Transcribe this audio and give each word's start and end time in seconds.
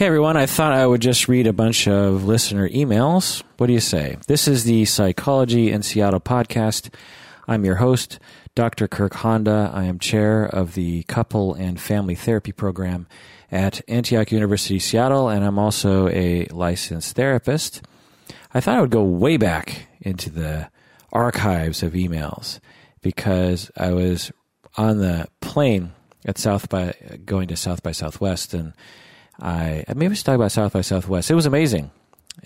Hey 0.00 0.06
everyone, 0.06 0.38
I 0.38 0.46
thought 0.46 0.72
I 0.72 0.86
would 0.86 1.02
just 1.02 1.28
read 1.28 1.46
a 1.46 1.52
bunch 1.52 1.86
of 1.86 2.24
listener 2.24 2.66
emails. 2.70 3.42
What 3.58 3.66
do 3.66 3.74
you 3.74 3.80
say? 3.80 4.16
This 4.28 4.48
is 4.48 4.64
the 4.64 4.86
Psychology 4.86 5.70
in 5.70 5.82
Seattle 5.82 6.20
podcast. 6.20 6.88
I'm 7.46 7.66
your 7.66 7.74
host, 7.74 8.18
Dr. 8.54 8.88
Kirk 8.88 9.12
Honda. 9.12 9.70
I 9.74 9.84
am 9.84 9.98
chair 9.98 10.46
of 10.46 10.72
the 10.72 11.02
Couple 11.02 11.52
and 11.52 11.78
Family 11.78 12.14
Therapy 12.14 12.50
Program 12.50 13.08
at 13.52 13.82
Antioch 13.90 14.32
University, 14.32 14.78
Seattle, 14.78 15.28
and 15.28 15.44
I'm 15.44 15.58
also 15.58 16.08
a 16.08 16.46
licensed 16.46 17.14
therapist. 17.14 17.82
I 18.54 18.60
thought 18.60 18.78
I 18.78 18.80
would 18.80 18.88
go 18.88 19.04
way 19.04 19.36
back 19.36 19.86
into 20.00 20.30
the 20.30 20.70
archives 21.12 21.82
of 21.82 21.92
emails 21.92 22.58
because 23.02 23.70
I 23.76 23.90
was 23.90 24.32
on 24.78 24.96
the 24.96 25.28
plane 25.42 25.92
at 26.24 26.38
South 26.38 26.70
by 26.70 26.94
going 27.26 27.48
to 27.48 27.56
South 27.56 27.82
by 27.82 27.92
Southwest, 27.92 28.54
and 28.54 28.72
I 29.40 29.84
maybe 29.88 30.08
we 30.08 30.14
should 30.14 30.26
talk 30.26 30.34
about 30.34 30.52
South 30.52 30.72
by 30.72 30.82
Southwest. 30.82 31.30
It 31.30 31.34
was 31.34 31.46
amazing. 31.46 31.90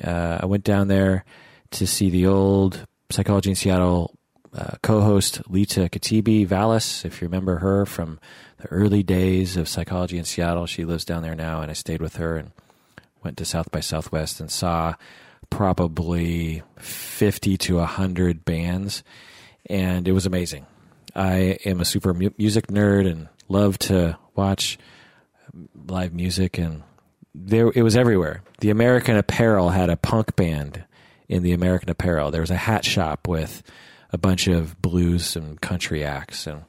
Uh, 0.02 0.38
I 0.42 0.46
went 0.46 0.64
down 0.64 0.88
there 0.88 1.24
to 1.72 1.86
see 1.86 2.10
the 2.10 2.26
old 2.26 2.86
Psychology 3.10 3.50
in 3.50 3.56
Seattle 3.56 4.16
uh, 4.56 4.76
co-host 4.82 5.42
Lita 5.48 5.88
Katibi 5.88 6.46
Vallis. 6.46 7.04
If 7.04 7.20
you 7.20 7.26
remember 7.26 7.58
her 7.58 7.84
from 7.84 8.20
the 8.58 8.68
early 8.68 9.02
days 9.02 9.56
of 9.56 9.68
Psychology 9.68 10.16
in 10.18 10.24
Seattle, 10.24 10.66
she 10.66 10.84
lives 10.84 11.04
down 11.04 11.22
there 11.22 11.34
now, 11.34 11.60
and 11.60 11.70
I 11.70 11.74
stayed 11.74 12.00
with 12.00 12.16
her 12.16 12.36
and 12.36 12.52
went 13.22 13.36
to 13.38 13.44
South 13.44 13.70
by 13.70 13.80
Southwest 13.80 14.40
and 14.40 14.50
saw 14.50 14.94
probably 15.50 16.62
fifty 16.78 17.56
to 17.58 17.80
hundred 17.80 18.44
bands, 18.44 19.02
and 19.66 20.06
it 20.06 20.12
was 20.12 20.26
amazing. 20.26 20.66
I 21.14 21.58
am 21.64 21.80
a 21.80 21.84
super 21.84 22.14
mu- 22.14 22.30
music 22.38 22.68
nerd 22.68 23.10
and 23.10 23.28
love 23.48 23.78
to 23.78 24.18
watch 24.34 24.78
live 25.86 26.12
music, 26.12 26.58
and 26.58 26.82
there 27.34 27.70
it 27.74 27.82
was 27.82 27.96
everywhere. 27.96 28.42
The 28.60 28.70
American 28.70 29.16
Apparel 29.16 29.70
had 29.70 29.90
a 29.90 29.96
punk 29.96 30.36
band 30.36 30.84
in 31.28 31.42
the 31.42 31.52
American 31.52 31.90
Apparel. 31.90 32.30
There 32.30 32.40
was 32.40 32.50
a 32.50 32.56
hat 32.56 32.84
shop 32.84 33.26
with 33.28 33.62
a 34.12 34.18
bunch 34.18 34.46
of 34.46 34.80
blues 34.80 35.36
and 35.36 35.60
country 35.60 36.04
acts, 36.04 36.46
and 36.46 36.64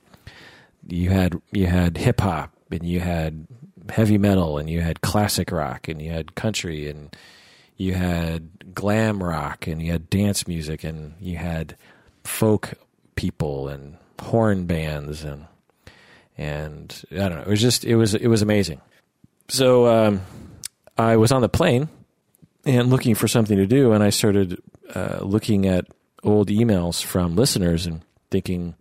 you 0.88 1.10
had 1.10 1.40
you 1.52 1.68
had 1.68 1.98
hip 1.98 2.22
hop, 2.22 2.52
and 2.72 2.84
you 2.84 3.00
had 3.00 3.48
heavy 3.90 4.18
metal, 4.18 4.58
and 4.58 4.70
you 4.70 4.82
had 4.82 5.02
classic 5.02 5.52
rock, 5.52 5.88
and 5.88 6.02
you 6.02 6.12
had 6.12 6.36
country, 6.36 6.90
and 6.90 7.16
you 7.78 7.94
had 7.94 8.74
glam 8.74 9.22
rock, 9.24 9.68
and 9.68 9.82
you 9.82 9.92
had 9.92 10.10
dance 10.10 10.48
music, 10.48 10.84
and 10.84 11.14
you 11.20 11.38
had 11.38 11.76
folk 12.24 12.74
people 13.16 13.68
and 13.68 13.98
horn 14.20 14.66
bands, 14.66 15.24
and 15.24 15.46
and 16.38 17.04
I 17.12 17.16
don't 17.16 17.36
know. 17.36 17.42
It 17.42 17.48
was 17.48 17.62
just 17.62 17.86
it 17.86 17.96
was 17.96 18.14
it 18.14 18.28
was 18.28 18.42
amazing. 18.42 18.82
So 19.48 19.88
um, 19.88 20.22
I 20.98 21.18
was 21.18 21.32
on 21.32 21.42
the 21.42 21.50
plane 21.50 21.90
and 22.66 22.90
looking 22.90 23.16
for 23.16 23.28
something 23.28 23.58
to 23.58 23.68
do, 23.68 23.92
and 23.92 24.04
I 24.04 24.10
started 24.10 24.62
uh, 24.94 25.20
looking 25.22 25.68
at 25.68 25.86
old 26.24 26.50
emails 26.50 27.04
from 27.04 27.36
listeners 27.36 27.86
and 27.86 28.02
thinking 28.32 28.76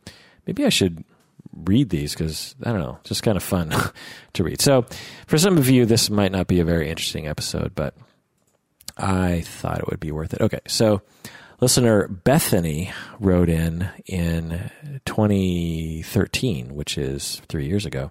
maybe 0.47 0.65
I 0.65 0.71
should 0.71 1.05
read 1.53 1.91
these 1.91 2.15
because 2.15 2.55
I 2.63 2.73
don't 2.73 2.81
know, 2.81 2.99
just 3.05 3.23
kind 3.23 3.37
of 3.37 3.43
fun 3.43 3.73
to 4.33 4.45
read. 4.45 4.61
So 4.61 4.87
for 5.27 5.39
some 5.39 5.59
of 5.59 5.69
you, 5.69 5.87
this 5.87 6.11
might 6.11 6.33
not 6.33 6.47
be 6.47 6.61
a 6.61 6.65
very 6.65 6.89
interesting 6.89 7.29
episode, 7.29 7.75
but 7.75 7.95
I 8.97 9.43
thought 9.43 9.81
it 9.81 9.87
would 9.89 10.01
be 10.01 10.13
worth 10.13 10.35
it. 10.35 10.41
Okay, 10.41 10.61
so 10.67 11.03
listener 11.65 12.07
Bethany 12.09 12.93
wrote 13.19 13.49
in 13.49 13.89
in 14.05 14.71
2013, 15.07 16.75
which 16.75 16.99
is 16.99 17.41
three 17.49 17.67
years 17.67 17.87
ago, 17.87 18.11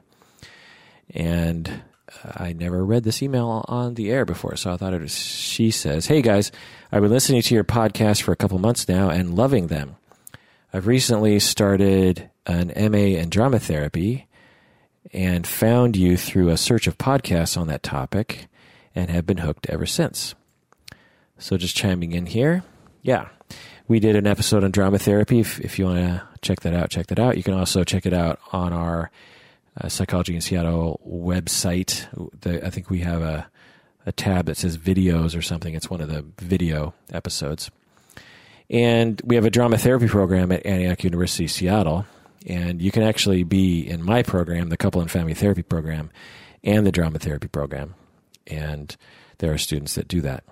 and 1.12 1.84
I 2.36 2.54
never 2.54 2.84
read 2.84 3.04
this 3.04 3.22
email 3.22 3.64
on 3.68 3.94
the 3.94 4.10
air 4.10 4.26
before, 4.26 4.56
so 4.56 4.74
I 4.74 4.78
thought 4.78 4.96
it 4.96 5.02
was. 5.02 5.16
She 5.16 5.70
says, 5.70 6.08
"Hey 6.08 6.24
guys, 6.24 6.52
I've 6.92 7.04
been 7.04 7.12
listening 7.12 7.44
to 7.44 7.54
your 7.54 7.64
podcast 7.64 8.24
for 8.24 8.32
a 8.32 8.36
couple 8.36 8.58
months 8.58 8.90
now 8.90 9.12
and 9.12 9.36
loving 9.36 9.68
them. 9.68 9.98
I've 10.74 10.88
recently 10.88 11.40
started 11.40 12.32
an 12.48 12.72
MA 12.76 13.20
in 13.20 13.30
drama 13.30 13.60
therapy 13.60 14.26
and 15.14 15.46
found 15.46 15.96
you 15.96 16.18
through 16.18 16.50
a 16.50 16.58
search 16.58 16.88
of 16.88 16.98
podcasts 16.98 17.56
on 17.56 17.68
that 17.68 17.84
topic, 17.84 18.48
and 18.96 19.12
have 19.12 19.28
been 19.28 19.38
hooked 19.38 19.70
ever 19.70 19.86
since." 19.86 20.34
So 21.38 21.56
just 21.56 21.76
chiming 21.76 22.14
in 22.14 22.26
here, 22.26 22.64
yeah, 23.04 23.28
we 23.88 24.00
did 24.00 24.16
an 24.16 24.26
episode 24.26 24.64
on 24.64 24.72
drama 24.72 24.98
therapy. 24.98 25.40
If, 25.40 25.60
if 25.60 25.78
you 25.78 25.86
want 25.86 25.98
to 25.98 26.24
check 26.42 26.62
that 26.62 26.74
out, 26.74 26.90
check 26.90 27.08
that 27.08 27.20
out. 27.20 27.38
You 27.38 27.44
can 27.44 27.54
also 27.54 27.84
check 27.84 28.06
it 28.06 28.14
out 28.14 28.40
on 28.52 28.74
our 28.74 29.12
uh, 29.80 29.90
Psychology 29.90 30.34
in 30.36 30.42
Seattle 30.42 31.00
website. 31.08 32.08
The, 32.42 32.66
I 32.66 32.70
think 32.70 32.90
we 32.90 33.00
have 33.00 33.22
a, 33.22 33.48
a 34.06 34.12
tab 34.12 34.46
that 34.46 34.58
says 34.58 34.78
videos 34.78 35.38
or 35.38 35.42
something. 35.42 35.76
It's 35.76 35.90
one 35.90 36.02
of 36.02 36.08
the 36.08 36.26
video 36.40 36.94
episodes. 37.12 37.70
And 38.70 39.22
we 39.26 39.36
have 39.36 39.46
a 39.46 39.50
drama 39.50 39.78
therapy 39.78 40.08
program 40.08 40.52
at 40.52 40.66
Antioch 40.66 41.04
University, 41.04 41.48
Seattle. 41.48 42.06
And 42.48 42.82
you 42.82 42.92
can 42.92 43.04
actually 43.04 43.44
be 43.44 43.82
in 43.82 44.02
my 44.02 44.24
program, 44.24 44.70
the 44.70 44.78
couple 44.78 45.02
and 45.02 45.12
family 45.12 45.34
therapy 45.34 45.64
program, 45.64 46.10
and 46.64 46.86
the 46.86 46.92
drama 46.92 47.20
therapy 47.20 47.48
program. 47.50 47.96
And 48.48 48.96
there 49.40 49.52
are 49.52 49.58
students 49.58 49.96
that 49.96 50.08
do 50.08 50.22
that. 50.22 50.46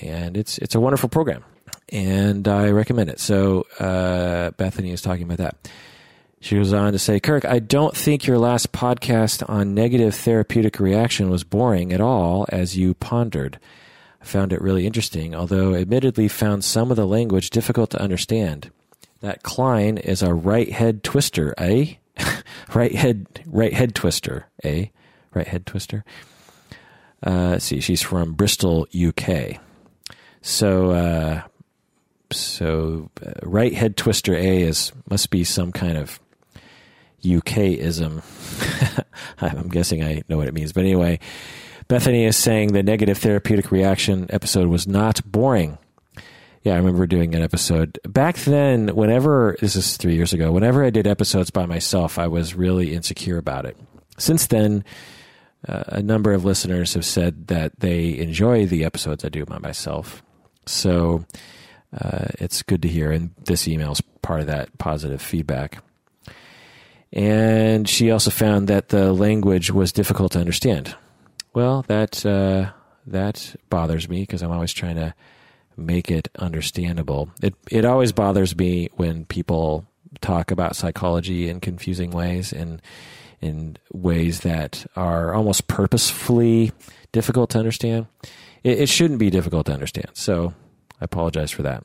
And 0.00 0.36
it's, 0.36 0.58
it's 0.58 0.74
a 0.74 0.80
wonderful 0.80 1.08
program. 1.08 1.44
And 1.90 2.46
I 2.48 2.70
recommend 2.70 3.10
it. 3.10 3.20
So 3.20 3.66
uh, 3.78 4.50
Bethany 4.52 4.90
is 4.90 5.02
talking 5.02 5.24
about 5.24 5.38
that. 5.38 5.56
She 6.40 6.56
goes 6.56 6.74
on 6.74 6.92
to 6.92 6.98
say, 6.98 7.20
Kirk, 7.20 7.46
I 7.46 7.58
don't 7.58 7.96
think 7.96 8.26
your 8.26 8.38
last 8.38 8.70
podcast 8.70 9.48
on 9.48 9.72
negative 9.74 10.14
therapeutic 10.14 10.78
reaction 10.78 11.30
was 11.30 11.42
boring 11.42 11.90
at 11.90 12.02
all 12.02 12.44
as 12.50 12.76
you 12.76 12.92
pondered. 12.92 13.58
I 14.20 14.26
found 14.26 14.52
it 14.52 14.60
really 14.60 14.86
interesting, 14.86 15.34
although 15.34 15.74
admittedly 15.74 16.28
found 16.28 16.62
some 16.62 16.90
of 16.90 16.98
the 16.98 17.06
language 17.06 17.48
difficult 17.48 17.90
to 17.90 18.00
understand. 18.00 18.70
That 19.20 19.42
Klein 19.42 19.96
is 19.96 20.22
a 20.22 20.34
right 20.34 20.70
head 20.70 21.02
twister, 21.02 21.54
eh? 21.56 21.94
right 22.74 22.94
head 22.94 23.40
right 23.46 23.72
head 23.72 23.94
twister, 23.94 24.46
eh? 24.62 24.88
Right 25.32 25.48
head 25.48 25.64
twister. 25.64 26.04
Uh, 27.22 27.58
see, 27.58 27.80
she's 27.80 28.02
from 28.02 28.34
Bristol, 28.34 28.86
UK. 28.94 29.60
So 30.42 30.90
uh, 30.90 31.42
so 32.36 33.10
uh, 33.24 33.32
right 33.42 33.72
head 33.74 33.96
twister 33.96 34.34
A 34.34 34.62
is 34.62 34.92
must 35.08 35.30
be 35.30 35.44
some 35.44 35.72
kind 35.72 35.96
of 35.96 36.20
UKism. 37.24 38.22
I'm 39.40 39.68
guessing 39.68 40.02
I 40.02 40.22
know 40.28 40.36
what 40.36 40.48
it 40.48 40.54
means. 40.54 40.72
But 40.72 40.82
anyway, 40.82 41.18
Bethany 41.88 42.24
is 42.24 42.36
saying 42.36 42.72
the 42.72 42.82
negative 42.82 43.18
therapeutic 43.18 43.70
reaction 43.70 44.26
episode 44.30 44.68
was 44.68 44.86
not 44.86 45.20
boring. 45.30 45.78
Yeah, 46.62 46.74
I 46.74 46.76
remember 46.76 47.06
doing 47.06 47.34
an 47.34 47.42
episode. 47.42 47.98
Back 48.08 48.36
then, 48.36 48.88
whenever, 48.88 49.56
this 49.60 49.76
is 49.76 49.98
three 49.98 50.14
years 50.14 50.32
ago, 50.32 50.50
whenever 50.50 50.82
I 50.82 50.88
did 50.88 51.06
episodes 51.06 51.50
by 51.50 51.66
myself, 51.66 52.18
I 52.18 52.26
was 52.26 52.54
really 52.54 52.94
insecure 52.94 53.36
about 53.36 53.66
it. 53.66 53.76
Since 54.16 54.46
then, 54.46 54.82
uh, 55.68 55.84
a 55.88 56.02
number 56.02 56.32
of 56.32 56.44
listeners 56.44 56.94
have 56.94 57.04
said 57.04 57.48
that 57.48 57.80
they 57.80 58.16
enjoy 58.16 58.64
the 58.64 58.84
episodes 58.84 59.24
I 59.24 59.28
do 59.28 59.44
by 59.44 59.58
myself. 59.58 60.22
So 60.64 61.26
uh, 61.98 62.26
it's 62.38 62.62
good 62.62 62.82
to 62.82 62.88
hear. 62.88 63.10
And 63.10 63.30
this 63.44 63.68
email 63.68 63.92
is 63.92 64.00
part 64.22 64.40
of 64.40 64.46
that 64.46 64.76
positive 64.78 65.22
feedback. 65.22 65.82
And 67.12 67.88
she 67.88 68.10
also 68.10 68.30
found 68.30 68.68
that 68.68 68.88
the 68.88 69.12
language 69.12 69.70
was 69.70 69.92
difficult 69.92 70.32
to 70.32 70.40
understand. 70.40 70.96
Well, 71.52 71.84
that 71.86 72.26
uh, 72.26 72.72
that 73.06 73.54
bothers 73.70 74.08
me 74.08 74.22
because 74.22 74.42
I'm 74.42 74.50
always 74.50 74.72
trying 74.72 74.96
to 74.96 75.14
make 75.76 76.10
it 76.10 76.28
understandable. 76.38 77.30
It 77.40 77.54
it 77.70 77.84
always 77.84 78.10
bothers 78.10 78.56
me 78.56 78.88
when 78.96 79.26
people 79.26 79.86
talk 80.20 80.50
about 80.50 80.74
psychology 80.74 81.48
in 81.48 81.60
confusing 81.60 82.10
ways 82.10 82.52
and 82.52 82.82
in 83.40 83.76
ways 83.92 84.40
that 84.40 84.86
are 84.96 85.34
almost 85.34 85.68
purposefully 85.68 86.72
difficult 87.12 87.50
to 87.50 87.58
understand. 87.58 88.06
It, 88.64 88.80
it 88.80 88.88
shouldn't 88.88 89.20
be 89.20 89.30
difficult 89.30 89.66
to 89.66 89.72
understand. 89.72 90.08
So 90.14 90.54
I 91.00 91.04
apologize 91.04 91.50
for 91.50 91.62
that. 91.62 91.82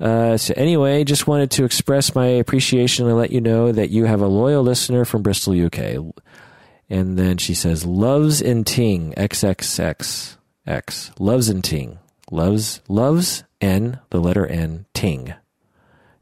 Uh, 0.00 0.36
so 0.36 0.54
anyway, 0.56 1.04
just 1.04 1.26
wanted 1.26 1.50
to 1.50 1.64
express 1.64 2.14
my 2.14 2.26
appreciation 2.26 3.06
and 3.06 3.16
let 3.16 3.30
you 3.30 3.40
know 3.40 3.70
that 3.70 3.90
you 3.90 4.06
have 4.06 4.22
a 4.22 4.26
loyal 4.26 4.62
listener 4.62 5.04
from 5.04 5.22
Bristol, 5.22 5.52
UK. 5.52 6.14
And 6.88 7.18
then 7.18 7.36
she 7.36 7.54
says, 7.54 7.84
"Loves 7.84 8.40
in 8.40 8.64
Ting 8.64 9.12
XXX 9.16 10.36
X 10.66 11.10
loves 11.18 11.48
in 11.48 11.62
Ting 11.62 11.98
loves 12.30 12.80
loves 12.88 13.44
N 13.60 13.98
the 14.08 14.20
letter 14.20 14.46
N 14.46 14.86
Ting." 14.94 15.34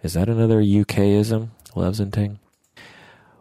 Is 0.02 0.14
that 0.14 0.28
another 0.28 0.60
UKism? 0.60 1.48
Loves 1.74 2.00
and 2.00 2.12
Ting. 2.12 2.38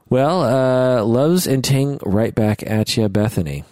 Well, 0.09 0.41
uh, 0.43 1.03
loves 1.03 1.47
and 1.47 1.63
Ting 1.63 1.99
right 2.05 2.33
back 2.33 2.63
at 2.65 2.95
you, 2.95 3.09
Bethany. 3.09 3.63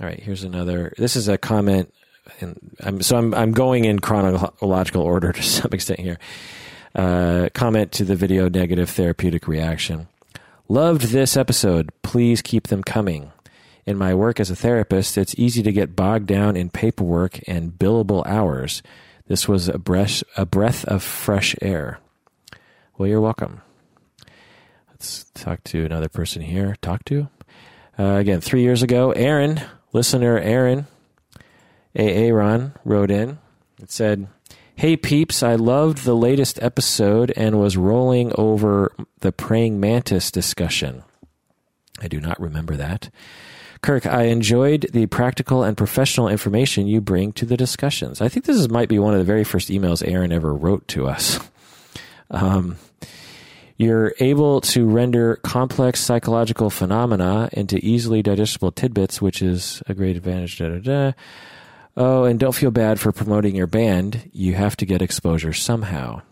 All 0.00 0.06
right, 0.06 0.20
here's 0.20 0.44
another. 0.44 0.92
This 0.96 1.16
is 1.16 1.28
a 1.28 1.36
comment 1.38 1.92
and 2.40 2.76
I'm, 2.80 3.02
so 3.02 3.16
I'm 3.16 3.34
I'm 3.34 3.52
going 3.52 3.84
in 3.84 3.98
chronological 3.98 5.02
order 5.02 5.32
to 5.32 5.42
some 5.42 5.72
extent 5.72 6.00
here. 6.00 6.18
Uh, 6.94 7.48
comment 7.54 7.92
to 7.92 8.04
the 8.04 8.16
video 8.16 8.48
negative 8.48 8.90
therapeutic 8.90 9.46
reaction. 9.46 10.08
Loved 10.68 11.02
this 11.02 11.36
episode. 11.36 11.90
Please 12.02 12.42
keep 12.42 12.68
them 12.68 12.82
coming. 12.82 13.32
In 13.86 13.96
my 13.96 14.14
work 14.14 14.38
as 14.38 14.50
a 14.50 14.56
therapist, 14.56 15.18
it's 15.18 15.34
easy 15.36 15.62
to 15.62 15.72
get 15.72 15.96
bogged 15.96 16.26
down 16.26 16.56
in 16.56 16.70
paperwork 16.70 17.40
and 17.48 17.72
billable 17.72 18.24
hours. 18.26 18.82
This 19.26 19.48
was 19.48 19.68
a 19.68 19.78
breath, 19.78 20.22
a 20.36 20.44
breath 20.44 20.84
of 20.84 21.02
fresh 21.02 21.56
air. 21.62 21.98
Well, 22.96 23.08
you're 23.08 23.20
welcome. 23.20 23.62
Let's 24.90 25.24
talk 25.34 25.64
to 25.64 25.84
another 25.84 26.08
person 26.08 26.42
here. 26.42 26.76
Talk 26.82 27.04
to? 27.06 27.28
Uh, 27.98 28.16
again, 28.16 28.40
three 28.40 28.62
years 28.62 28.82
ago, 28.82 29.12
Aaron, 29.12 29.60
listener 29.92 30.38
Aaron, 30.38 30.86
Aaron, 31.94 32.72
wrote 32.84 33.10
in. 33.10 33.38
It 33.82 33.90
said, 33.90 34.28
Hey 34.76 34.96
peeps, 34.96 35.42
I 35.42 35.56
loved 35.56 36.04
the 36.04 36.14
latest 36.14 36.62
episode 36.62 37.32
and 37.36 37.60
was 37.60 37.76
rolling 37.76 38.32
over 38.36 38.92
the 39.20 39.32
praying 39.32 39.78
mantis 39.78 40.30
discussion. 40.30 41.02
I 42.00 42.08
do 42.08 42.20
not 42.20 42.40
remember 42.40 42.76
that. 42.76 43.10
Kirk, 43.82 44.06
I 44.06 44.24
enjoyed 44.24 44.88
the 44.92 45.06
practical 45.06 45.62
and 45.62 45.76
professional 45.76 46.28
information 46.28 46.86
you 46.86 47.00
bring 47.00 47.32
to 47.32 47.46
the 47.46 47.56
discussions. 47.56 48.20
I 48.20 48.28
think 48.28 48.44
this 48.44 48.56
is, 48.56 48.68
might 48.68 48.88
be 48.88 48.98
one 48.98 49.14
of 49.14 49.18
the 49.18 49.24
very 49.24 49.44
first 49.44 49.68
emails 49.68 50.06
Aaron 50.06 50.32
ever 50.32 50.54
wrote 50.54 50.86
to 50.88 51.06
us. 51.06 51.38
Um, 52.32 52.76
you're 53.76 54.14
able 54.20 54.60
to 54.60 54.86
render 54.86 55.34
complex 55.36 55.98
psychological 55.98 56.70
phenomena 56.70 57.48
into 57.52 57.84
easily 57.84 58.22
digestible 58.22 58.70
tidbits, 58.70 59.20
which 59.20 59.42
is 59.42 59.82
a 59.88 59.94
great 59.94 60.16
advantage. 60.16 60.58
Da, 60.58 60.68
da, 60.68 60.78
da. 60.78 61.12
Oh, 61.96 62.24
and 62.24 62.38
don't 62.38 62.54
feel 62.54 62.70
bad 62.70 63.00
for 63.00 63.12
promoting 63.12 63.56
your 63.56 63.66
band. 63.66 64.30
You 64.32 64.54
have 64.54 64.76
to 64.76 64.86
get 64.86 65.02
exposure 65.02 65.52
somehow. 65.52 66.22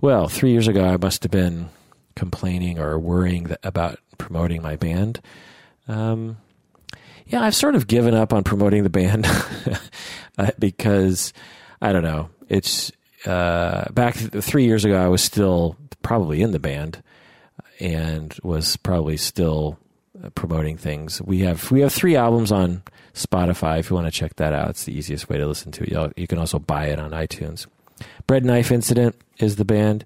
Well, 0.00 0.28
three 0.28 0.50
years 0.50 0.68
ago, 0.68 0.84
I 0.84 0.96
must 0.96 1.22
have 1.22 1.32
been 1.32 1.70
complaining 2.14 2.78
or 2.78 2.98
worrying 2.98 3.54
about 3.62 3.98
promoting 4.18 4.62
my 4.62 4.76
band. 4.76 5.20
Um, 5.88 6.38
yeah, 7.26 7.42
I've 7.42 7.54
sort 7.54 7.74
of 7.74 7.86
given 7.86 8.14
up 8.14 8.32
on 8.32 8.44
promoting 8.44 8.82
the 8.82 8.90
band 8.90 9.26
uh, 10.38 10.50
because 10.58 11.32
I 11.80 11.92
don't 11.92 12.02
know. 12.02 12.30
It's 12.48 12.92
uh, 13.24 13.90
back 13.92 14.14
three 14.14 14.64
years 14.64 14.84
ago. 14.84 14.96
I 14.96 15.08
was 15.08 15.22
still 15.22 15.76
probably 16.02 16.42
in 16.42 16.52
the 16.52 16.58
band 16.58 17.02
and 17.80 18.36
was 18.42 18.76
probably 18.76 19.16
still 19.16 19.78
Uh, 20.22 20.30
promoting 20.30 20.76
things. 20.76 21.20
We 21.20 21.40
have 21.40 21.70
we 21.70 21.80
have 21.80 21.92
three 21.92 22.16
albums 22.16 22.50
on 22.50 22.82
Spotify. 23.12 23.80
If 23.80 23.90
you 23.90 23.96
want 23.96 24.06
to 24.06 24.12
check 24.12 24.36
that 24.36 24.52
out, 24.52 24.70
it's 24.70 24.84
the 24.84 24.96
easiest 24.96 25.28
way 25.28 25.36
to 25.36 25.46
listen 25.46 25.72
to 25.72 25.82
it. 25.82 25.90
you 25.90 26.12
you 26.16 26.26
can 26.26 26.38
also 26.38 26.58
buy 26.58 26.86
it 26.86 26.98
on 26.98 27.10
iTunes. 27.10 27.66
Bread 28.26 28.44
Knife 28.44 28.70
Incident 28.70 29.16
is 29.38 29.56
the 29.56 29.64
band, 29.64 30.04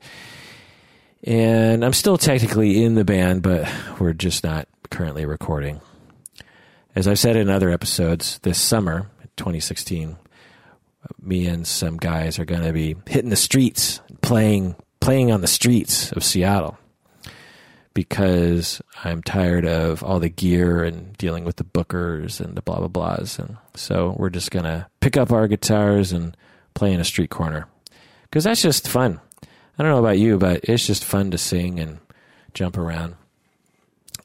and 1.23 1.85
I'm 1.85 1.93
still 1.93 2.19
technically 2.19 2.83
in 2.83 2.95
the 2.95 3.05
band, 3.05 3.43
but 3.43 3.71
we're 4.01 4.13
just 4.13 4.43
not 4.43 4.67
currently 4.91 5.27
recording. 5.27 5.81
As 6.97 7.07
I've 7.07 7.19
said 7.19 7.37
in 7.37 7.49
other 7.49 7.71
episodes, 7.71 8.41
this 8.41 8.61
summer, 8.61 9.11
2016, 9.37 10.17
me 11.23 11.47
and 11.47 11.67
some 11.67 11.99
guys 11.99 12.39
are 12.39 12.45
going 12.45 12.63
to 12.63 12.73
be 12.73 12.97
hitting 13.07 13.31
the 13.31 13.37
streets, 13.37 14.01
playing 14.23 14.75
playing 15.01 15.31
on 15.31 15.41
the 15.41 15.47
streets 15.47 16.11
of 16.13 16.25
Seattle 16.25 16.79
because 17.95 18.81
I'm 19.05 19.23
tired 19.23 19.67
of 19.67 20.03
all 20.03 20.21
the 20.21 20.29
gear 20.29 20.85
and 20.85 21.17
dealing 21.19 21.45
with 21.45 21.57
the 21.57 21.65
bookers 21.65 22.41
and 22.41 22.57
the 22.57 22.63
blah 22.63 22.79
blah 22.79 22.89
blahs, 22.89 23.39
and 23.39 23.57
so 23.75 24.15
we're 24.19 24.31
just 24.31 24.51
to 24.51 24.87
pick 25.01 25.17
up 25.17 25.33
our 25.33 25.49
guitars 25.49 26.13
and 26.13 26.37
play 26.75 26.93
in 26.93 27.01
a 27.01 27.05
street 27.05 27.31
corner 27.31 27.67
because 28.25 28.45
that's 28.45 28.63
just 28.63 28.89
fun. 28.89 29.21
I 29.79 29.83
don't 29.83 29.93
know 29.93 29.99
about 29.99 30.19
you, 30.19 30.39
but 30.39 30.65
it's 30.65 30.87
just 30.87 31.05
fun 31.05 31.31
to 31.31 31.39
sing 31.39 31.81
and 31.81 31.99
jump 32.55 32.77
around. 32.77 33.17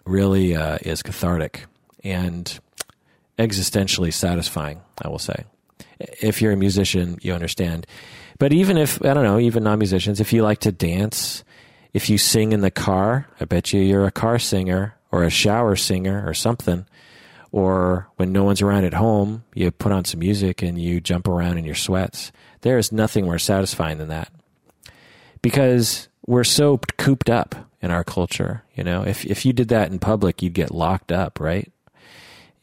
Really 0.06 0.56
uh, 0.56 0.78
is 0.82 1.02
cathartic 1.02 1.66
and 2.04 2.60
existentially 3.40 4.14
satisfying, 4.14 4.82
I 5.02 5.08
will 5.08 5.20
say. 5.20 5.46
If 6.00 6.42
you're 6.42 6.52
a 6.52 6.58
musician, 6.58 7.18
you 7.22 7.34
understand. 7.34 7.88
But 8.38 8.54
even 8.54 8.78
if, 8.78 9.04
I 9.04 9.14
don't 9.14 9.24
know, 9.24 9.40
even 9.40 9.64
non 9.64 9.80
musicians, 9.80 10.20
if 10.20 10.34
you 10.34 10.44
like 10.44 10.60
to 10.60 10.72
dance, 10.72 11.44
if 11.95 12.09
you 12.09 12.18
sing 12.18 12.51
in 12.51 12.59
the 12.59 12.69
car, 12.69 13.25
I 13.39 13.45
bet 13.45 13.71
you 13.71 13.80
you're 13.80 14.06
a 14.06 14.12
car 14.12 14.38
singer 14.38 14.97
or 15.13 15.24
a 15.24 15.30
shower 15.30 15.77
singer 15.77 16.27
or 16.27 16.33
something. 16.33 16.86
Or 17.53 18.09
when 18.18 18.33
no 18.33 18.44
one's 18.44 18.62
around 18.62 18.83
at 18.83 18.94
home, 18.94 19.45
you 19.53 19.71
put 19.71 19.94
on 19.94 20.03
some 20.03 20.19
music 20.19 20.62
and 20.62 20.77
you 20.77 21.00
jump 21.00 21.25
around 21.25 21.57
in 21.57 21.63
your 21.63 21.74
sweats. 21.74 22.33
There 22.63 22.77
is 22.77 22.92
nothing 22.92 23.24
more 23.24 23.39
satisfying 23.39 23.97
than 23.97 24.09
that. 24.09 24.30
Because 25.42 26.09
we're 26.27 26.44
so 26.44 26.80
cooped 26.97 27.30
up 27.30 27.56
in 27.81 27.92
our 27.92 28.03
culture. 28.03 28.65
You 28.75 28.83
know, 28.83 29.03
if 29.03 29.25
if 29.25 29.45
you 29.45 29.53
did 29.53 29.69
that 29.69 29.89
in 29.89 29.97
public, 29.97 30.42
you'd 30.42 30.51
get 30.51 30.71
locked 30.71 31.13
up, 31.13 31.39
right? 31.39 31.71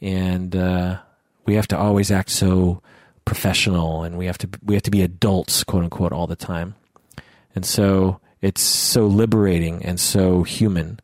And 0.03 0.55
uh, 0.55 0.99
we 1.47 1.55
have 1.55 1.69
to 1.69 1.79
always 1.79 2.11
act 2.11 2.29
so 2.29 2.83
professional, 3.25 4.03
and 4.03 4.19
we 4.19 4.27
have 4.27 4.37
to 4.39 4.49
we 4.63 4.75
have 4.75 4.83
to 4.83 4.91
be 4.91 5.01
adults, 5.01 5.65
quote 5.65 5.85
unquote, 5.85 6.13
all 6.13 6.27
the 6.27 6.37
time. 6.37 6.75
And 7.55 7.65
so 7.65 8.21
it's 8.43 8.61
so 8.61 9.07
liberating 9.07 9.85
and 9.85 9.99
so 9.99 10.43
human 10.43 11.01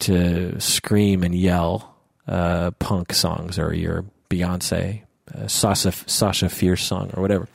to 0.00 0.58
scream 0.60 1.22
and 1.22 1.34
yell 1.34 1.94
uh, 2.26 2.70
punk 2.72 3.12
songs 3.12 3.58
or 3.58 3.74
your 3.74 4.04
Beyonce, 4.30 5.02
uh, 5.34 5.46
Sasha 5.46 5.92
Sasha 5.92 6.48
Fierce 6.48 6.84
song 6.84 7.10
or 7.14 7.22
whatever. 7.22 7.48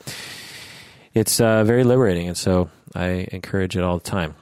It's 1.12 1.40
uh, 1.40 1.62
very 1.64 1.84
liberating, 1.84 2.28
and 2.28 2.36
so 2.36 2.70
I 2.94 3.28
encourage 3.30 3.76
it 3.76 3.84
all 3.84 3.98
the 3.98 4.04
time. 4.04 4.34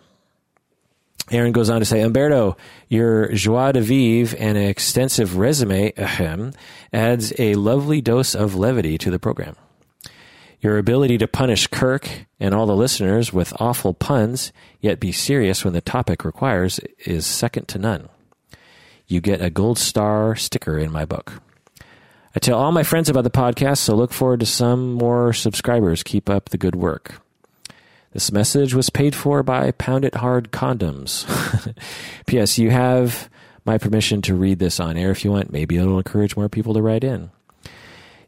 Aaron 1.30 1.52
goes 1.52 1.70
on 1.70 1.80
to 1.80 1.84
say, 1.84 2.00
Umberto, 2.00 2.56
your 2.88 3.32
joie 3.32 3.72
de 3.72 3.80
vivre 3.80 4.36
and 4.38 4.58
extensive 4.58 5.36
resume 5.36 5.92
ahem, 5.96 6.52
adds 6.92 7.32
a 7.38 7.54
lovely 7.54 8.00
dose 8.00 8.34
of 8.34 8.54
levity 8.54 8.98
to 8.98 9.10
the 9.10 9.18
program. 9.18 9.56
Your 10.62 10.78
ability 10.78 11.18
to 11.18 11.26
punish 11.26 11.66
Kirk 11.66 12.08
and 12.38 12.54
all 12.54 12.66
the 12.66 12.76
listeners 12.76 13.32
with 13.32 13.52
awful 13.60 13.94
puns, 13.94 14.52
yet 14.80 15.00
be 15.00 15.10
serious 15.10 15.64
when 15.64 15.74
the 15.74 15.80
topic 15.80 16.24
requires, 16.24 16.78
is 17.04 17.26
second 17.26 17.66
to 17.68 17.78
none. 17.78 18.08
You 19.08 19.20
get 19.20 19.42
a 19.42 19.50
gold 19.50 19.76
star 19.76 20.36
sticker 20.36 20.78
in 20.78 20.92
my 20.92 21.04
book. 21.04 21.42
I 22.36 22.38
tell 22.38 22.60
all 22.60 22.70
my 22.70 22.84
friends 22.84 23.08
about 23.08 23.24
the 23.24 23.30
podcast, 23.30 23.78
so 23.78 23.96
look 23.96 24.12
forward 24.12 24.38
to 24.38 24.46
some 24.46 24.92
more 24.92 25.32
subscribers. 25.32 26.04
Keep 26.04 26.30
up 26.30 26.50
the 26.50 26.58
good 26.58 26.76
work. 26.76 27.20
This 28.12 28.30
message 28.30 28.72
was 28.72 28.88
paid 28.88 29.16
for 29.16 29.42
by 29.42 29.72
Pound 29.72 30.04
It 30.04 30.14
Hard 30.14 30.52
Condoms. 30.52 31.26
P.S. 32.26 32.56
You 32.56 32.70
have 32.70 33.28
my 33.64 33.78
permission 33.78 34.22
to 34.22 34.34
read 34.36 34.60
this 34.60 34.78
on 34.78 34.96
air 34.96 35.10
if 35.10 35.24
you 35.24 35.32
want. 35.32 35.50
Maybe 35.52 35.76
it'll 35.76 35.98
encourage 35.98 36.36
more 36.36 36.48
people 36.48 36.74
to 36.74 36.82
write 36.82 37.02
in. 37.02 37.32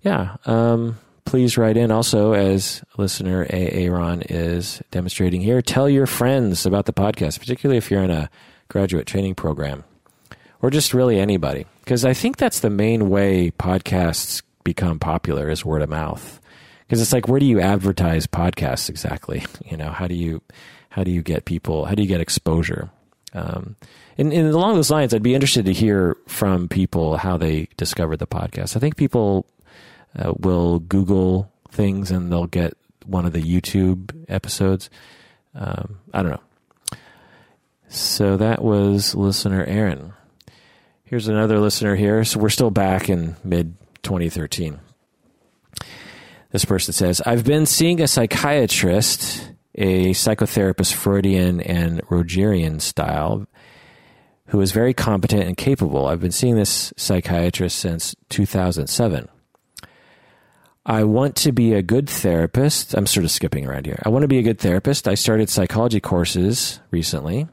Yeah, 0.03 0.37
um, 0.47 0.99
please 1.25 1.57
write 1.59 1.77
in. 1.77 1.91
Also, 1.91 2.33
as 2.33 2.83
listener 2.97 3.47
Aaron 3.51 4.23
is 4.23 4.83
demonstrating 4.91 5.41
here, 5.41 5.63
tell 5.63 5.89
your 5.89 6.07
friends 6.07 6.67
about 6.67 6.87
the 6.87 6.93
podcast, 6.93 7.39
particularly 7.39 7.79
if 7.79 7.91
you're 7.91 8.03
in 8.03 8.11
a 8.11 8.31
graduate 8.69 9.07
training 9.07 9.35
program 9.35 9.85
or 10.63 10.71
just 10.71 10.95
really 10.95 11.19
anybody. 11.19 11.67
Because 11.81 12.05
I 12.05 12.15
think 12.15 12.37
that's 12.37 12.61
the 12.61 12.71
main 12.71 13.11
way 13.11 13.51
podcasts 13.51 14.43
become 14.65 14.99
popular 14.99 15.51
is 15.51 15.65
word 15.65 15.83
of 15.83 15.91
mouth 15.91 16.41
because 16.87 17.01
it's 17.01 17.13
like 17.13 17.29
where 17.29 17.39
do 17.39 17.47
you 17.47 17.61
advertise 17.61 18.27
podcasts 18.27 18.89
exactly 18.89 19.45
you 19.65 19.77
know 19.77 19.91
how 19.91 20.07
do 20.07 20.15
you 20.15 20.41
how 20.89 21.05
do 21.05 21.11
you 21.11 21.23
get 21.23 21.45
people 21.45 21.85
how 21.85 21.95
do 21.95 22.03
you 22.03 22.09
get 22.09 22.21
exposure 22.21 22.91
um, 23.35 23.77
and, 24.17 24.33
and 24.33 24.49
along 24.49 24.75
those 24.75 24.91
lines 24.91 25.13
i'd 25.13 25.23
be 25.23 25.35
interested 25.35 25.67
to 25.67 25.73
hear 25.73 26.17
from 26.27 26.69
people 26.69 27.17
how 27.19 27.37
they 27.37 27.69
discovered 27.77 28.17
the 28.17 28.27
podcast 28.27 28.75
i 28.77 28.81
think 28.81 28.97
people 28.97 29.47
uh, 30.19 30.33
will 30.39 30.79
google 30.79 31.53
things 31.71 32.11
and 32.11 32.31
they'll 32.31 32.47
get 32.47 32.77
one 33.07 33.27
of 33.27 33.33
the 33.33 33.43
youtube 33.43 34.25
episodes. 34.29 34.91
Um, 35.55 36.01
i 36.13 36.23
don't 36.23 36.33
know. 36.33 36.99
So 37.89 38.37
that 38.37 38.63
was 38.63 39.15
listener 39.15 39.65
aaron. 39.65 40.15
Here's 41.05 41.29
another 41.29 41.61
listener 41.61 41.95
here. 41.95 42.25
So 42.25 42.41
we're 42.41 42.49
still 42.49 42.71
back 42.71 43.09
in 43.09 43.37
mid 43.45 43.77
2013 44.03 44.81
this 46.55 46.65
person 46.65 46.93
says, 46.93 47.21
I've 47.27 47.43
been 47.43 47.67
seeing 47.67 48.01
a 48.01 48.07
psychiatrist, 48.07 49.51
a 49.75 50.11
psychotherapist, 50.11 50.93
Freudian 50.93 51.61
and 51.61 52.01
Rogerian 52.03 52.81
style, 52.81 53.49
who 54.47 54.61
is 54.61 54.71
very 54.71 54.95
competent 54.95 55.43
and 55.43 55.57
capable. 55.57 56.07
I've 56.07 56.21
been 56.21 56.31
seeing 56.31 56.55
this 56.55 56.93
psychiatrist 56.97 57.77
since 57.77 58.15
2007. 58.29 59.29
I 60.87 61.05
want 61.05 61.37
to 61.37 61.53
be 61.53 61.73
a 61.73 61.83
good 61.83 62.11
therapist. 62.11 62.95
I'm 62.95 63.07
sort 63.07 63.25
of 63.25 63.31
skipping 63.31 63.67
around 63.67 63.87
here. 63.87 64.03
I 64.05 64.11
want 64.11 64.23
to 64.23 64.29
be 64.29 64.39
a 64.39 64.43
good 64.43 64.59
therapist. 64.59 65.09
I 65.09 65.15
started 65.15 65.49
psychology 65.49 66.01
courses 66.01 66.81
recently. 66.91 67.49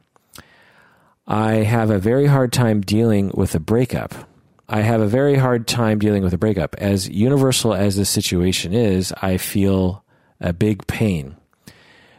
I 1.25 1.53
have 1.63 1.89
a 1.89 1.99
very 1.99 2.25
hard 2.25 2.51
time 2.51 2.81
dealing 2.81 3.31
with 3.33 3.55
a 3.55 3.59
breakup. 3.59 4.13
I 4.67 4.81
have 4.81 4.99
a 4.99 5.07
very 5.07 5.35
hard 5.35 5.65
time 5.67 5.99
dealing 5.99 6.23
with 6.23 6.33
a 6.33 6.37
breakup. 6.37 6.75
As 6.77 7.07
universal 7.09 7.73
as 7.73 7.95
this 7.95 8.09
situation 8.09 8.73
is, 8.73 9.13
I 9.21 9.37
feel 9.37 10.03
a 10.41 10.51
big 10.51 10.85
pain. 10.87 11.37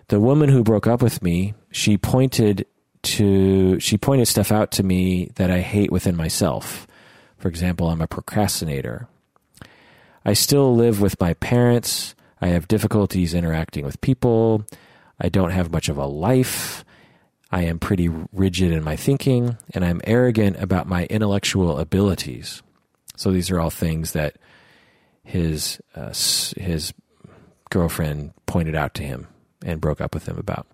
The 0.09 0.21
woman 0.21 0.49
who 0.49 0.62
broke 0.62 0.87
up 0.87 1.02
with 1.02 1.23
me, 1.23 1.54
she 1.71 1.99
pointed 1.99 2.66
to 3.02 3.81
she 3.81 3.99
pointed 3.99 4.28
stuff 4.28 4.52
out 4.52 4.71
to 4.73 4.83
me 4.83 5.31
that 5.35 5.50
I 5.50 5.61
hate 5.61 5.90
within 5.90 6.16
myself. 6.16 6.87
For 7.37 7.49
example, 7.49 7.88
I'm 7.88 8.00
a 8.00 8.07
procrastinator. 8.07 9.09
I 10.24 10.34
still 10.34 10.74
live 10.74 11.00
with 11.00 11.20
my 11.20 11.34
parents. 11.34 12.14
I 12.40 12.48
have 12.48 12.68
difficulties 12.68 13.34
interacting 13.34 13.84
with 13.84 14.00
people. 14.00 14.64
I 15.20 15.28
don't 15.28 15.50
have 15.50 15.70
much 15.70 15.88
of 15.88 15.96
a 15.96 16.06
life. 16.06 16.84
I 17.50 17.62
am 17.62 17.78
pretty 17.78 18.08
rigid 18.32 18.72
in 18.72 18.82
my 18.82 18.96
thinking, 18.96 19.58
and 19.74 19.84
I'm 19.84 20.00
arrogant 20.04 20.56
about 20.60 20.88
my 20.88 21.04
intellectual 21.06 21.78
abilities. 21.78 22.62
So 23.14 23.30
these 23.30 23.50
are 23.50 23.60
all 23.60 23.70
things 23.70 24.12
that 24.12 24.36
his 25.22 25.80
uh, 25.94 26.14
his 26.56 26.94
girlfriend 27.70 28.32
pointed 28.46 28.74
out 28.74 28.94
to 28.94 29.02
him 29.02 29.28
and 29.64 29.80
broke 29.80 30.00
up 30.00 30.14
with 30.14 30.26
him 30.26 30.38
about. 30.38 30.66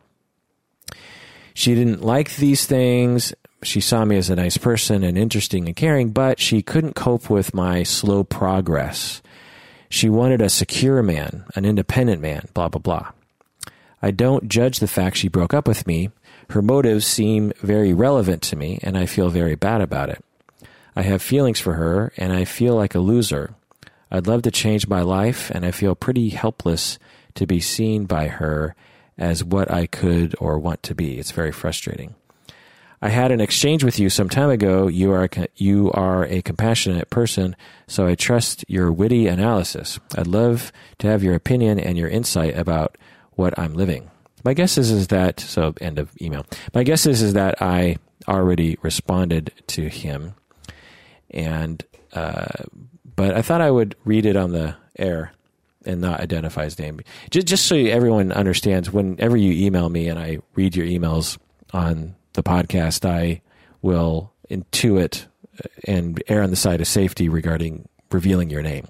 She 1.52 1.74
didn't 1.74 2.02
like 2.02 2.36
these 2.36 2.66
things. 2.66 3.34
She 3.64 3.80
saw 3.80 4.04
me 4.04 4.16
as 4.16 4.30
a 4.30 4.36
nice 4.36 4.56
person 4.56 5.02
and 5.02 5.18
interesting 5.18 5.66
and 5.66 5.74
caring, 5.74 6.10
but 6.10 6.38
she 6.38 6.62
couldn't 6.62 6.94
cope 6.94 7.28
with 7.28 7.52
my 7.52 7.82
slow 7.82 8.22
progress. 8.22 9.20
She 9.88 10.08
wanted 10.08 10.42
a 10.42 10.50
secure 10.50 11.02
man, 11.02 11.44
an 11.54 11.64
independent 11.64 12.20
man, 12.20 12.48
blah, 12.54 12.68
blah, 12.68 12.80
blah. 12.80 13.12
I 14.02 14.10
don't 14.10 14.48
judge 14.48 14.78
the 14.78 14.86
fact 14.86 15.16
she 15.16 15.28
broke 15.28 15.54
up 15.54 15.66
with 15.66 15.86
me. 15.86 16.10
Her 16.50 16.62
motives 16.62 17.06
seem 17.06 17.52
very 17.62 17.92
relevant 17.92 18.42
to 18.42 18.56
me, 18.56 18.78
and 18.82 18.96
I 18.96 19.06
feel 19.06 19.28
very 19.28 19.54
bad 19.54 19.80
about 19.80 20.08
it. 20.08 20.24
I 20.94 21.02
have 21.02 21.22
feelings 21.22 21.60
for 21.60 21.74
her, 21.74 22.12
and 22.16 22.32
I 22.32 22.44
feel 22.44 22.74
like 22.74 22.94
a 22.94 23.00
loser. 23.00 23.54
I'd 24.10 24.26
love 24.26 24.42
to 24.42 24.50
change 24.50 24.88
my 24.88 25.02
life, 25.02 25.50
and 25.50 25.64
I 25.64 25.70
feel 25.70 25.94
pretty 25.94 26.30
helpless 26.30 26.98
to 27.34 27.46
be 27.46 27.60
seen 27.60 28.06
by 28.06 28.28
her 28.28 28.74
as 29.16 29.44
what 29.44 29.70
I 29.70 29.86
could 29.86 30.34
or 30.38 30.58
want 30.58 30.82
to 30.84 30.94
be. 30.94 31.18
It's 31.18 31.30
very 31.30 31.52
frustrating. 31.52 32.14
I 33.00 33.10
had 33.10 33.30
an 33.30 33.40
exchange 33.40 33.84
with 33.84 33.98
you 33.98 34.10
some 34.10 34.28
time 34.28 34.50
ago. 34.50 34.88
You 34.88 35.12
are 35.12 35.24
a, 35.24 35.48
you 35.56 35.90
are 35.92 36.24
a 36.24 36.42
compassionate 36.42 37.10
person, 37.10 37.54
so 37.86 38.06
I 38.06 38.14
trust 38.14 38.64
your 38.68 38.90
witty 38.90 39.28
analysis. 39.28 40.00
I'd 40.16 40.26
love 40.26 40.72
to 40.98 41.06
have 41.06 41.22
your 41.22 41.34
opinion 41.34 41.78
and 41.78 41.96
your 41.96 42.08
insight 42.08 42.56
about 42.56 42.98
what 43.32 43.56
I'm 43.58 43.74
living. 43.74 44.10
My 44.44 44.54
guess 44.54 44.78
is 44.78 44.90
is 44.90 45.08
that 45.08 45.40
so 45.40 45.74
end 45.80 45.98
of 45.98 46.10
email. 46.20 46.44
My 46.74 46.82
guess 46.82 47.06
is 47.06 47.22
is 47.22 47.34
that 47.34 47.62
I 47.62 47.98
already 48.26 48.78
responded 48.82 49.52
to 49.68 49.88
him, 49.88 50.34
and 51.30 51.84
uh, 52.12 52.64
but 53.16 53.34
I 53.34 53.42
thought 53.42 53.60
I 53.60 53.70
would 53.70 53.94
read 54.04 54.26
it 54.26 54.36
on 54.36 54.52
the 54.52 54.76
air 54.98 55.32
and 55.84 56.00
not 56.00 56.20
identify 56.20 56.64
his 56.64 56.78
name. 56.78 57.00
Just, 57.30 57.46
just 57.46 57.66
so 57.66 57.76
everyone 57.76 58.32
understands, 58.32 58.92
whenever 58.92 59.36
you 59.36 59.66
email 59.66 59.88
me 59.88 60.08
and 60.08 60.18
I 60.18 60.38
read 60.54 60.76
your 60.76 60.86
emails 60.86 61.38
on 61.72 62.14
the 62.38 62.48
podcast, 62.48 63.04
I 63.04 63.42
will 63.82 64.32
intuit 64.50 65.26
and 65.86 66.22
err 66.28 66.42
on 66.42 66.50
the 66.50 66.56
side 66.56 66.80
of 66.80 66.86
safety 66.86 67.28
regarding 67.28 67.88
revealing 68.10 68.48
your 68.48 68.62
name. 68.62 68.86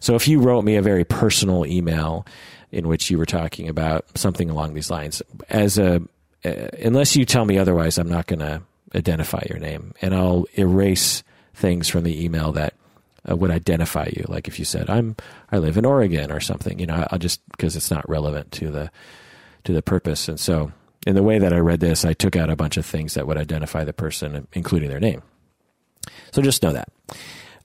So 0.00 0.14
if 0.16 0.26
you 0.26 0.40
wrote 0.40 0.62
me 0.62 0.76
a 0.76 0.82
very 0.82 1.04
personal 1.04 1.64
email 1.64 2.26
in 2.72 2.88
which 2.88 3.10
you 3.10 3.18
were 3.18 3.26
talking 3.26 3.68
about 3.68 4.04
something 4.18 4.50
along 4.50 4.74
these 4.74 4.90
lines, 4.90 5.22
as 5.48 5.78
a 5.78 6.02
uh, 6.44 6.68
unless 6.82 7.14
you 7.14 7.24
tell 7.24 7.44
me 7.44 7.56
otherwise, 7.56 7.98
I'm 7.98 8.08
not 8.08 8.26
going 8.26 8.40
to 8.40 8.62
identify 8.96 9.44
your 9.48 9.60
name, 9.60 9.94
and 10.02 10.12
I'll 10.12 10.46
erase 10.58 11.22
things 11.54 11.88
from 11.88 12.02
the 12.02 12.24
email 12.24 12.50
that 12.52 12.74
uh, 13.30 13.36
would 13.36 13.52
identify 13.52 14.08
you. 14.12 14.24
Like 14.26 14.48
if 14.48 14.58
you 14.58 14.64
said, 14.64 14.90
"I'm 14.90 15.14
I 15.52 15.58
live 15.58 15.76
in 15.76 15.84
Oregon" 15.84 16.32
or 16.32 16.40
something, 16.40 16.80
you 16.80 16.86
know, 16.86 17.06
I'll 17.12 17.18
just 17.20 17.40
because 17.52 17.76
it's 17.76 17.92
not 17.92 18.08
relevant 18.08 18.50
to 18.52 18.70
the 18.70 18.90
to 19.64 19.72
the 19.72 19.82
purpose. 19.82 20.26
And 20.26 20.40
so, 20.40 20.72
in 21.06 21.14
the 21.14 21.22
way 21.22 21.38
that 21.38 21.52
I 21.52 21.58
read 21.58 21.80
this, 21.80 22.04
I 22.04 22.12
took 22.12 22.36
out 22.36 22.50
a 22.50 22.56
bunch 22.56 22.76
of 22.76 22.86
things 22.86 23.14
that 23.14 23.26
would 23.26 23.38
identify 23.38 23.84
the 23.84 23.92
person, 23.92 24.46
including 24.52 24.88
their 24.88 25.00
name. 25.00 25.22
So 26.32 26.42
just 26.42 26.62
know 26.62 26.72
that. 26.72 26.88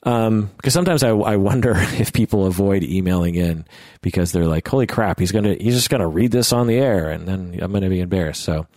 Um, 0.03 0.51
because 0.55 0.73
sometimes 0.73 1.03
I, 1.03 1.09
I 1.09 1.35
wonder 1.35 1.73
if 1.75 2.13
people 2.13 2.45
avoid 2.45 2.83
emailing 2.83 3.35
in 3.35 3.65
because 4.01 4.31
they're 4.31 4.45
like, 4.45 4.67
"Holy 4.67 4.87
crap, 4.87 5.19
he's 5.19 5.31
gonna 5.31 5.55
he's 5.55 5.75
just 5.75 5.89
gonna 5.89 6.07
read 6.07 6.31
this 6.31 6.53
on 6.53 6.67
the 6.67 6.77
air, 6.77 7.09
and 7.09 7.27
then 7.27 7.57
I'm 7.61 7.71
gonna 7.71 7.89
be 7.89 7.99
embarrassed." 7.99 8.43
So, 8.43 8.67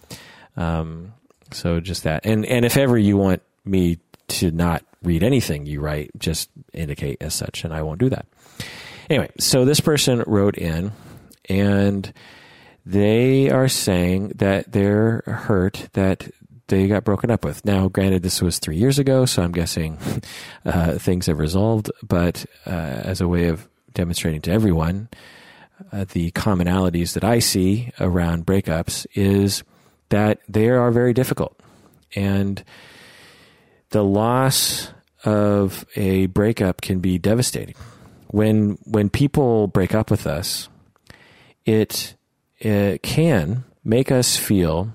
um, 0.57 1.13
so 1.53 1.81
just 1.81 2.05
that, 2.05 2.25
and 2.25 2.45
and 2.47 2.65
if 2.65 2.77
ever 2.77 2.99
you 2.99 3.17
want 3.17 3.43
me 3.65 3.99
to 4.29 4.51
not 4.51 4.85
read 5.03 5.23
anything 5.23 5.67
you 5.67 5.81
write, 5.81 6.11
just 6.19 6.51
indicate 6.73 7.19
as 7.21 7.35
such, 7.35 7.65
and 7.65 7.73
I 7.73 7.83
won't 7.83 8.01
do 8.01 8.09
that. 8.11 8.27
Anyway, 9.09 9.31
so 9.39 9.65
this 9.65 9.81
person 9.81 10.23
wrote 10.27 10.57
in, 10.57 10.93
and 11.49 12.13
they 12.85 13.51
are 13.51 13.69
saying 13.69 14.33
that 14.37 14.73
they're 14.73 15.23
hurt 15.27 15.89
that 15.93 16.31
they 16.69 16.87
got 16.87 17.05
broken 17.05 17.31
up 17.31 17.45
with. 17.45 17.65
Now, 17.65 17.89
granted, 17.89 18.23
this 18.23 18.41
was 18.41 18.59
three 18.59 18.77
years 18.77 18.99
ago, 18.99 19.27
so 19.27 19.43
I'm 19.43 19.53
guessing 19.53 19.99
uh, 20.65 20.99
things 20.99 21.27
have 21.27 21.39
resolved, 21.39 21.91
but 22.03 22.47
uh, 22.67 22.71
as 22.71 23.21
a 23.21 23.29
way 23.29 23.49
of 23.49 23.69
demonstrating 23.93 24.41
to 24.43 24.53
everyone, 24.53 25.09
uh, 25.93 26.05
the 26.13 26.31
commonalities 26.33 27.15
that 27.15 27.25
I 27.25 27.39
see 27.39 27.91
around 27.99 28.47
breakups 28.47 29.07
is 29.15 29.65
that 30.11 30.41
they 30.49 30.69
are 30.69 30.91
very 30.91 31.13
difficult. 31.13 31.59
And 32.15 32.63
the 33.91 34.05
loss 34.05 34.89
of 35.25 35.85
a 35.97 36.27
breakup 36.27 36.81
can 36.81 37.01
be 37.01 37.19
devastating. 37.19 37.75
When 38.29 38.79
when 38.85 39.11
people 39.11 39.67
break 39.67 39.95
up 39.95 40.11
with 40.11 40.27
us, 40.27 40.69
it, 41.65 42.17
it 42.61 43.03
can 43.03 43.65
make 43.85 44.13
us 44.13 44.37
feel 44.37 44.93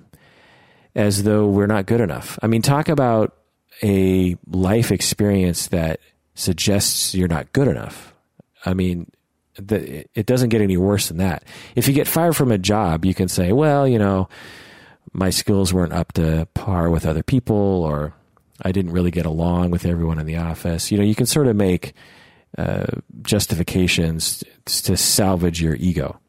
as 0.95 1.23
though 1.23 1.47
we're 1.47 1.67
not 1.67 1.85
good 1.85 2.01
enough. 2.01 2.39
I 2.41 2.47
mean, 2.47 2.61
talk 2.61 2.87
about 2.87 3.35
a 3.83 4.37
life 4.47 4.91
experience 4.91 5.67
that 5.67 5.99
suggests 6.35 7.13
you're 7.13 7.27
not 7.27 7.51
good 7.51 7.67
enough. 7.67 8.13
I 8.65 8.73
mean, 8.73 9.11
the, 9.57 10.05
it 10.13 10.25
doesn't 10.25 10.49
get 10.49 10.61
any 10.61 10.77
worse 10.77 11.07
than 11.07 11.17
that. 11.17 11.43
If 11.75 11.87
you 11.87 11.93
get 11.93 12.07
fired 12.07 12.35
from 12.35 12.51
a 12.51 12.57
job, 12.57 13.05
you 13.05 13.13
can 13.13 13.27
say, 13.27 13.51
well, 13.51 13.87
you 13.87 13.99
know, 13.99 14.29
my 15.13 15.29
skills 15.29 15.73
weren't 15.73 15.93
up 15.93 16.13
to 16.13 16.47
par 16.53 16.89
with 16.89 17.05
other 17.05 17.23
people, 17.23 17.55
or 17.55 18.13
I 18.61 18.71
didn't 18.71 18.91
really 18.91 19.11
get 19.11 19.25
along 19.25 19.71
with 19.71 19.85
everyone 19.85 20.19
in 20.19 20.25
the 20.25 20.37
office. 20.37 20.91
You 20.91 20.97
know, 20.97 21.03
you 21.03 21.15
can 21.15 21.25
sort 21.25 21.47
of 21.47 21.55
make 21.55 21.93
uh, 22.57 22.85
justifications 23.21 24.43
to 24.65 24.97
salvage 24.97 25.61
your 25.61 25.75
ego. 25.75 26.19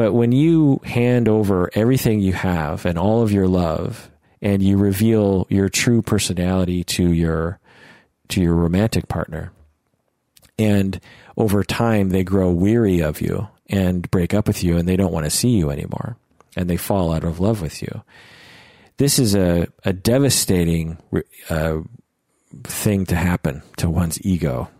But 0.00 0.14
when 0.14 0.32
you 0.32 0.80
hand 0.82 1.28
over 1.28 1.68
everything 1.74 2.20
you 2.20 2.32
have 2.32 2.86
and 2.86 2.96
all 2.96 3.20
of 3.20 3.32
your 3.32 3.46
love, 3.46 4.10
and 4.40 4.62
you 4.62 4.78
reveal 4.78 5.46
your 5.50 5.68
true 5.68 6.00
personality 6.00 6.84
to 6.84 7.12
your 7.12 7.60
to 8.28 8.40
your 8.40 8.54
romantic 8.54 9.08
partner, 9.08 9.52
and 10.58 10.98
over 11.36 11.62
time 11.62 12.08
they 12.08 12.24
grow 12.24 12.50
weary 12.50 13.00
of 13.00 13.20
you 13.20 13.48
and 13.68 14.10
break 14.10 14.32
up 14.32 14.46
with 14.46 14.64
you, 14.64 14.78
and 14.78 14.88
they 14.88 14.96
don't 14.96 15.12
want 15.12 15.26
to 15.26 15.30
see 15.30 15.50
you 15.50 15.68
anymore, 15.70 16.16
and 16.56 16.70
they 16.70 16.78
fall 16.78 17.12
out 17.12 17.24
of 17.24 17.38
love 17.38 17.60
with 17.60 17.82
you 17.82 18.02
this 18.96 19.18
is 19.18 19.34
a, 19.34 19.66
a 19.84 19.92
devastating 19.92 20.96
uh, 21.50 21.78
thing 22.64 23.04
to 23.04 23.16
happen 23.16 23.62
to 23.76 23.90
one's 23.90 24.18
ego. 24.24 24.70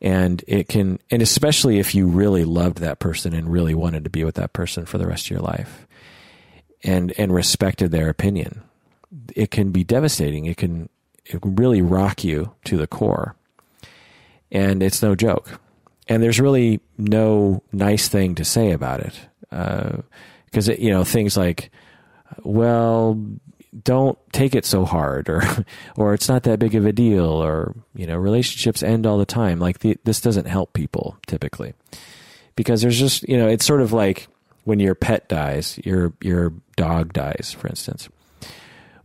And 0.00 0.44
it 0.46 0.68
can, 0.68 1.00
and 1.10 1.22
especially 1.22 1.78
if 1.78 1.94
you 1.94 2.06
really 2.06 2.44
loved 2.44 2.78
that 2.78 3.00
person 3.00 3.34
and 3.34 3.52
really 3.52 3.74
wanted 3.74 4.04
to 4.04 4.10
be 4.10 4.22
with 4.24 4.36
that 4.36 4.52
person 4.52 4.86
for 4.86 4.96
the 4.96 5.06
rest 5.06 5.26
of 5.26 5.30
your 5.30 5.40
life 5.40 5.86
and, 6.84 7.12
and 7.18 7.34
respected 7.34 7.90
their 7.90 8.08
opinion, 8.08 8.62
it 9.34 9.50
can 9.50 9.72
be 9.72 9.82
devastating. 9.82 10.46
It 10.46 10.56
can, 10.56 10.88
it 11.24 11.42
can 11.42 11.56
really 11.56 11.82
rock 11.82 12.22
you 12.22 12.52
to 12.64 12.76
the 12.76 12.86
core. 12.86 13.34
And 14.52 14.82
it's 14.82 15.02
no 15.02 15.16
joke. 15.16 15.60
And 16.06 16.22
there's 16.22 16.40
really 16.40 16.80
no 16.96 17.62
nice 17.72 18.08
thing 18.08 18.34
to 18.36 18.44
say 18.44 18.70
about 18.70 19.00
it. 19.00 19.18
Because, 19.50 20.68
uh, 20.68 20.76
you 20.78 20.90
know, 20.90 21.04
things 21.04 21.36
like, 21.36 21.70
well, 22.44 23.20
don't 23.84 24.18
take 24.32 24.54
it 24.54 24.64
so 24.64 24.84
hard 24.84 25.28
or 25.28 25.42
or 25.96 26.14
it's 26.14 26.28
not 26.28 26.42
that 26.44 26.58
big 26.58 26.74
of 26.74 26.86
a 26.86 26.92
deal 26.92 27.26
or 27.26 27.74
you 27.94 28.06
know 28.06 28.16
relationships 28.16 28.82
end 28.82 29.06
all 29.06 29.18
the 29.18 29.26
time. 29.26 29.58
Like 29.58 29.80
the, 29.80 29.96
this 30.04 30.20
doesn't 30.20 30.46
help 30.46 30.72
people 30.72 31.16
typically. 31.26 31.74
Because 32.56 32.82
there's 32.82 32.98
just 32.98 33.28
you 33.28 33.36
know 33.36 33.48
it's 33.48 33.64
sort 33.64 33.82
of 33.82 33.92
like 33.92 34.28
when 34.64 34.80
your 34.80 34.94
pet 34.94 35.28
dies 35.28 35.78
your 35.84 36.12
your 36.20 36.52
dog 36.76 37.12
dies 37.12 37.54
for 37.58 37.68
instance. 37.68 38.08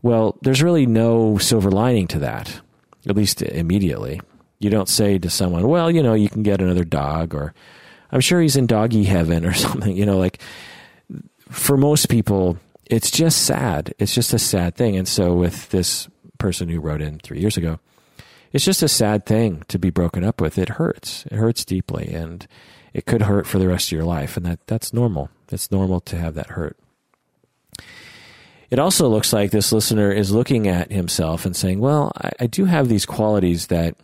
Well 0.01 0.37
there's 0.41 0.63
really 0.63 0.85
no 0.85 1.37
silver 1.37 1.71
lining 1.71 2.07
to 2.07 2.19
that 2.19 2.61
at 3.07 3.15
least 3.15 3.41
immediately. 3.41 4.21
You 4.59 4.69
don't 4.69 4.87
say 4.87 5.17
to 5.19 5.29
someone 5.29 5.67
well 5.67 5.91
you 5.91 6.01
know 6.01 6.13
you 6.13 6.29
can 6.29 6.43
get 6.43 6.61
another 6.61 6.85
dog 6.85 7.35
or 7.35 7.53
i'm 8.13 8.21
sure 8.21 8.39
he's 8.39 8.55
in 8.55 8.65
doggy 8.65 9.03
heaven 9.03 9.45
or 9.49 9.51
something 9.51 9.93
you 9.93 10.05
know 10.05 10.17
like 10.17 10.39
for 11.49 11.75
most 11.75 12.07
people 12.07 12.57
it's 12.85 13.11
just 13.11 13.43
sad. 13.43 13.93
It's 13.99 14.13
just 14.13 14.33
a 14.33 14.39
sad 14.39 14.75
thing. 14.75 14.97
And 14.97 15.07
so 15.07 15.33
with 15.33 15.69
this 15.69 16.07
person 16.37 16.69
who 16.69 16.79
wrote 16.79 17.01
in 17.01 17.19
three 17.19 17.39
years 17.39 17.57
ago, 17.57 17.79
it's 18.51 18.65
just 18.65 18.83
a 18.83 18.87
sad 18.87 19.25
thing 19.25 19.63
to 19.69 19.79
be 19.79 19.89
broken 19.89 20.23
up 20.23 20.39
with. 20.39 20.57
It 20.57 20.69
hurts. 20.69 21.25
It 21.25 21.33
hurts 21.37 21.65
deeply, 21.65 22.13
and 22.13 22.45
it 22.93 23.05
could 23.05 23.23
hurt 23.23 23.47
for 23.47 23.57
the 23.57 23.67
rest 23.67 23.87
of 23.87 23.93
your 23.93 24.05
life. 24.05 24.37
And 24.37 24.45
that 24.45 24.67
that's 24.67 24.93
normal. 24.93 25.29
It's 25.49 25.71
normal 25.71 26.01
to 26.01 26.17
have 26.17 26.35
that 26.35 26.51
hurt. 26.51 26.77
it 28.69 28.79
also 28.79 29.07
looks 29.07 29.31
like 29.31 29.51
this 29.51 29.71
listener 29.71 30.11
is 30.11 30.31
looking 30.31 30.67
at 30.67 30.91
himself 30.91 31.45
and 31.45 31.55
saying, 31.55 31.79
well, 31.79 32.11
I, 32.17 32.31
I 32.41 32.47
do 32.47 32.65
have 32.65 32.89
these 32.89 33.05
qualities 33.05 33.67
that 33.67 33.95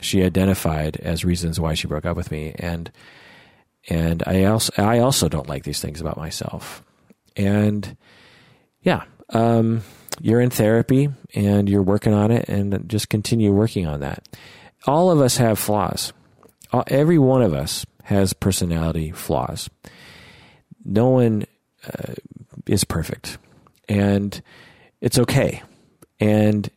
she 0.00 0.22
identified 0.24 0.96
as 0.96 1.24
reasons 1.24 1.60
why 1.60 1.74
she 1.74 1.86
broke 1.86 2.04
up 2.04 2.16
with 2.16 2.30
me. 2.30 2.52
And, 2.58 2.90
and 3.88 4.22
I 4.26 4.44
also, 4.44 4.72
I 4.82 4.98
also 4.98 5.28
don't 5.28 5.48
like 5.48 5.62
these 5.62 5.80
things 5.80 6.00
about 6.00 6.16
myself. 6.16 6.82
And 7.36 7.96
yeah, 8.86 9.02
um, 9.30 9.82
you're 10.20 10.40
in 10.40 10.48
therapy 10.48 11.08
and 11.34 11.68
you're 11.68 11.82
working 11.82 12.14
on 12.14 12.30
it 12.30 12.48
and 12.48 12.88
just 12.88 13.10
continue 13.10 13.52
working 13.52 13.84
on 13.84 14.00
that. 14.00 14.26
All 14.86 15.10
of 15.10 15.20
us 15.20 15.36
have 15.38 15.58
flaws. 15.58 16.12
Every 16.86 17.18
one 17.18 17.42
of 17.42 17.52
us 17.52 17.84
has 18.04 18.32
personality 18.32 19.10
flaws. 19.10 19.68
No 20.84 21.08
one 21.08 21.46
uh, 21.84 22.14
is 22.66 22.84
perfect 22.84 23.38
and 23.88 24.40
it's 25.00 25.18
okay. 25.18 25.62
And 26.20 26.70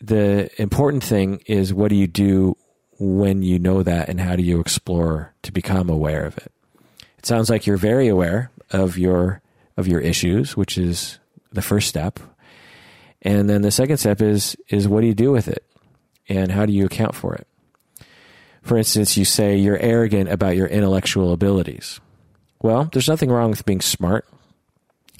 the 0.00 0.50
important 0.60 1.04
thing 1.04 1.42
is 1.46 1.72
what 1.72 1.90
do 1.90 1.94
you 1.94 2.08
do 2.08 2.56
when 2.98 3.42
you 3.42 3.60
know 3.60 3.84
that 3.84 4.08
and 4.08 4.20
how 4.20 4.34
do 4.34 4.42
you 4.42 4.58
explore 4.58 5.32
to 5.42 5.52
become 5.52 5.88
aware 5.88 6.24
of 6.24 6.36
it? 6.38 6.50
It 7.18 7.26
sounds 7.26 7.48
like 7.48 7.68
you're 7.68 7.76
very 7.76 8.08
aware 8.08 8.50
of 8.72 8.98
your 8.98 9.40
of 9.76 9.86
your 9.86 10.00
issues, 10.00 10.56
which 10.56 10.76
is 10.76 11.20
the 11.52 11.62
first 11.62 11.88
step. 11.88 12.18
And 13.22 13.48
then 13.48 13.62
the 13.62 13.70
second 13.70 13.98
step 13.98 14.20
is 14.20 14.56
is 14.68 14.88
what 14.88 15.00
do 15.00 15.06
you 15.06 15.14
do 15.14 15.30
with 15.30 15.48
it? 15.48 15.64
And 16.28 16.50
how 16.50 16.66
do 16.66 16.72
you 16.72 16.86
account 16.86 17.14
for 17.14 17.34
it? 17.34 17.46
For 18.62 18.76
instance, 18.76 19.16
you 19.16 19.24
say 19.24 19.56
you're 19.56 19.78
arrogant 19.78 20.30
about 20.30 20.56
your 20.56 20.68
intellectual 20.68 21.32
abilities. 21.32 22.00
Well, 22.60 22.88
there's 22.92 23.08
nothing 23.08 23.30
wrong 23.30 23.50
with 23.50 23.66
being 23.66 23.80
smart. 23.80 24.26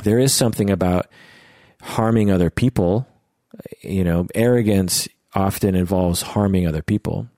There 0.05 0.19
is 0.19 0.33
something 0.33 0.71
about 0.71 1.07
harming 1.81 2.31
other 2.31 2.51
people. 2.51 3.07
You 3.81 4.05
know, 4.05 4.27
arrogance 4.35 5.09
often 5.35 5.75
involves 5.75 6.23
harming 6.23 6.67
other 6.67 6.83
people. 6.83 7.29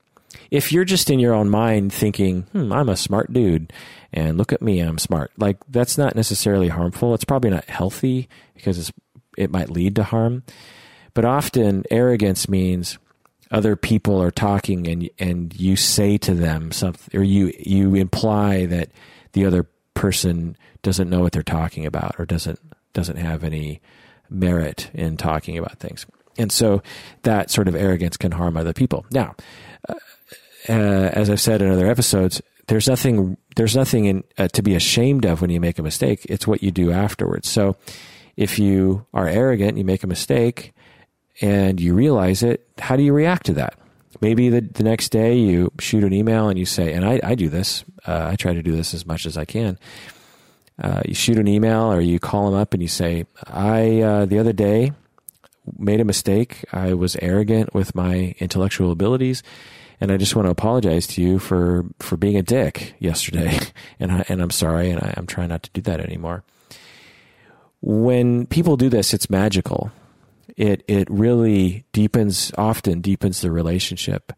If 0.55 0.71
you're 0.73 0.85
just 0.85 1.11
in 1.11 1.19
your 1.19 1.35
own 1.35 1.51
mind 1.51 1.93
thinking, 1.93 2.43
hmm, 2.53 2.73
I'm 2.73 2.89
a 2.89 2.97
smart 2.97 3.33
dude 3.33 3.73
and 4.13 4.39
look 4.39 4.53
at 4.53 4.63
me, 4.63 4.79
I'm 4.79 4.99
smart, 4.99 5.33
like 5.37 5.57
that's 5.69 5.99
not 5.99 6.15
necessarily 6.15 6.69
harmful. 6.69 7.13
It's 7.13 7.25
probably 7.25 7.51
not 7.51 7.65
healthy 7.65 8.29
because 8.55 8.93
it 9.37 9.51
might 9.51 9.69
lead 9.69 9.97
to 9.97 10.05
harm. 10.05 10.45
But 11.13 11.25
often 11.25 11.85
arrogance 11.91 12.49
means 12.49 12.99
other 13.51 13.75
people 13.75 14.23
are 14.23 14.31
talking 14.31 14.87
and 14.87 15.11
and 15.19 15.55
you 15.59 15.75
say 15.75 16.19
to 16.19 16.35
them 16.35 16.71
something 16.71 17.19
or 17.19 17.25
you 17.25 17.53
you 17.59 17.95
imply 17.95 18.67
that 18.67 18.91
the 19.33 19.47
other 19.47 19.67
person 19.95 20.57
doesn't 20.83 21.11
know 21.11 21.21
what 21.21 21.33
they're 21.33 21.43
talking 21.43 21.85
about 21.85 22.15
or 22.19 22.27
doesn't 22.27 22.61
doesn't 22.93 23.17
have 23.17 23.43
any 23.43 23.81
merit 24.31 24.91
in 24.95 25.17
talking 25.17 25.59
about 25.59 25.79
things. 25.79 26.07
And 26.39 26.51
so 26.51 26.83
that 27.23 27.51
sort 27.51 27.69
of 27.69 27.75
arrogance 27.75 28.17
can 28.17 28.33
harm 28.33 28.57
other 28.57 28.73
people. 28.73 29.07
Now, 29.11 29.35
uh, 30.69 31.11
as 31.13 31.31
I've 31.31 31.41
said 31.41 31.63
in 31.63 31.71
other 31.71 31.87
episodes, 31.87 32.41
there's 32.67 32.89
nothing 32.89 33.37
there's 33.57 33.77
nothing 33.77 34.07
in, 34.07 34.25
uh, 34.39 34.49
to 34.49 34.63
be 34.63 34.75
ashamed 34.75 35.25
of 35.25 35.41
when 35.41 35.51
you 35.51 35.61
make 35.61 35.79
a 35.79 35.83
mistake. 35.83 36.27
It's 36.29 36.47
what 36.47 36.63
you 36.63 36.71
do 36.71 36.91
afterwards. 36.91 37.49
So 37.49 37.77
if 38.37 38.59
you 38.59 39.07
are 39.15 39.29
arrogant, 39.29 39.79
you 39.79 39.85
make 39.85 40.03
a 40.03 40.09
mistake, 40.09 40.73
and 41.41 41.81
you 41.81 41.95
realize 41.95 42.43
it, 42.43 42.67
how 42.79 42.97
do 42.97 43.03
you 43.03 43.13
react 43.13 43.47
to 43.47 43.53
that? 43.55 43.79
Maybe 44.21 44.49
the, 44.49 44.61
the 44.61 44.83
next 44.83 45.11
day 45.11 45.37
you 45.37 45.71
shoot 45.79 46.03
an 46.03 46.13
email 46.13 46.49
and 46.49 46.59
you 46.59 46.67
say, 46.67 46.93
and 46.93 47.05
I, 47.05 47.21
I 47.23 47.35
do 47.35 47.49
this, 47.49 47.85
uh, 48.07 48.29
I 48.33 48.37
try 48.37 48.55
to 48.55 48.63
do 48.63 48.73
this 48.73 48.95
as 48.95 49.07
much 49.07 49.27
as 49.27 49.37
I 49.37 49.45
can 49.45 49.79
uh, 50.83 51.03
you 51.07 51.15
shoot 51.15 51.39
an 51.39 51.49
email 51.49 51.93
or 51.93 52.01
you 52.01 52.19
call 52.19 52.51
them 52.51 52.59
up 52.59 52.75
and 52.75 52.83
you 52.83 52.89
say, 52.89 53.27
I, 53.47 54.01
uh, 54.01 54.27
the 54.27 54.39
other 54.39 54.53
day, 54.53 54.93
made 55.79 56.01
a 56.01 56.05
mistake. 56.05 56.65
I 56.73 56.95
was 56.95 57.17
arrogant 57.23 57.75
with 57.75 57.95
my 57.95 58.35
intellectual 58.39 58.91
abilities. 58.91 59.43
And 60.05 60.13
I 60.13 60.19
just 60.19 60.37
want 60.37 60.45
to 60.45 60.51
apologize 60.51 61.07
to 61.07 61.23
you 61.23 61.39
for, 61.39 61.87
for 61.99 62.19
being 62.19 62.37
a 62.37 62.43
dick 62.43 62.95
yesterday. 62.99 63.59
and, 63.99 64.13
I, 64.13 64.25
and 64.29 64.43
I'm 64.43 64.51
sorry. 64.51 64.91
And 64.91 65.01
I, 65.01 65.15
I'm 65.17 65.27
trying 65.27 65.49
not 65.49 65.63
to 65.63 65.71
do 65.71 65.81
that 65.81 65.99
anymore. 65.99 66.45
When 67.81 68.45
people 68.47 68.77
do 68.77 68.91
this, 68.91 69.15
it's 69.15 69.31
magical. 69.31 69.91
It, 70.59 70.85
it 70.89 71.09
really 71.11 71.87
deepens, 71.93 72.53
often 72.59 73.01
deepens 73.01 73.41
the 73.41 73.51
relationship 73.51 74.31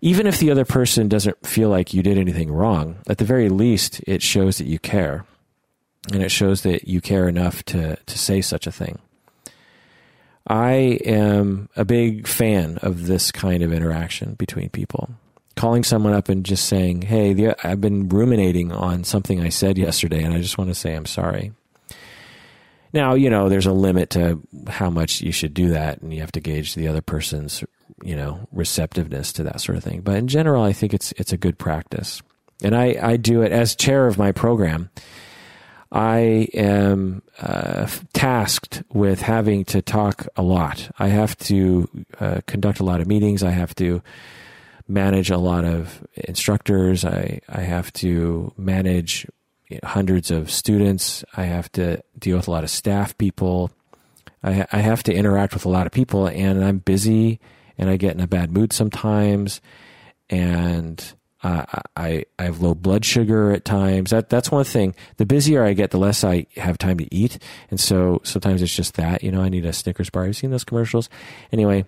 even 0.00 0.26
if 0.28 0.38
the 0.38 0.50
other 0.50 0.64
person 0.64 1.08
doesn't 1.08 1.44
feel 1.44 1.70
like 1.70 1.92
you 1.92 2.02
did 2.02 2.18
anything 2.18 2.52
wrong, 2.52 2.98
at 3.08 3.18
the 3.18 3.24
very 3.24 3.48
least, 3.48 4.00
it 4.06 4.22
shows 4.22 4.58
that 4.58 4.68
you 4.68 4.78
care 4.78 5.24
and 6.12 6.22
it 6.22 6.30
shows 6.30 6.62
that 6.62 6.86
you 6.86 7.00
care 7.00 7.28
enough 7.28 7.64
to 7.64 7.96
to 7.96 8.18
say 8.18 8.40
such 8.40 8.66
a 8.68 8.72
thing. 8.72 9.00
I 10.48 10.98
am 11.04 11.68
a 11.76 11.84
big 11.84 12.26
fan 12.26 12.78
of 12.78 13.06
this 13.06 13.30
kind 13.30 13.62
of 13.62 13.72
interaction 13.72 14.34
between 14.34 14.70
people. 14.70 15.10
Calling 15.56 15.84
someone 15.84 16.14
up 16.14 16.28
and 16.28 16.44
just 16.44 16.66
saying, 16.66 17.02
"Hey, 17.02 17.52
I've 17.62 17.80
been 17.80 18.08
ruminating 18.08 18.72
on 18.72 19.04
something 19.04 19.40
I 19.40 19.48
said 19.48 19.76
yesterday, 19.76 20.22
and 20.22 20.32
I 20.32 20.40
just 20.40 20.56
want 20.56 20.70
to 20.70 20.74
say 20.74 20.94
I'm 20.94 21.06
sorry." 21.06 21.52
Now, 22.92 23.14
you 23.14 23.28
know, 23.28 23.48
there's 23.48 23.66
a 23.66 23.72
limit 23.72 24.10
to 24.10 24.40
how 24.66 24.88
much 24.88 25.20
you 25.20 25.32
should 25.32 25.52
do 25.52 25.68
that, 25.70 26.00
and 26.00 26.14
you 26.14 26.20
have 26.20 26.32
to 26.32 26.40
gauge 26.40 26.74
the 26.74 26.88
other 26.88 27.02
person's, 27.02 27.62
you 28.02 28.16
know, 28.16 28.48
receptiveness 28.52 29.32
to 29.34 29.42
that 29.42 29.60
sort 29.60 29.76
of 29.76 29.84
thing. 29.84 30.00
But 30.00 30.16
in 30.16 30.28
general, 30.28 30.62
I 30.62 30.72
think 30.72 30.94
it's 30.94 31.12
it's 31.18 31.32
a 31.32 31.36
good 31.36 31.58
practice, 31.58 32.22
and 32.62 32.74
I 32.74 32.96
I 33.02 33.16
do 33.16 33.42
it 33.42 33.52
as 33.52 33.74
chair 33.74 34.06
of 34.06 34.16
my 34.16 34.32
program. 34.32 34.88
I 35.90 36.48
am 36.52 37.22
uh, 37.40 37.86
tasked 38.12 38.82
with 38.92 39.22
having 39.22 39.64
to 39.66 39.80
talk 39.80 40.26
a 40.36 40.42
lot. 40.42 40.90
I 40.98 41.08
have 41.08 41.36
to 41.38 41.88
uh, 42.20 42.40
conduct 42.46 42.80
a 42.80 42.84
lot 42.84 43.00
of 43.00 43.06
meetings. 43.06 43.42
I 43.42 43.50
have 43.50 43.74
to 43.76 44.02
manage 44.86 45.30
a 45.30 45.38
lot 45.38 45.64
of 45.64 46.06
instructors. 46.14 47.04
I, 47.04 47.40
I 47.48 47.60
have 47.62 47.92
to 47.94 48.52
manage 48.56 49.26
hundreds 49.82 50.30
of 50.30 50.50
students. 50.50 51.24
I 51.36 51.44
have 51.44 51.70
to 51.72 52.02
deal 52.18 52.36
with 52.36 52.48
a 52.48 52.50
lot 52.50 52.64
of 52.64 52.70
staff 52.70 53.16
people. 53.16 53.70
I, 54.42 54.66
I 54.72 54.78
have 54.78 55.02
to 55.04 55.14
interact 55.14 55.54
with 55.54 55.64
a 55.64 55.70
lot 55.70 55.86
of 55.86 55.92
people, 55.92 56.28
and 56.28 56.64
I'm 56.64 56.78
busy 56.78 57.40
and 57.76 57.88
I 57.88 57.96
get 57.96 58.14
in 58.14 58.20
a 58.20 58.26
bad 58.26 58.52
mood 58.52 58.72
sometimes. 58.72 59.60
And 60.28 61.02
I 61.42 62.24
I 62.38 62.42
have 62.42 62.60
low 62.60 62.74
blood 62.74 63.04
sugar 63.04 63.52
at 63.52 63.64
times. 63.64 64.10
That 64.10 64.28
that's 64.28 64.50
one 64.50 64.64
thing. 64.64 64.94
The 65.16 65.26
busier 65.26 65.64
I 65.64 65.72
get, 65.72 65.90
the 65.90 65.98
less 65.98 66.24
I 66.24 66.46
have 66.56 66.78
time 66.78 66.98
to 66.98 67.14
eat, 67.14 67.38
and 67.70 67.78
so 67.78 68.20
sometimes 68.24 68.62
it's 68.62 68.74
just 68.74 68.94
that. 68.94 69.22
You 69.22 69.30
know, 69.30 69.42
I 69.42 69.48
need 69.48 69.64
a 69.64 69.72
Snickers 69.72 70.10
bar. 70.10 70.26
You've 70.26 70.36
seen 70.36 70.50
those 70.50 70.64
commercials, 70.64 71.08
anyway. 71.52 71.84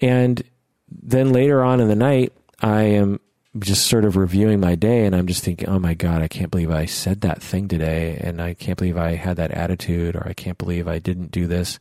And 0.00 0.42
then 0.90 1.32
later 1.32 1.62
on 1.64 1.80
in 1.80 1.88
the 1.88 1.96
night, 1.96 2.32
I 2.60 2.82
am 2.82 3.20
just 3.58 3.86
sort 3.86 4.04
of 4.04 4.16
reviewing 4.16 4.60
my 4.60 4.74
day, 4.74 5.06
and 5.06 5.16
I'm 5.16 5.26
just 5.26 5.42
thinking, 5.42 5.68
oh 5.68 5.78
my 5.78 5.94
god, 5.94 6.20
I 6.20 6.28
can't 6.28 6.50
believe 6.50 6.70
I 6.70 6.84
said 6.84 7.22
that 7.22 7.42
thing 7.42 7.68
today, 7.68 8.18
and 8.22 8.42
I 8.42 8.52
can't 8.52 8.76
believe 8.76 8.98
I 8.98 9.14
had 9.14 9.38
that 9.38 9.52
attitude, 9.52 10.16
or 10.16 10.28
I 10.28 10.34
can't 10.34 10.58
believe 10.58 10.86
I 10.86 10.98
didn't 10.98 11.30
do 11.30 11.46
this. 11.46 11.78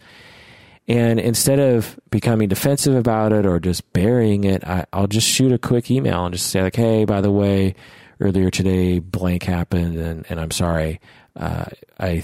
And 0.87 1.19
instead 1.19 1.59
of 1.59 1.99
becoming 2.11 2.47
defensive 2.47 2.95
about 2.95 3.33
it 3.33 3.45
or 3.45 3.59
just 3.59 3.91
burying 3.91 4.43
it, 4.43 4.63
I, 4.63 4.85
will 4.93 5.07
just 5.07 5.27
shoot 5.27 5.51
a 5.51 5.57
quick 5.57 5.89
email 5.89 6.25
and 6.25 6.33
just 6.33 6.47
say 6.47 6.61
like, 6.61 6.75
"Hey, 6.75 7.05
by 7.05 7.21
the 7.21 7.31
way, 7.31 7.73
earlier 8.19 8.49
today, 8.49 8.99
blank 8.99 9.43
happened, 9.43 9.97
and, 9.97 10.25
and 10.29 10.39
I'm 10.39 10.51
sorry. 10.51 10.99
Uh, 11.35 11.65
I, 11.99 12.23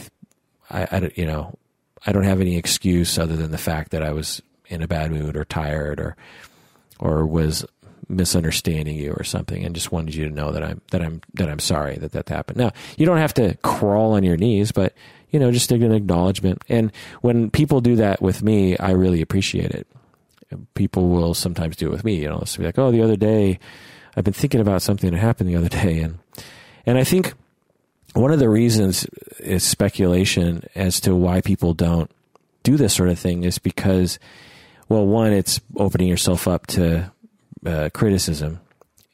I, 0.69 0.87
I, 0.91 1.11
you 1.15 1.25
know, 1.25 1.57
I 2.05 2.11
don't 2.11 2.23
have 2.23 2.41
any 2.41 2.57
excuse 2.57 3.17
other 3.17 3.35
than 3.35 3.51
the 3.51 3.57
fact 3.57 3.91
that 3.91 4.03
I 4.03 4.11
was 4.11 4.41
in 4.67 4.81
a 4.81 4.87
bad 4.87 5.11
mood 5.11 5.35
or 5.35 5.45
tired 5.45 5.99
or, 5.99 6.15
or 6.99 7.25
was 7.25 7.65
misunderstanding 8.07 8.95
you 8.95 9.13
or 9.13 9.23
something, 9.23 9.63
and 9.63 9.75
just 9.75 9.91
wanted 9.91 10.15
you 10.15 10.27
to 10.27 10.33
know 10.33 10.51
that 10.51 10.63
I'm 10.63 10.81
that 10.91 11.01
I'm 11.01 11.21
that 11.35 11.49
I'm 11.49 11.59
sorry 11.59 11.97
that 11.97 12.11
that 12.11 12.29
happened. 12.29 12.57
Now, 12.57 12.71
you 12.97 13.05
don't 13.05 13.17
have 13.17 13.33
to 13.35 13.55
crawl 13.63 14.13
on 14.13 14.23
your 14.23 14.37
knees, 14.37 14.71
but 14.71 14.93
you 15.31 15.39
know, 15.39 15.51
just 15.51 15.71
an 15.71 15.91
acknowledgement. 15.91 16.61
And 16.69 16.91
when 17.21 17.49
people 17.49 17.81
do 17.81 17.95
that 17.95 18.21
with 18.21 18.43
me, 18.43 18.77
I 18.77 18.91
really 18.91 19.21
appreciate 19.21 19.71
it. 19.71 19.87
People 20.73 21.09
will 21.09 21.33
sometimes 21.33 21.77
do 21.77 21.87
it 21.87 21.91
with 21.91 22.03
me. 22.03 22.21
You 22.21 22.29
know, 22.29 22.39
it's 22.39 22.57
be 22.57 22.65
like, 22.65 22.77
oh, 22.77 22.91
the 22.91 23.01
other 23.01 23.15
day, 23.15 23.57
I've 24.15 24.25
been 24.25 24.33
thinking 24.33 24.59
about 24.59 24.81
something 24.81 25.09
that 25.09 25.17
happened 25.17 25.49
the 25.49 25.55
other 25.55 25.69
day, 25.69 25.99
and 25.99 26.19
and 26.85 26.97
I 26.97 27.05
think 27.05 27.33
one 28.13 28.31
of 28.31 28.39
the 28.39 28.49
reasons 28.49 29.05
is 29.39 29.63
speculation 29.63 30.63
as 30.75 30.99
to 31.01 31.15
why 31.15 31.39
people 31.39 31.73
don't 31.73 32.11
do 32.63 32.75
this 32.75 32.93
sort 32.93 33.07
of 33.07 33.17
thing 33.17 33.45
is 33.45 33.57
because, 33.57 34.19
well, 34.89 35.05
one, 35.05 35.31
it's 35.31 35.61
opening 35.77 36.09
yourself 36.09 36.47
up 36.47 36.67
to 36.67 37.09
uh, 37.65 37.89
criticism, 37.93 38.59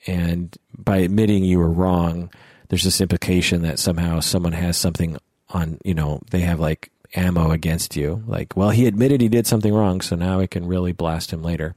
and 0.08 0.58
by 0.76 0.98
admitting 0.98 1.44
you 1.44 1.60
were 1.60 1.70
wrong, 1.70 2.32
there's 2.70 2.84
this 2.84 3.00
implication 3.00 3.62
that 3.62 3.78
somehow 3.78 4.20
someone 4.20 4.54
has 4.54 4.76
something 4.76 5.18
on 5.50 5.80
you 5.84 5.94
know 5.94 6.22
they 6.32 6.42
have 6.42 6.60
like 6.60 6.92
ammo 7.16 7.52
against 7.52 7.96
you 7.96 8.24
like 8.28 8.56
well 8.56 8.70
he 8.70 8.86
admitted 8.86 9.22
he 9.22 9.30
did 9.30 9.48
something 9.48 9.74
wrong 9.74 10.02
so 10.02 10.16
now 10.16 10.40
I 10.40 10.48
can 10.48 10.68
really 10.68 10.92
blast 10.92 11.32
him 11.32 11.42
later 11.42 11.76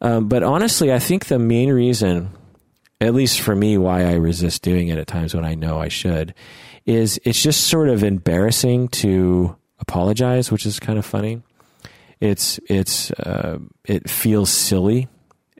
um, 0.00 0.28
but 0.28 0.42
honestly 0.42 0.92
i 0.92 0.98
think 0.98 1.26
the 1.26 1.38
main 1.38 1.70
reason 1.70 2.30
at 3.00 3.12
least 3.12 3.40
for 3.40 3.54
me 3.54 3.76
why 3.76 4.04
i 4.04 4.14
resist 4.14 4.62
doing 4.62 4.88
it 4.88 4.98
at 4.98 5.06
times 5.06 5.34
when 5.34 5.44
i 5.44 5.54
know 5.54 5.78
i 5.78 5.88
should 5.88 6.34
is 6.88 7.20
it's 7.24 7.40
just 7.40 7.66
sort 7.66 7.90
of 7.90 8.02
embarrassing 8.02 8.88
to 8.88 9.54
apologize, 9.78 10.50
which 10.50 10.66
is 10.66 10.80
kind 10.80 10.98
of 10.98 11.04
funny. 11.04 11.42
It's 12.18 12.58
it's 12.68 13.10
uh, 13.12 13.58
it 13.84 14.08
feels 14.08 14.50
silly, 14.50 15.06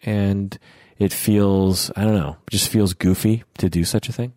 and 0.03 0.59
it 0.99 1.13
feels 1.13 1.93
I 1.95 2.05
don't 2.05 2.17
know, 2.17 2.37
just 2.51 2.69
feels 2.69 2.95
goofy 2.95 3.45
to 3.59 3.69
do 3.69 3.85
such 3.85 4.09
a 4.09 4.13
thing. 4.13 4.33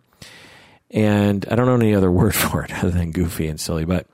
And 0.92 1.46
I 1.50 1.56
don't 1.56 1.66
know 1.66 1.76
any 1.76 1.96
other 1.96 2.12
word 2.22 2.36
for 2.36 2.64
it 2.64 2.74
other 2.74 2.92
than 2.92 3.12
goofy 3.12 3.48
and 3.48 3.60
silly, 3.60 3.86
but 3.86 4.08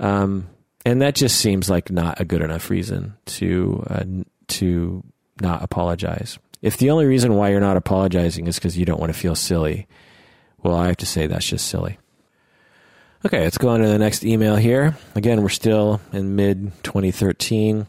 um, 0.00 0.48
and 0.84 1.02
that 1.02 1.14
just 1.14 1.38
seems 1.38 1.70
like 1.70 1.90
not 1.90 2.20
a 2.20 2.24
good 2.24 2.42
enough 2.42 2.70
reason 2.70 3.14
to 3.26 3.84
uh, 3.88 4.04
to 4.48 5.04
not 5.40 5.62
apologize. 5.62 6.38
If 6.60 6.76
the 6.76 6.90
only 6.90 7.06
reason 7.06 7.34
why 7.34 7.50
you're 7.50 7.60
not 7.60 7.76
apologizing 7.76 8.46
is 8.46 8.56
because 8.56 8.78
you 8.78 8.84
don't 8.84 9.00
want 9.00 9.12
to 9.12 9.18
feel 9.18 9.34
silly, 9.34 9.86
well, 10.62 10.76
I 10.76 10.86
have 10.86 10.96
to 10.98 11.06
say 11.06 11.26
that's 11.26 11.46
just 11.46 11.66
silly. 11.66 11.98
Okay, 13.24 13.42
let's 13.42 13.58
go 13.58 13.68
on 13.68 13.80
to 13.80 13.88
the 13.88 13.98
next 13.98 14.24
email 14.24 14.56
here. 14.56 14.96
Again, 15.14 15.42
we're 15.42 15.48
still 15.48 16.00
in 16.12 16.34
mid 16.34 16.72
2013. 16.82 17.86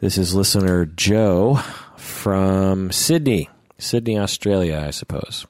This 0.00 0.18
is 0.18 0.34
listener 0.34 0.86
Joe 0.86 1.60
from 1.96 2.90
Sydney, 2.90 3.48
Sydney, 3.78 4.18
Australia, 4.18 4.84
I 4.86 4.90
suppose. 4.90 5.46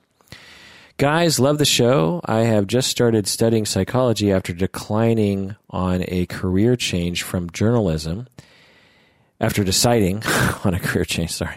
Guys, 0.97 1.41
love 1.41 1.59
the 1.59 1.65
show. 1.65 2.21
I 2.25 2.43
have 2.43 2.69
just 2.69 2.89
started 2.89 3.27
studying 3.27 3.67
psychology 3.67 4.31
after 4.31 4.53
declining 4.53 5.57
on 5.69 6.05
a 6.07 6.27
career 6.27 6.77
change 6.77 7.25
from 7.25 7.51
journalism. 7.51 8.29
After 9.41 9.65
deciding 9.65 10.23
on 10.65 10.73
a 10.73 10.79
career 10.79 11.05
change, 11.05 11.33
sorry. 11.33 11.57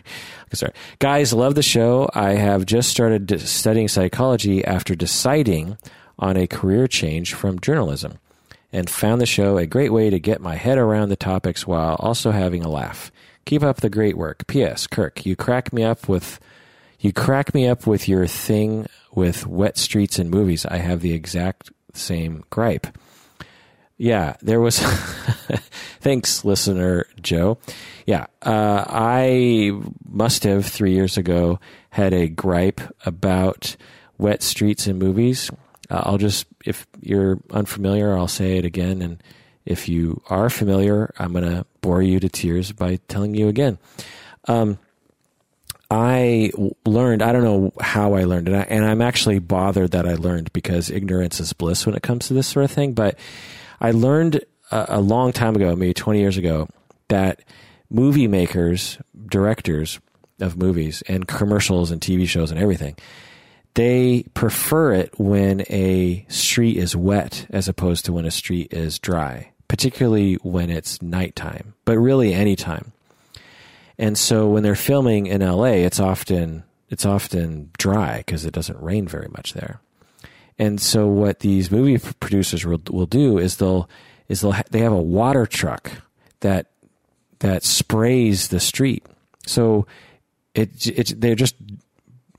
Sorry. 0.53 0.73
Guys, 0.97 1.33
love 1.33 1.53
the 1.53 1.61
show. 1.61 2.09
I 2.15 2.31
have 2.31 2.65
just 2.65 2.89
started 2.89 3.39
studying 3.41 3.87
psychology 3.87 4.65
after 4.65 4.95
deciding 4.95 5.77
on 6.17 6.35
a 6.35 6.47
career 6.47 6.87
change 6.87 7.35
from 7.35 7.59
journalism 7.59 8.17
and 8.73 8.89
found 8.89 9.21
the 9.21 9.27
show 9.27 9.57
a 9.57 9.67
great 9.67 9.93
way 9.93 10.09
to 10.09 10.19
get 10.19 10.41
my 10.41 10.55
head 10.55 10.79
around 10.79 11.09
the 11.09 11.15
topics 11.15 11.67
while 11.67 11.95
also 11.99 12.31
having 12.31 12.65
a 12.65 12.69
laugh. 12.69 13.11
Keep 13.45 13.61
up 13.61 13.81
the 13.81 13.89
great 13.89 14.17
work. 14.17 14.47
P.S. 14.47 14.87
Kirk, 14.87 15.27
you 15.27 15.35
crack 15.35 15.71
me 15.71 15.83
up 15.83 16.09
with 16.09 16.39
you 16.99 17.13
crack 17.13 17.53
me 17.53 17.67
up 17.67 17.85
with 17.85 18.07
your 18.07 18.27
thing 18.27 18.87
with 19.13 19.45
wet 19.47 19.77
streets 19.77 20.19
and 20.19 20.29
movies. 20.29 20.65
I 20.65 20.77
have 20.77 21.01
the 21.01 21.13
exact 21.13 21.71
same 21.93 22.43
gripe. 22.49 22.87
Yeah, 23.97 24.35
there 24.41 24.61
was. 24.61 24.79
thanks, 25.99 26.45
listener 26.45 27.07
Joe. 27.21 27.57
Yeah, 28.05 28.27
uh, 28.43 28.85
I 28.87 29.71
must 30.07 30.43
have 30.43 30.65
three 30.65 30.93
years 30.93 31.17
ago 31.17 31.59
had 31.89 32.13
a 32.13 32.27
gripe 32.27 32.79
about 33.05 33.75
wet 34.17 34.43
streets 34.43 34.87
and 34.87 34.99
movies. 34.99 35.49
Uh, 35.89 36.01
I'll 36.05 36.17
just, 36.17 36.45
if 36.65 36.85
you're 37.01 37.39
unfamiliar, 37.51 38.15
I'll 38.15 38.27
say 38.27 38.57
it 38.57 38.65
again. 38.65 39.01
And 39.01 39.21
if 39.65 39.89
you 39.89 40.21
are 40.29 40.49
familiar, 40.49 41.13
I'm 41.17 41.31
going 41.31 41.43
to 41.43 41.65
bore 41.81 42.01
you 42.01 42.19
to 42.19 42.29
tears 42.29 42.71
by 42.71 42.97
telling 43.07 43.35
you 43.35 43.47
again. 43.47 43.77
Um, 44.47 44.77
I 45.89 46.51
learned, 46.85 47.21
I 47.21 47.31
don't 47.31 47.43
know 47.43 47.71
how 47.79 48.15
I 48.15 48.25
learned 48.25 48.49
it, 48.49 48.67
and 48.69 48.83
I'm 48.83 49.01
actually 49.01 49.39
bothered 49.39 49.91
that 49.91 50.05
I 50.05 50.15
learned 50.15 50.51
because 50.51 50.89
ignorance 50.89 51.39
is 51.39 51.53
bliss 51.53 51.85
when 51.85 51.95
it 51.95 52.03
comes 52.03 52.27
to 52.27 52.33
this 52.33 52.47
sort 52.47 52.65
of 52.65 52.71
thing. 52.71 52.93
But 52.93 53.17
I 53.79 53.91
learned 53.91 54.43
a, 54.71 54.85
a 54.89 55.01
long 55.01 55.31
time 55.31 55.55
ago, 55.55 55.75
maybe 55.75 55.93
20 55.93 56.19
years 56.19 56.37
ago, 56.37 56.67
that 57.07 57.41
movie 57.89 58.27
makers, 58.27 58.97
directors 59.27 59.99
of 60.39 60.57
movies 60.57 61.03
and 61.07 61.27
commercials 61.27 61.89
and 61.89 62.01
TV 62.01 62.27
shows 62.27 62.51
and 62.51 62.59
everything, 62.59 62.95
they 63.75 64.23
prefer 64.33 64.93
it 64.93 65.17
when 65.19 65.61
a 65.69 66.25
street 66.29 66.77
is 66.77 66.95
wet 66.95 67.45
as 67.49 67.67
opposed 67.67 68.05
to 68.05 68.13
when 68.13 68.25
a 68.25 68.31
street 68.31 68.73
is 68.73 68.99
dry, 68.99 69.51
particularly 69.67 70.35
when 70.35 70.69
it's 70.69 71.01
nighttime, 71.01 71.75
but 71.85 71.97
really 71.97 72.33
anytime. 72.33 72.91
And 73.97 74.17
so 74.17 74.47
when 74.47 74.63
they're 74.63 74.75
filming 74.75 75.25
in 75.27 75.41
LA, 75.41 75.83
it's 75.85 75.99
often 75.99 76.63
it's 76.89 77.05
often 77.05 77.71
dry 77.77 78.17
because 78.17 78.45
it 78.45 78.53
doesn't 78.53 78.81
rain 78.81 79.07
very 79.07 79.27
much 79.29 79.53
there. 79.53 79.81
And 80.59 80.81
so 80.81 81.07
what 81.07 81.39
these 81.39 81.69
movie 81.69 81.99
producers 82.19 82.65
will, 82.65 82.81
will 82.89 83.05
do 83.05 83.37
is 83.37 83.57
they'll 83.57 83.89
is 84.27 84.41
they'll 84.41 84.53
ha- 84.53 84.63
they 84.71 84.79
have 84.79 84.93
a 84.93 85.01
water 85.01 85.45
truck 85.45 85.91
that 86.41 86.67
that 87.39 87.63
sprays 87.63 88.47
the 88.47 88.59
street. 88.59 89.05
So 89.45 89.85
it, 90.53 91.21
they're 91.21 91.35
just 91.35 91.55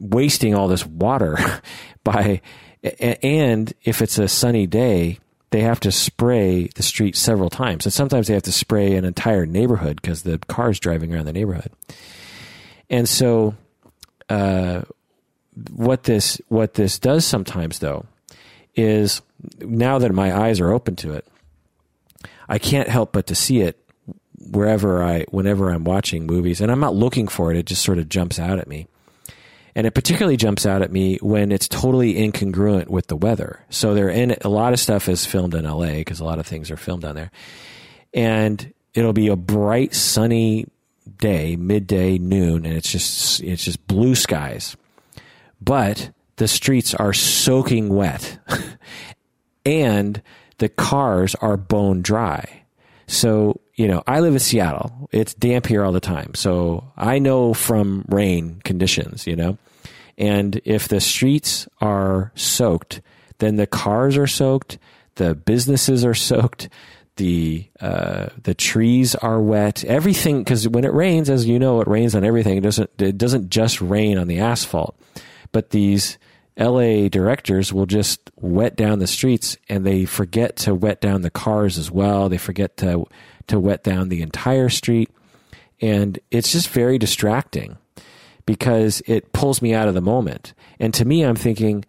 wasting 0.01 0.55
all 0.55 0.68
this 0.68 0.85
water 0.85 1.38
by 2.05 2.40
and 2.83 3.73
if 3.83 4.03
it's 4.03 4.18
a 4.18 4.29
sunny 4.29 4.66
day 4.66 5.18
they 5.50 5.61
have 5.61 5.80
to 5.80 5.92
spray 5.92 6.68
the 6.74 6.82
street 6.82 7.16
several 7.16 7.50
times. 7.50 7.87
And 7.87 7.92
sometimes 7.92 8.26
they 8.26 8.34
have 8.34 8.42
to 8.44 8.52
spray 8.52 8.94
an 8.94 9.04
entire 9.04 9.46
neighborhood 9.46 10.00
because 10.00 10.22
the 10.22 10.38
cars 10.38 10.78
driving 10.78 11.14
around 11.14 11.24
the 11.24 11.32
neighborhood. 11.32 11.72
And 12.90 13.08
so 13.08 13.54
uh, 14.28 14.82
what 15.70 16.04
this 16.04 16.40
what 16.48 16.74
this 16.74 16.98
does 16.98 17.24
sometimes 17.24 17.80
though 17.80 18.06
is 18.74 19.22
now 19.61 19.98
that 19.98 20.12
my 20.12 20.37
eyes 20.37 20.61
are 20.61 20.70
open 20.70 20.94
to 20.94 21.12
it 21.12 21.26
i 22.48 22.58
can't 22.58 22.88
help 22.88 23.12
but 23.12 23.26
to 23.26 23.34
see 23.34 23.61
it 23.61 23.76
wherever 24.50 25.02
i 25.02 25.24
whenever 25.30 25.70
i'm 25.70 25.84
watching 25.84 26.26
movies. 26.26 26.61
And 26.61 26.70
i'm 26.70 26.80
not 26.80 26.94
looking 26.94 27.28
for 27.28 27.50
it. 27.50 27.56
It 27.56 27.66
just 27.66 27.82
sort 27.82 27.98
of 27.98 28.08
jumps 28.08 28.38
out 28.38 28.58
at 28.58 28.68
me 28.68 28.87
and 29.79 29.87
it 29.87 29.93
particularly 29.93 30.37
jumps 30.37 30.67
out 30.67 30.83
at 30.83 30.91
me 30.91 31.19
when 31.23 31.53
it's 31.53 31.69
totally 31.69 32.14
incongruent 32.14 32.88
with 32.88 33.07
the 33.07 33.14
weather. 33.14 33.64
So 33.71 33.95
they're 33.95 34.09
in 34.09 34.37
a 34.41 34.49
lot 34.49 34.73
of 34.73 34.81
stuff 34.81 35.09
is 35.09 35.25
filmed 35.25 35.55
in 35.55 35.64
LA 35.64 35.93
because 35.93 36.19
a 36.19 36.25
lot 36.25 36.41
of 36.41 36.49
things 36.49 36.73
are 36.73 36.77
filmed 36.77 37.03
down 37.03 37.14
there. 37.14 37.31
And 38.12 38.75
it'll 38.93 39.12
be 39.12 39.29
a 39.29 39.37
bright 39.37 39.95
sunny 39.95 40.67
day, 41.19 41.55
midday, 41.55 42.19
noon, 42.19 42.67
and 42.67 42.77
it's 42.77 42.91
just 42.91 43.41
it's 43.41 43.62
just 43.62 43.87
blue 43.87 44.17
skies. 44.17 44.77
But 45.61 46.11
the 46.38 46.49
streets 46.49 46.93
are 46.93 47.12
soaking 47.12 47.88
wet. 47.88 48.37
and 49.64 50.21
the 50.59 50.71
cars 50.71 51.37
are 51.37 51.57
bone 51.57 52.03
dry. 52.03 52.64
So, 53.07 53.61
you 53.77 53.87
know, 53.87 54.03
I 54.09 54.19
live 54.19 54.33
in 54.33 54.41
Seattle. 54.41 55.09
It's 55.12 55.35
damp 55.35 55.67
here 55.67 55.85
all 55.85 55.93
the 55.93 56.01
time. 56.01 56.35
So 56.35 56.83
I 56.97 57.21
know 57.21 57.55
from 57.55 58.05
rain 58.09 58.61
conditions, 58.64 59.25
you 59.25 59.37
know. 59.37 59.57
And 60.18 60.61
if 60.64 60.88
the 60.88 61.00
streets 61.00 61.68
are 61.81 62.33
soaked, 62.35 63.00
then 63.38 63.57
the 63.57 63.68
cars 63.68 64.16
are 64.16 64.26
soaked, 64.26 64.78
the 65.14 65.35
businesses 65.35 66.04
are 66.04 66.14
soaked, 66.14 66.68
the 67.16 67.68
uh, 67.81 68.28
the 68.42 68.54
trees 68.54 69.14
are 69.14 69.40
wet. 69.40 69.85
Everything 69.85 70.42
because 70.42 70.68
when 70.68 70.85
it 70.85 70.92
rains, 70.92 71.31
as 71.31 71.46
you 71.46 71.59
know, 71.59 71.81
it 71.81 71.88
rains 71.88 72.14
on 72.14 72.24
everything. 72.24 72.57
It 72.57 72.62
doesn't 72.62 72.90
it 73.00 73.16
doesn't 73.16 73.50
just 73.50 73.81
rain 73.81 74.18
on 74.18 74.26
the 74.26 74.40
asphalt, 74.40 74.98
but 75.52 75.70
these 75.70 76.18
LA 76.59 77.09
directors 77.09 77.72
will 77.72 77.87
just 77.87 78.31
wet 78.37 78.76
down 78.76 78.98
the 78.98 79.07
streets 79.07 79.57
and 79.68 79.85
they 79.87 80.04
forget 80.04 80.57
to 80.57 80.74
wet 80.74 81.00
down 81.00 81.22
the 81.22 81.31
cars 81.31 81.78
as 81.78 81.90
well. 81.90 82.28
They 82.28 82.38
forget 82.38 82.76
to 82.78 83.07
to 83.48 83.61
wet 83.61 83.85
down 83.85 84.09
the 84.09 84.22
entire 84.22 84.68
street 84.68 85.11
and 85.81 86.18
it's 86.31 86.52
just 86.52 86.68
very 86.68 86.98
distracting 86.98 87.78
because 88.48 89.02
it 89.04 89.30
pulls 89.34 89.61
me 89.61 89.74
out 89.74 89.88
of 89.88 89.94
the 89.94 90.00
moment. 90.00 90.54
And 90.80 90.94
to 90.94 91.04
me, 91.04 91.22
I'm 91.22 91.37
thinking, 91.37 91.84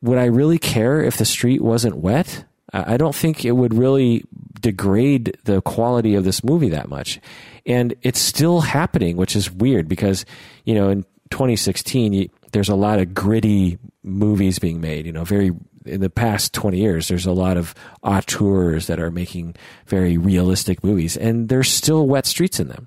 would 0.00 0.16
I 0.16 0.24
really 0.24 0.58
care 0.58 1.02
if 1.02 1.18
the 1.18 1.26
street 1.26 1.60
wasn't 1.60 1.98
wet? 1.98 2.46
I 2.72 2.96
don't 2.96 3.14
think 3.14 3.44
it 3.44 3.52
would 3.52 3.74
really 3.74 4.24
degrade 4.62 5.36
the 5.44 5.60
quality 5.60 6.14
of 6.14 6.24
this 6.24 6.42
movie 6.42 6.70
that 6.70 6.88
much. 6.88 7.20
And 7.66 7.92
it's 8.00 8.18
still 8.18 8.62
happening, 8.62 9.18
which 9.18 9.36
is 9.36 9.50
weird 9.50 9.88
because, 9.88 10.24
you 10.64 10.74
know, 10.74 10.88
in 10.88 11.02
2016, 11.32 12.30
there's 12.52 12.70
a 12.70 12.74
lot 12.74 12.98
of 12.98 13.12
gritty 13.12 13.76
movies 14.02 14.58
being 14.58 14.80
made, 14.80 15.04
you 15.04 15.12
know, 15.12 15.24
very 15.24 15.52
in 15.84 16.00
the 16.00 16.08
past 16.08 16.54
20 16.54 16.78
years, 16.78 17.08
there's 17.08 17.26
a 17.26 17.32
lot 17.32 17.58
of 17.58 17.74
auteurs 18.02 18.86
that 18.86 19.00
are 19.00 19.10
making 19.10 19.54
very 19.86 20.16
realistic 20.16 20.82
movies, 20.82 21.16
and 21.16 21.48
there's 21.50 21.70
still 21.70 22.06
wet 22.06 22.26
streets 22.26 22.58
in 22.58 22.68
them 22.68 22.86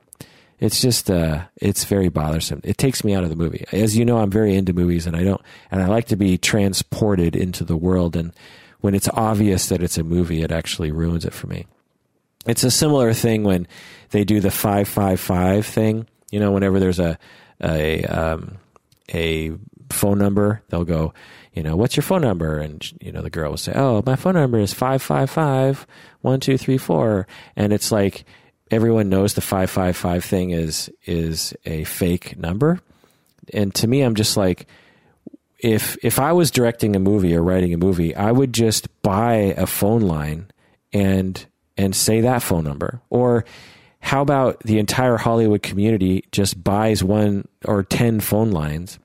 it's 0.59 0.81
just 0.81 1.09
uh, 1.09 1.45
it's 1.57 1.83
very 1.83 2.09
bothersome. 2.09 2.61
It 2.63 2.77
takes 2.77 3.03
me 3.03 3.13
out 3.13 3.23
of 3.23 3.29
the 3.29 3.35
movie. 3.35 3.65
As 3.71 3.97
you 3.97 4.05
know, 4.05 4.19
I'm 4.19 4.31
very 4.31 4.55
into 4.55 4.73
movies, 4.73 5.07
and 5.07 5.15
I 5.15 5.23
don't, 5.23 5.41
and 5.71 5.81
I 5.81 5.87
like 5.87 6.05
to 6.07 6.15
be 6.15 6.37
transported 6.37 7.35
into 7.35 7.63
the 7.63 7.77
world. 7.77 8.15
And 8.15 8.33
when 8.81 8.95
it's 8.95 9.09
obvious 9.09 9.67
that 9.67 9.83
it's 9.83 9.97
a 9.97 10.03
movie, 10.03 10.41
it 10.41 10.51
actually 10.51 10.91
ruins 10.91 11.25
it 11.25 11.33
for 11.33 11.47
me. 11.47 11.65
It's 12.45 12.63
a 12.63 12.71
similar 12.71 13.13
thing 13.13 13.43
when 13.43 13.67
they 14.11 14.23
do 14.23 14.39
the 14.39 14.51
five 14.51 14.87
five 14.87 15.19
five 15.19 15.65
thing. 15.65 16.07
You 16.31 16.39
know, 16.39 16.51
whenever 16.51 16.79
there's 16.79 16.99
a 16.99 17.17
a 17.61 18.03
um, 18.05 18.57
a 19.13 19.51
phone 19.89 20.17
number, 20.17 20.61
they'll 20.69 20.85
go, 20.85 21.13
you 21.53 21.63
know, 21.63 21.75
what's 21.75 21.95
your 21.95 22.03
phone 22.03 22.21
number? 22.21 22.59
And 22.59 22.89
you 23.01 23.11
know, 23.11 23.21
the 23.21 23.29
girl 23.29 23.51
will 23.51 23.57
say, 23.57 23.73
oh, 23.75 24.03
my 24.05 24.15
phone 24.15 24.33
number 24.33 24.59
is 24.59 24.73
five 24.73 25.01
five 25.01 25.29
five 25.29 25.85
one 26.21 26.39
two 26.39 26.57
three 26.57 26.77
four, 26.77 27.27
and 27.55 27.71
it's 27.71 27.91
like 27.91 28.25
everyone 28.73 29.09
knows 29.09 29.33
the 29.33 29.41
555 29.41 30.25
thing 30.25 30.49
is 30.51 30.91
is 31.05 31.53
a 31.65 31.83
fake 31.85 32.37
number. 32.37 32.79
And 33.53 33.73
to 33.75 33.87
me 33.87 34.01
I'm 34.01 34.15
just 34.15 34.35
like 34.37 34.67
if 35.59 35.97
if 36.03 36.19
I 36.19 36.33
was 36.33 36.51
directing 36.51 36.95
a 36.95 36.99
movie 36.99 37.35
or 37.35 37.41
writing 37.41 37.73
a 37.73 37.77
movie, 37.77 38.15
I 38.15 38.31
would 38.31 38.53
just 38.53 38.87
buy 39.01 39.53
a 39.57 39.65
phone 39.65 40.01
line 40.01 40.51
and 40.91 41.45
and 41.77 41.95
say 41.95 42.21
that 42.21 42.43
phone 42.43 42.63
number 42.63 43.01
or 43.09 43.45
how 43.99 44.21
about 44.21 44.59
the 44.59 44.79
entire 44.79 45.15
Hollywood 45.15 45.63
community 45.63 46.25
just 46.31 46.61
buys 46.61 47.03
one 47.03 47.47
or 47.63 47.83
10 47.83 48.19
phone 48.19 48.51
lines 48.51 48.99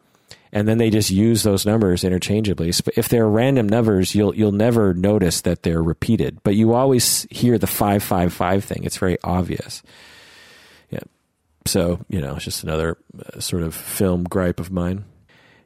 and 0.53 0.67
then 0.67 0.79
they 0.79 0.91
just 0.91 1.11
use 1.11 1.43
those 1.43 1.67
numbers 1.67 2.05
interchangeably. 2.05 2.71
If 2.97 3.09
they're 3.09 3.29
random 3.29 3.69
numbers, 3.69 4.15
you'll 4.15 4.35
you'll 4.35 4.53
never 4.53 4.95
notice 4.95 5.43
that 5.43 5.63
they're 5.63 5.83
repeated, 5.83 6.39
but 6.43 6.55
you 6.55 6.75
always 6.75 7.27
hear 7.31 7.59
the 7.59 7.67
555 7.67 8.65
thing. 8.65 8.85
It's 8.85 8.99
very 8.99 9.19
obvious. 9.23 9.83
Yeah. 10.91 11.01
So, 11.67 12.01
you 12.09 12.21
know, 12.21 12.37
it's 12.37 12.45
just 12.45 12.65
another 12.65 12.97
uh, 13.19 13.41
sort 13.41 13.63
of 13.63 13.75
film 13.75 14.25
gripe 14.25 14.61
of 14.61 14.71
mine. 14.71 15.05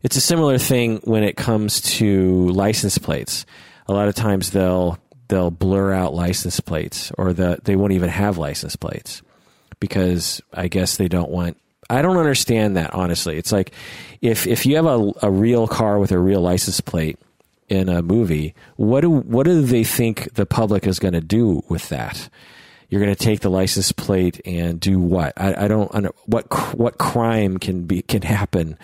It's 0.02 0.16
a 0.16 0.20
similar 0.20 0.58
thing 0.58 1.00
when 1.04 1.22
it 1.22 1.36
comes 1.36 1.80
to 1.98 2.48
license 2.48 2.98
plates. 2.98 3.46
A 3.86 3.92
lot 3.92 4.08
of 4.08 4.14
times 4.14 4.50
they'll 4.50 4.98
they'll 5.28 5.50
blur 5.50 5.92
out 5.92 6.12
license 6.12 6.60
plates 6.60 7.10
or 7.16 7.32
the, 7.32 7.58
they 7.64 7.76
won't 7.76 7.92
even 7.92 8.10
have 8.10 8.36
license 8.36 8.76
plates 8.76 9.22
because 9.80 10.42
I 10.52 10.68
guess 10.68 10.96
they 10.96 11.08
don't 11.08 11.30
want. 11.30 11.56
I 11.92 12.02
don't 12.02 12.16
understand 12.16 12.76
that 12.76 12.94
honestly. 12.94 13.36
It's 13.36 13.52
like 13.52 13.72
if 14.20 14.46
if 14.46 14.64
you 14.64 14.76
have 14.76 14.86
a, 14.86 15.12
a 15.22 15.30
real 15.30 15.66
car 15.68 15.98
with 15.98 16.12
a 16.12 16.18
real 16.18 16.40
license 16.40 16.80
plate 16.80 17.18
in 17.68 17.88
a 17.88 18.02
movie, 18.02 18.54
what 18.76 19.02
do 19.02 19.10
what 19.10 19.44
do 19.44 19.62
they 19.62 19.84
think 19.84 20.34
the 20.34 20.46
public 20.46 20.86
is 20.86 20.98
going 20.98 21.14
to 21.14 21.20
do 21.20 21.62
with 21.68 21.88
that? 21.90 22.28
You're 22.88 23.00
going 23.00 23.14
to 23.14 23.24
take 23.24 23.40
the 23.40 23.50
license 23.50 23.90
plate 23.92 24.40
and 24.44 24.78
do 24.78 24.98
what? 24.98 25.32
I, 25.36 25.64
I 25.64 25.68
don't. 25.68 25.90
What 26.26 26.46
what 26.76 26.98
crime 26.98 27.58
can 27.58 27.84
be 27.84 28.02
can 28.02 28.22
happen 28.22 28.78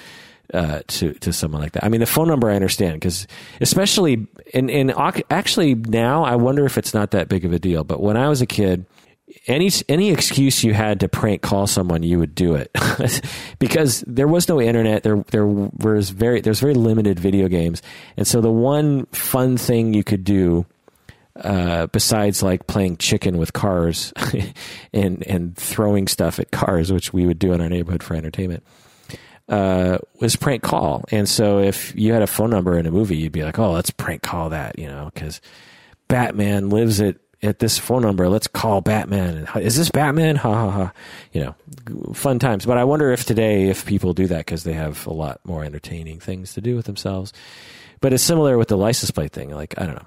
uh, 0.52 0.80
to 0.86 1.12
to 1.14 1.32
someone 1.32 1.60
like 1.60 1.72
that. 1.72 1.84
I 1.84 1.88
mean, 1.88 2.00
the 2.00 2.06
phone 2.06 2.28
number 2.28 2.50
I 2.50 2.56
understand 2.56 2.94
because 2.94 3.26
especially 3.60 4.26
in 4.54 4.68
in 4.70 4.92
actually 5.30 5.74
now 5.74 6.24
I 6.24 6.36
wonder 6.36 6.64
if 6.64 6.78
it's 6.78 6.94
not 6.94 7.10
that 7.12 7.28
big 7.28 7.44
of 7.44 7.52
a 7.52 7.58
deal. 7.58 7.84
But 7.84 8.00
when 8.00 8.16
I 8.16 8.28
was 8.28 8.40
a 8.40 8.46
kid, 8.46 8.86
any 9.46 9.70
any 9.88 10.10
excuse 10.10 10.64
you 10.64 10.74
had 10.74 11.00
to 11.00 11.08
prank 11.08 11.42
call 11.42 11.66
someone, 11.66 12.02
you 12.02 12.18
would 12.18 12.34
do 12.34 12.54
it 12.54 12.70
because 13.58 14.02
there 14.06 14.28
was 14.28 14.48
no 14.48 14.60
internet. 14.60 15.02
There 15.02 15.24
there 15.30 15.46
was 15.46 16.10
very 16.10 16.40
there's 16.40 16.60
very 16.60 16.74
limited 16.74 17.18
video 17.18 17.48
games, 17.48 17.82
and 18.16 18.26
so 18.26 18.40
the 18.40 18.50
one 18.50 19.06
fun 19.06 19.56
thing 19.56 19.94
you 19.94 20.04
could 20.04 20.24
do. 20.24 20.66
Uh, 21.36 21.86
besides 21.86 22.42
like 22.42 22.66
playing 22.66 22.96
chicken 22.96 23.38
with 23.38 23.52
cars 23.52 24.12
and 24.92 25.24
and 25.24 25.56
throwing 25.56 26.08
stuff 26.08 26.40
at 26.40 26.50
cars, 26.50 26.92
which 26.92 27.12
we 27.12 27.26
would 27.26 27.38
do 27.38 27.52
in 27.52 27.60
our 27.60 27.68
neighborhood 27.68 28.02
for 28.02 28.14
entertainment, 28.14 28.64
uh, 29.48 29.98
was 30.20 30.36
prank 30.36 30.62
call. 30.62 31.04
And 31.10 31.28
so 31.28 31.58
if 31.58 31.94
you 31.96 32.12
had 32.12 32.22
a 32.22 32.26
phone 32.26 32.50
number 32.50 32.78
in 32.78 32.86
a 32.86 32.90
movie, 32.90 33.16
you'd 33.16 33.32
be 33.32 33.44
like, 33.44 33.58
oh, 33.58 33.72
let's 33.72 33.90
prank 33.90 34.22
call 34.22 34.50
that, 34.50 34.78
you 34.78 34.86
know, 34.86 35.10
because 35.14 35.40
Batman 36.08 36.70
lives 36.70 37.00
at, 37.00 37.16
at 37.42 37.59
this 37.61 37.79
phone 37.79 38.03
number. 38.03 38.29
Let's 38.29 38.46
call 38.46 38.81
Batman. 38.81 39.48
Is 39.57 39.77
this 39.77 39.90
Batman? 39.90 40.37
Ha 40.37 40.53
ha 40.53 40.70
ha. 40.70 40.92
You 41.33 41.44
know, 41.44 42.12
fun 42.14 42.38
times. 42.38 42.66
But 42.66 42.79
I 42.79 42.85
wonder 42.85 43.11
if 43.12 43.24
today, 43.24 43.68
if 43.68 43.87
people 43.87 44.12
do 44.12 44.27
that 44.27 44.38
because 44.38 44.64
they 44.64 44.72
have 44.72 45.07
a 45.07 45.12
lot 45.12 45.40
more 45.44 45.64
entertaining 45.64 46.20
things 46.20 46.55
to 46.55 46.61
do 46.61 46.77
with 46.77 46.87
themselves. 46.87 47.33
But 48.01 48.12
it's 48.12 48.22
similar 48.22 48.59
with 48.59 48.68
the 48.68 48.77
license 48.77 49.11
plate 49.11 49.33
thing. 49.33 49.51
Like, 49.51 49.74
I 49.79 49.87
don't 49.87 49.96
know. 49.96 50.07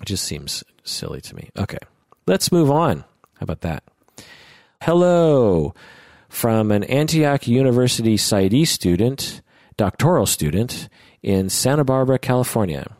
It 0.00 0.06
just 0.06 0.24
seems 0.24 0.64
silly 0.82 1.20
to 1.22 1.34
me. 1.34 1.50
Okay. 1.56 1.78
Let's 2.26 2.52
move 2.52 2.70
on. 2.70 3.00
How 3.00 3.42
about 3.42 3.60
that? 3.62 3.84
Hello 4.82 5.74
from 6.28 6.70
an 6.72 6.84
Antioch 6.84 7.46
University 7.46 8.16
PsyD 8.16 8.66
student, 8.66 9.40
doctoral 9.76 10.26
student 10.26 10.88
in 11.22 11.48
Santa 11.48 11.84
Barbara, 11.84 12.18
California. 12.18 12.90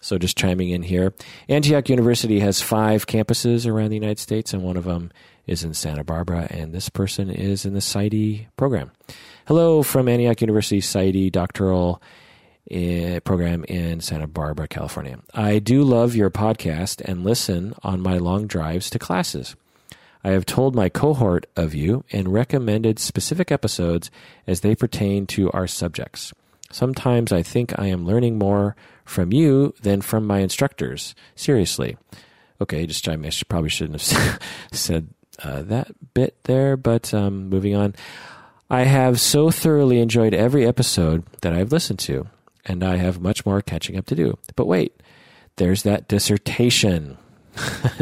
So 0.00 0.16
just 0.18 0.38
chiming 0.38 0.70
in 0.70 0.82
here. 0.82 1.12
Antioch 1.48 1.88
University 1.88 2.40
has 2.40 2.62
five 2.62 3.06
campuses 3.06 3.70
around 3.70 3.90
the 3.90 3.96
United 3.96 4.18
States, 4.18 4.54
and 4.54 4.62
one 4.62 4.76
of 4.78 4.84
them 4.84 5.12
is 5.46 5.62
in 5.62 5.74
Santa 5.74 6.04
Barbara, 6.04 6.46
and 6.50 6.72
this 6.72 6.88
person 6.88 7.28
is 7.28 7.66
in 7.66 7.74
the 7.74 7.80
PsyD 7.80 8.46
program. 8.56 8.92
Hello 9.46 9.82
from 9.82 10.08
Antioch 10.08 10.40
University 10.40 10.80
PsyD 10.80 11.30
doctoral 11.30 12.02
eh, 12.70 13.18
program 13.20 13.64
in 13.64 14.00
Santa 14.00 14.26
Barbara, 14.26 14.68
California. 14.68 15.18
I 15.34 15.58
do 15.58 15.82
love 15.82 16.16
your 16.16 16.30
podcast 16.30 17.02
and 17.04 17.22
listen 17.22 17.74
on 17.82 18.00
my 18.00 18.16
long 18.16 18.46
drives 18.46 18.88
to 18.90 18.98
classes. 18.98 19.54
I 20.24 20.30
have 20.30 20.46
told 20.46 20.74
my 20.74 20.88
cohort 20.88 21.46
of 21.56 21.74
you 21.74 22.04
and 22.12 22.32
recommended 22.32 22.98
specific 22.98 23.50
episodes 23.50 24.10
as 24.46 24.60
they 24.60 24.74
pertain 24.74 25.26
to 25.28 25.50
our 25.52 25.66
subjects. 25.66 26.32
Sometimes 26.70 27.32
I 27.32 27.42
think 27.42 27.78
I 27.78 27.86
am 27.86 28.06
learning 28.06 28.38
more 28.38 28.76
from 29.10 29.32
you 29.32 29.74
than 29.82 30.00
from 30.00 30.26
my 30.26 30.38
instructors. 30.38 31.14
Seriously. 31.34 31.96
Okay, 32.60 32.86
just 32.86 33.08
I 33.08 33.16
probably 33.48 33.70
shouldn't 33.70 34.00
have 34.00 34.38
said 34.72 35.08
uh, 35.42 35.62
that 35.62 35.88
bit 36.14 36.36
there, 36.44 36.76
but 36.76 37.12
um, 37.14 37.48
moving 37.48 37.74
on. 37.74 37.94
I 38.68 38.82
have 38.82 39.20
so 39.20 39.50
thoroughly 39.50 40.00
enjoyed 40.00 40.32
every 40.32 40.66
episode 40.66 41.24
that 41.40 41.52
I've 41.52 41.72
listened 41.72 41.98
to, 42.00 42.28
and 42.64 42.84
I 42.84 42.96
have 42.96 43.20
much 43.20 43.44
more 43.44 43.60
catching 43.62 43.96
up 43.96 44.06
to 44.06 44.14
do. 44.14 44.38
But 44.54 44.66
wait, 44.66 45.02
there's 45.56 45.82
that 45.82 46.08
dissertation. 46.08 47.18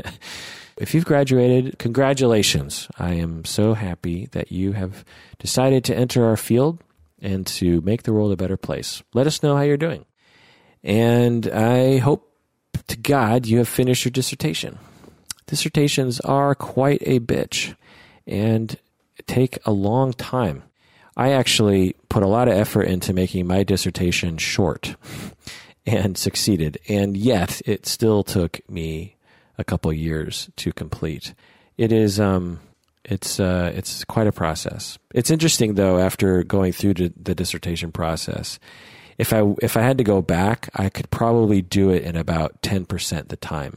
If 0.79 0.95
you've 0.95 1.05
graduated, 1.05 1.79
congratulations. 1.81 2.87
I 2.99 3.15
am 3.15 3.45
so 3.45 3.75
happy 3.75 4.27
that 4.31 4.53
you 4.53 4.73
have 4.73 5.05
decided 5.41 5.85
to 5.85 5.97
enter 5.97 6.25
our 6.25 6.37
field 6.37 6.79
and 7.21 7.45
to 7.49 7.81
make 7.81 8.05
the 8.05 8.13
world 8.13 8.31
a 8.31 8.37
better 8.37 8.57
place. 8.57 9.03
Let 9.13 9.27
us 9.27 9.43
know 9.43 9.57
how 9.57 9.63
you're 9.63 9.77
doing. 9.77 10.05
And 10.83 11.47
I 11.49 11.99
hope 11.99 12.33
to 12.89 12.97
God 12.97 13.47
you 13.47 13.59
have 13.59 13.69
finished 13.69 14.05
your 14.05 14.11
dissertation. 14.11 14.79
Dissertations 15.47 16.21
are 16.21 16.55
quite 16.55 17.03
a 17.03 17.21
bitch 17.21 17.75
and 18.27 18.77
take 19.27 19.59
a 19.65 19.73
long 19.73 20.13
time. 20.13 20.63
I 21.17 21.33
actually 21.33 21.97
put 22.09 22.23
a 22.23 22.29
lot 22.29 22.49
of 22.49 22.55
effort 22.55 22.83
into 22.83 23.13
making 23.13 23.47
my 23.47 23.65
dissertation 23.65 24.39
short 24.39 24.95
and 25.87 26.17
succeeded, 26.17 26.79
and 26.89 27.17
yet 27.17 27.61
it 27.67 27.87
still 27.87 28.23
took 28.23 28.61
me 28.71 29.17
a 29.57 29.65
couple 29.65 29.93
years 29.93 30.49
to 30.57 30.73
complete. 30.73 31.35
It 31.77 31.93
is 31.93 32.21
um, 32.21 32.61
it's 33.05 33.41
uh, 33.41 33.73
it's 33.75 34.05
quite 34.05 34.27
a 34.27 34.33
process. 34.33 34.99
It's 35.15 35.31
interesting 35.31 35.75
though. 35.75 35.99
After 35.99 36.45
going 36.45 36.73
through 36.73 36.95
the 36.95 37.35
dissertation 37.35 37.91
process, 37.91 38.59
if 39.19 39.33
I 39.33 39.55
if 39.61 39.77
I 39.77 39.83
had 39.83 39.99
to 39.99 40.05
go 40.05 40.23
back, 40.23 40.71
I 40.75 40.89
could 40.89 41.11
probably 41.11 41.61
do 41.61 41.91
it 41.91 42.05
in 42.05 42.17
about 42.17 42.63
ten 42.63 42.87
percent 42.87 43.29
the 43.29 43.37
time. 43.37 43.77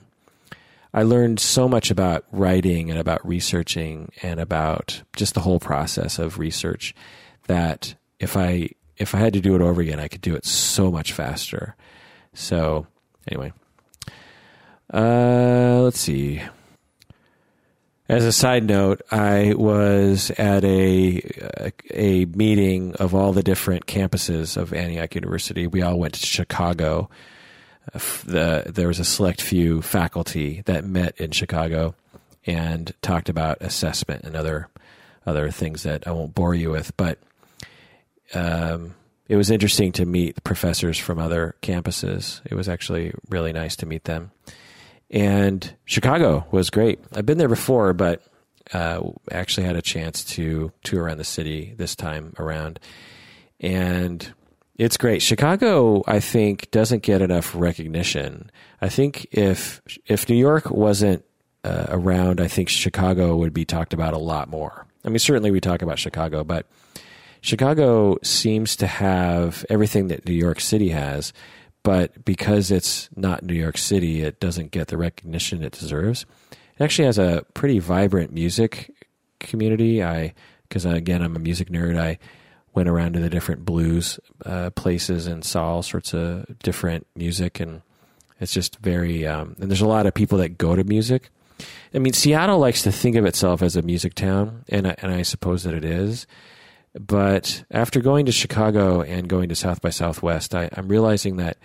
I 0.94 1.04
learned 1.04 1.40
so 1.40 1.68
much 1.70 1.90
about 1.90 2.26
writing 2.32 2.90
and 2.90 3.00
about 3.00 3.26
researching 3.26 4.12
and 4.22 4.40
about 4.40 5.02
just 5.16 5.34
the 5.34 5.40
whole 5.40 5.60
process 5.60 6.20
of 6.20 6.38
research 6.38 6.94
that 7.48 7.96
if 8.20 8.38
I 8.38 8.70
if 8.98 9.16
I 9.16 9.20
had 9.20 9.34
to 9.34 9.42
do 9.42 9.56
it 9.56 9.62
over 9.62 9.82
again, 9.82 10.00
I 10.00 10.08
could 10.08 10.22
do 10.22 10.36
it 10.36 10.46
so 10.46 10.92
much 10.92 11.14
faster. 11.14 11.76
So 12.34 12.86
anyway, 13.28 13.52
uh, 14.94 15.80
let's 15.82 16.00
see. 16.00 16.42
As 18.12 18.26
a 18.26 18.34
side 18.34 18.66
note, 18.66 19.02
I 19.10 19.54
was 19.54 20.32
at 20.32 20.66
a 20.66 21.22
a 21.92 22.26
meeting 22.26 22.94
of 22.96 23.16
all 23.16 23.32
the 23.32 23.42
different 23.42 23.86
campuses 23.86 24.58
of 24.58 24.74
Antioch 24.74 25.16
University. 25.16 25.66
We 25.66 25.82
all 25.82 25.98
went 25.98 26.16
to 26.16 26.26
Chicago. 26.26 27.10
The, 27.94 28.66
there 28.68 28.90
was 28.90 29.00
a 29.00 29.06
select 29.06 29.42
few 29.42 29.82
faculty 29.82 30.62
that 30.66 30.84
met 30.84 31.22
in 31.22 31.32
Chicago 31.32 31.96
and 32.46 32.94
talked 33.02 33.30
about 33.30 33.62
assessment 33.62 34.26
and 34.26 34.36
other 34.36 34.68
other 35.26 35.50
things 35.50 35.84
that 35.84 36.06
I 36.06 36.12
won't 36.12 36.36
bore 36.36 36.54
you 36.54 36.72
with. 36.72 36.92
But 36.98 37.18
um, 38.34 38.94
it 39.30 39.38
was 39.38 39.50
interesting 39.50 39.94
to 39.94 40.06
meet 40.06 40.44
professors 40.44 40.98
from 40.98 41.18
other 41.18 41.56
campuses. 41.62 42.42
It 42.44 42.56
was 42.56 42.68
actually 42.68 43.14
really 43.30 43.54
nice 43.54 43.78
to 43.78 43.86
meet 43.86 44.04
them. 44.04 44.32
And 45.12 45.76
Chicago 45.86 46.46
was 46.52 46.70
great. 46.70 47.00
I've 47.14 47.26
been 47.26 47.38
there 47.38 47.50
before, 47.50 47.94
but 47.94 48.24
uh, 48.74 49.02
actually 49.32 49.68
had 49.68 49.76
a 49.76 49.82
chance 49.82 50.24
to 50.24 50.72
tour 50.84 51.04
around 51.04 51.18
the 51.18 51.26
city 51.26 51.74
this 51.78 51.96
time 51.96 52.34
around. 52.40 52.80
And 53.60 54.34
it's 54.76 54.98
great. 54.98 55.22
Chicago, 55.22 56.02
I 56.08 56.20
think, 56.22 56.72
doesn't 56.72 57.04
get 57.04 57.22
enough 57.22 57.54
recognition. 57.54 58.50
I 58.82 58.90
think 58.90 59.28
if 59.32 59.82
if 60.06 60.30
New 60.30 60.36
York 60.36 60.72
wasn't 60.72 61.24
uh, 61.64 61.88
around, 61.90 62.40
I 62.40 62.48
think 62.48 62.70
Chicago 62.70 63.36
would 63.36 63.54
be 63.54 63.66
talked 63.66 63.94
about 63.94 64.14
a 64.14 64.18
lot 64.18 64.50
more. 64.50 64.88
I 65.04 65.10
mean, 65.10 65.20
certainly 65.20 65.52
we 65.52 65.60
talk 65.60 65.82
about 65.82 66.00
Chicago, 66.00 66.44
but 66.44 66.66
Chicago 67.42 68.18
seems 68.24 68.76
to 68.78 68.88
have 68.88 69.66
everything 69.70 70.08
that 70.08 70.26
New 70.26 70.34
York 70.34 70.60
City 70.60 70.90
has, 70.90 71.34
but 71.84 72.24
because 72.24 72.72
it's 72.72 73.10
not 73.16 73.44
New 73.44 73.54
York 73.56 73.78
City, 73.78 74.22
it 74.22 74.40
doesn't 74.40 74.72
get 74.72 74.88
the 74.88 74.98
recognition 74.98 75.64
it 75.64 75.74
deserves. 75.74 76.26
It 76.78 76.84
actually 76.84 77.06
has 77.06 77.18
a 77.18 77.46
pretty 77.54 77.80
vibrant 77.80 78.32
music 78.32 78.92
community. 79.40 80.04
I, 80.04 80.34
because 80.68 80.86
again, 80.86 81.22
I'm 81.22 81.36
a 81.36 81.40
music 81.40 81.70
nerd. 81.70 82.00
I 82.00 82.20
went 82.74 82.88
around 82.88 83.14
to 83.14 83.20
the 83.20 83.30
different 83.30 83.66
blues 83.66 84.20
uh, 84.46 84.70
places 84.70 85.28
and 85.28 85.44
saw 85.44 85.66
all 85.66 85.84
sorts 85.84 86.14
of 86.14 86.58
different 86.60 87.06
music, 87.16 87.60
and 87.60 87.82
It's 88.40 88.54
just 88.54 88.78
very, 88.80 89.28
um, 89.28 89.56
and 89.60 89.70
there's 89.70 89.82
a 89.82 89.88
lot 89.88 90.08
of 90.08 90.14
people 90.16 90.40
that 90.40 90.58
go 90.58 90.76
to 90.76 90.84
music. 90.84 91.30
I 91.94 92.00
mean, 92.00 92.14
Seattle 92.14 92.58
likes 92.58 92.82
to 92.84 92.92
think 92.92 93.16
of 93.16 93.26
itself 93.26 93.62
as 93.62 93.76
a 93.76 93.84
music 93.84 94.16
town, 94.16 94.66
and 94.70 94.88
I, 94.88 94.96
and 95.00 95.14
I 95.14 95.22
suppose 95.22 95.64
that 95.64 95.76
it 95.76 95.86
is. 95.86 96.26
But 97.00 97.64
after 97.72 98.02
going 98.02 98.26
to 98.26 98.32
Chicago 98.32 99.02
and 99.02 99.28
going 99.28 99.50
to 99.50 99.56
South 99.56 99.82
by 99.82 99.92
Southwest, 99.92 100.54
I, 100.54 100.70
I'm 100.74 100.90
realizing 100.90 101.38
that 101.38 101.58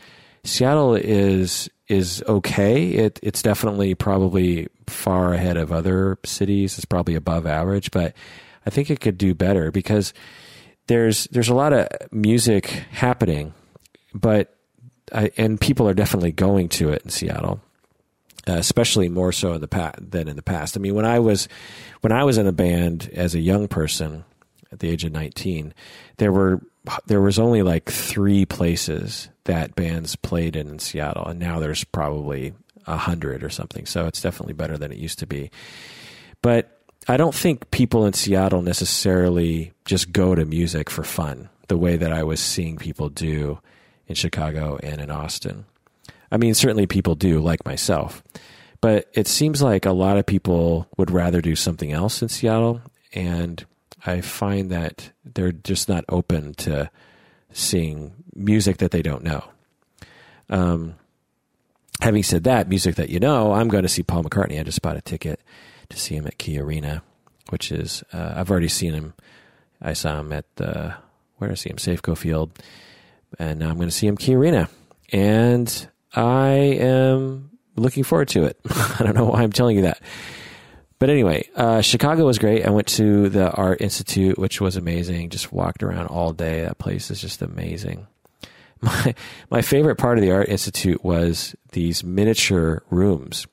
Seattle 0.44 0.94
is 0.94 1.68
is 1.88 2.22
okay. 2.28 2.88
It, 2.90 3.20
it's 3.22 3.42
definitely 3.42 3.94
probably 3.94 4.68
far 4.86 5.32
ahead 5.32 5.56
of 5.56 5.72
other 5.72 6.18
cities. 6.24 6.76
It's 6.78 6.84
probably 6.84 7.14
above 7.14 7.46
average, 7.46 7.90
but 7.90 8.14
I 8.64 8.70
think 8.70 8.90
it 8.90 9.00
could 9.00 9.18
do 9.18 9.34
better 9.34 9.70
because 9.70 10.12
there's 10.86 11.24
there's 11.26 11.48
a 11.48 11.54
lot 11.54 11.72
of 11.72 11.88
music 12.12 12.66
happening, 12.66 13.52
but 14.14 14.56
I, 15.12 15.30
and 15.36 15.60
people 15.60 15.88
are 15.88 15.94
definitely 15.94 16.32
going 16.32 16.68
to 16.70 16.90
it 16.90 17.02
in 17.02 17.10
Seattle, 17.10 17.60
uh, 18.48 18.52
especially 18.52 19.08
more 19.08 19.32
so 19.32 19.54
in 19.54 19.60
the 19.60 19.68
past 19.68 20.10
than 20.10 20.28
in 20.28 20.36
the 20.36 20.42
past. 20.42 20.76
I 20.76 20.80
mean, 20.80 20.94
when 20.94 21.06
I 21.06 21.18
was 21.18 21.48
when 22.00 22.12
I 22.12 22.22
was 22.22 22.38
in 22.38 22.46
a 22.46 22.52
band 22.52 23.10
as 23.12 23.34
a 23.34 23.40
young 23.40 23.66
person 23.66 24.24
at 24.76 24.80
the 24.80 24.90
age 24.90 25.04
of 25.04 25.12
19, 25.12 25.74
there 26.18 26.32
were 26.32 26.60
there 27.06 27.20
was 27.20 27.38
only 27.38 27.62
like 27.62 27.90
three 27.90 28.46
places 28.46 29.28
that 29.44 29.74
bands 29.74 30.14
played 30.16 30.54
in 30.54 30.68
in 30.68 30.78
Seattle, 30.78 31.26
and 31.26 31.40
now 31.40 31.58
there's 31.58 31.82
probably 31.84 32.52
a 32.86 32.96
hundred 32.96 33.42
or 33.42 33.50
something. 33.50 33.86
So 33.86 34.06
it's 34.06 34.20
definitely 34.20 34.54
better 34.54 34.78
than 34.78 34.92
it 34.92 34.98
used 34.98 35.18
to 35.20 35.26
be. 35.26 35.50
But 36.42 36.80
I 37.08 37.16
don't 37.16 37.34
think 37.34 37.70
people 37.70 38.06
in 38.06 38.12
Seattle 38.12 38.62
necessarily 38.62 39.72
just 39.84 40.12
go 40.12 40.34
to 40.34 40.44
music 40.44 40.90
for 40.90 41.02
fun 41.02 41.48
the 41.68 41.76
way 41.76 41.96
that 41.96 42.12
I 42.12 42.22
was 42.22 42.38
seeing 42.38 42.76
people 42.76 43.08
do 43.08 43.58
in 44.06 44.14
Chicago 44.14 44.78
and 44.82 45.00
in 45.00 45.10
Austin. 45.10 45.64
I 46.30 46.36
mean, 46.36 46.54
certainly 46.54 46.86
people 46.86 47.14
do, 47.14 47.40
like 47.40 47.64
myself, 47.64 48.22
but 48.80 49.08
it 49.14 49.26
seems 49.26 49.62
like 49.62 49.86
a 49.86 49.92
lot 49.92 50.18
of 50.18 50.26
people 50.26 50.88
would 50.96 51.10
rather 51.10 51.40
do 51.40 51.56
something 51.56 51.92
else 51.92 52.22
in 52.22 52.28
Seattle. 52.28 52.80
And 53.12 53.64
I 54.04 54.20
find 54.20 54.70
that 54.70 55.12
they're 55.24 55.52
just 55.52 55.88
not 55.88 56.04
open 56.08 56.54
to 56.54 56.90
seeing 57.52 58.12
music 58.34 58.78
that 58.78 58.90
they 58.90 59.02
don't 59.02 59.24
know. 59.24 59.44
Um, 60.48 60.94
having 62.00 62.22
said 62.22 62.44
that, 62.44 62.68
music 62.68 62.96
that 62.96 63.10
you 63.10 63.18
know, 63.18 63.52
I'm 63.52 63.68
going 63.68 63.82
to 63.82 63.88
see 63.88 64.02
Paul 64.02 64.24
McCartney. 64.24 64.60
I 64.60 64.62
just 64.62 64.82
bought 64.82 64.96
a 64.96 65.00
ticket 65.00 65.40
to 65.88 65.98
see 65.98 66.14
him 66.14 66.26
at 66.26 66.38
Key 66.38 66.58
Arena, 66.58 67.02
which 67.50 67.72
is, 67.72 68.04
uh, 68.12 68.34
I've 68.36 68.50
already 68.50 68.68
seen 68.68 68.92
him. 68.92 69.14
I 69.80 69.92
saw 69.92 70.20
him 70.20 70.32
at 70.32 70.44
the, 70.56 70.94
where 71.36 71.48
did 71.48 71.52
I 71.52 71.56
see 71.56 71.70
him? 71.70 71.76
Safeco 71.76 72.16
Field. 72.16 72.50
And 73.38 73.58
now 73.58 73.70
I'm 73.70 73.76
going 73.76 73.88
to 73.88 73.94
see 73.94 74.06
him 74.06 74.16
Key 74.16 74.34
Arena. 74.34 74.68
And 75.12 75.88
I 76.14 76.50
am 76.50 77.50
looking 77.76 78.04
forward 78.04 78.28
to 78.28 78.44
it. 78.44 78.58
I 78.70 79.02
don't 79.04 79.14
know 79.14 79.26
why 79.26 79.42
I'm 79.42 79.52
telling 79.52 79.76
you 79.76 79.82
that. 79.82 80.00
But 80.98 81.10
anyway, 81.10 81.48
uh, 81.54 81.82
Chicago 81.82 82.24
was 82.24 82.38
great. 82.38 82.64
I 82.64 82.70
went 82.70 82.86
to 82.88 83.28
the 83.28 83.50
Art 83.50 83.80
Institute, 83.82 84.38
which 84.38 84.60
was 84.60 84.76
amazing. 84.76 85.28
Just 85.28 85.52
walked 85.52 85.82
around 85.82 86.06
all 86.06 86.32
day. 86.32 86.62
That 86.62 86.78
place 86.78 87.10
is 87.10 87.20
just 87.20 87.42
amazing. 87.42 88.06
My 88.82 89.14
my 89.48 89.62
favorite 89.62 89.96
part 89.96 90.18
of 90.18 90.22
the 90.22 90.32
Art 90.32 90.50
Institute 90.50 91.02
was 91.02 91.56
these 91.72 92.04
miniature 92.04 92.82
rooms. 92.90 93.46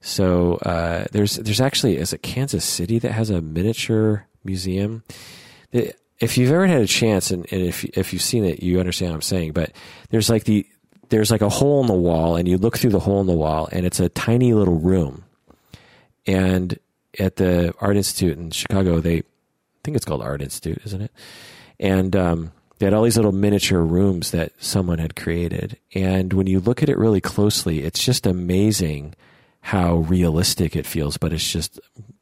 So 0.00 0.56
uh, 0.56 1.04
there's 1.12 1.36
there's 1.36 1.60
actually 1.60 1.96
is 1.96 2.12
it 2.12 2.24
Kansas 2.24 2.64
City 2.64 2.98
that 2.98 3.12
has 3.12 3.30
a 3.30 3.40
miniature 3.40 4.26
museum. 4.42 5.04
It, 5.70 5.96
if 6.18 6.36
you've 6.36 6.50
ever 6.50 6.66
had 6.66 6.80
a 6.80 6.88
chance, 6.88 7.30
and, 7.30 7.46
and 7.52 7.62
if 7.62 7.84
if 7.84 8.12
you've 8.12 8.20
seen 8.20 8.44
it, 8.44 8.64
you 8.64 8.80
understand 8.80 9.12
what 9.12 9.16
I'm 9.16 9.22
saying. 9.22 9.52
But 9.52 9.70
there's 10.10 10.28
like 10.28 10.42
the 10.42 10.66
there's 11.08 11.30
like 11.30 11.40
a 11.40 11.48
hole 11.48 11.80
in 11.80 11.86
the 11.86 11.94
wall, 11.94 12.34
and 12.34 12.48
you 12.48 12.58
look 12.58 12.76
through 12.76 12.90
the 12.90 12.98
hole 12.98 13.20
in 13.20 13.28
the 13.28 13.32
wall, 13.32 13.68
and 13.70 13.86
it's 13.86 14.00
a 14.00 14.08
tiny 14.08 14.54
little 14.54 14.80
room 14.80 15.24
and 16.26 16.78
at 17.18 17.36
the 17.36 17.74
Art 17.80 17.96
Institute 17.96 18.38
in 18.38 18.50
Chicago, 18.50 19.00
they 19.00 19.18
I 19.18 19.84
think 19.84 19.96
it's 19.96 20.06
called 20.06 20.22
Art 20.22 20.42
Institute, 20.42 20.80
isn't 20.84 21.02
it? 21.02 21.10
And 21.80 22.14
um, 22.14 22.52
they 22.78 22.86
had 22.86 22.94
all 22.94 23.02
these 23.02 23.16
little 23.16 23.32
miniature 23.32 23.80
rooms 23.80 24.30
that 24.30 24.52
someone 24.58 24.98
had 24.98 25.16
created. 25.16 25.76
And 25.94 26.32
when 26.32 26.46
you 26.46 26.60
look 26.60 26.82
at 26.82 26.88
it 26.88 26.98
really 26.98 27.20
closely, 27.20 27.82
it's 27.82 28.04
just 28.04 28.26
amazing 28.26 29.14
how 29.60 29.96
realistic 29.96 30.76
it 30.76 30.86
feels, 30.86 31.16
but 31.16 31.32
it's 31.32 31.50
just 31.50 31.80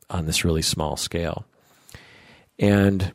on 0.08 0.24
this 0.24 0.44
really 0.44 0.62
small 0.62 0.96
scale. 0.96 1.44
And 2.58 3.12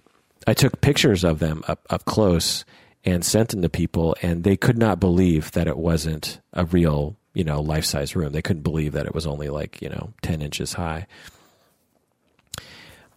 I 0.48 0.54
took 0.54 0.82
pictures 0.82 1.24
of 1.24 1.40
them 1.40 1.64
up, 1.68 1.86
up 1.90 2.06
close 2.06 2.66
and 3.04 3.26
sent 3.26 3.50
them 3.50 3.62
to 3.62 3.70
people, 3.70 4.16
and 4.22 4.44
they 4.44 4.58
could 4.58 4.78
not 4.78 5.00
believe 5.00 5.52
that 5.52 5.68
it 5.68 5.78
wasn't 5.78 6.40
a 6.54 6.66
real 6.66 7.16
you 7.36 7.44
know, 7.44 7.62
life 7.62 7.86
size 7.86 8.16
room. 8.16 8.32
They 8.32 8.42
couldn't 8.42 8.64
believe 8.64 8.94
that 8.94 9.06
it 9.06 9.14
was 9.14 9.28
only 9.28 9.50
like, 9.50 9.82
you 9.82 9.90
know, 9.90 10.14
10 10.24 10.42
inches 10.42 10.74
high. 10.74 11.06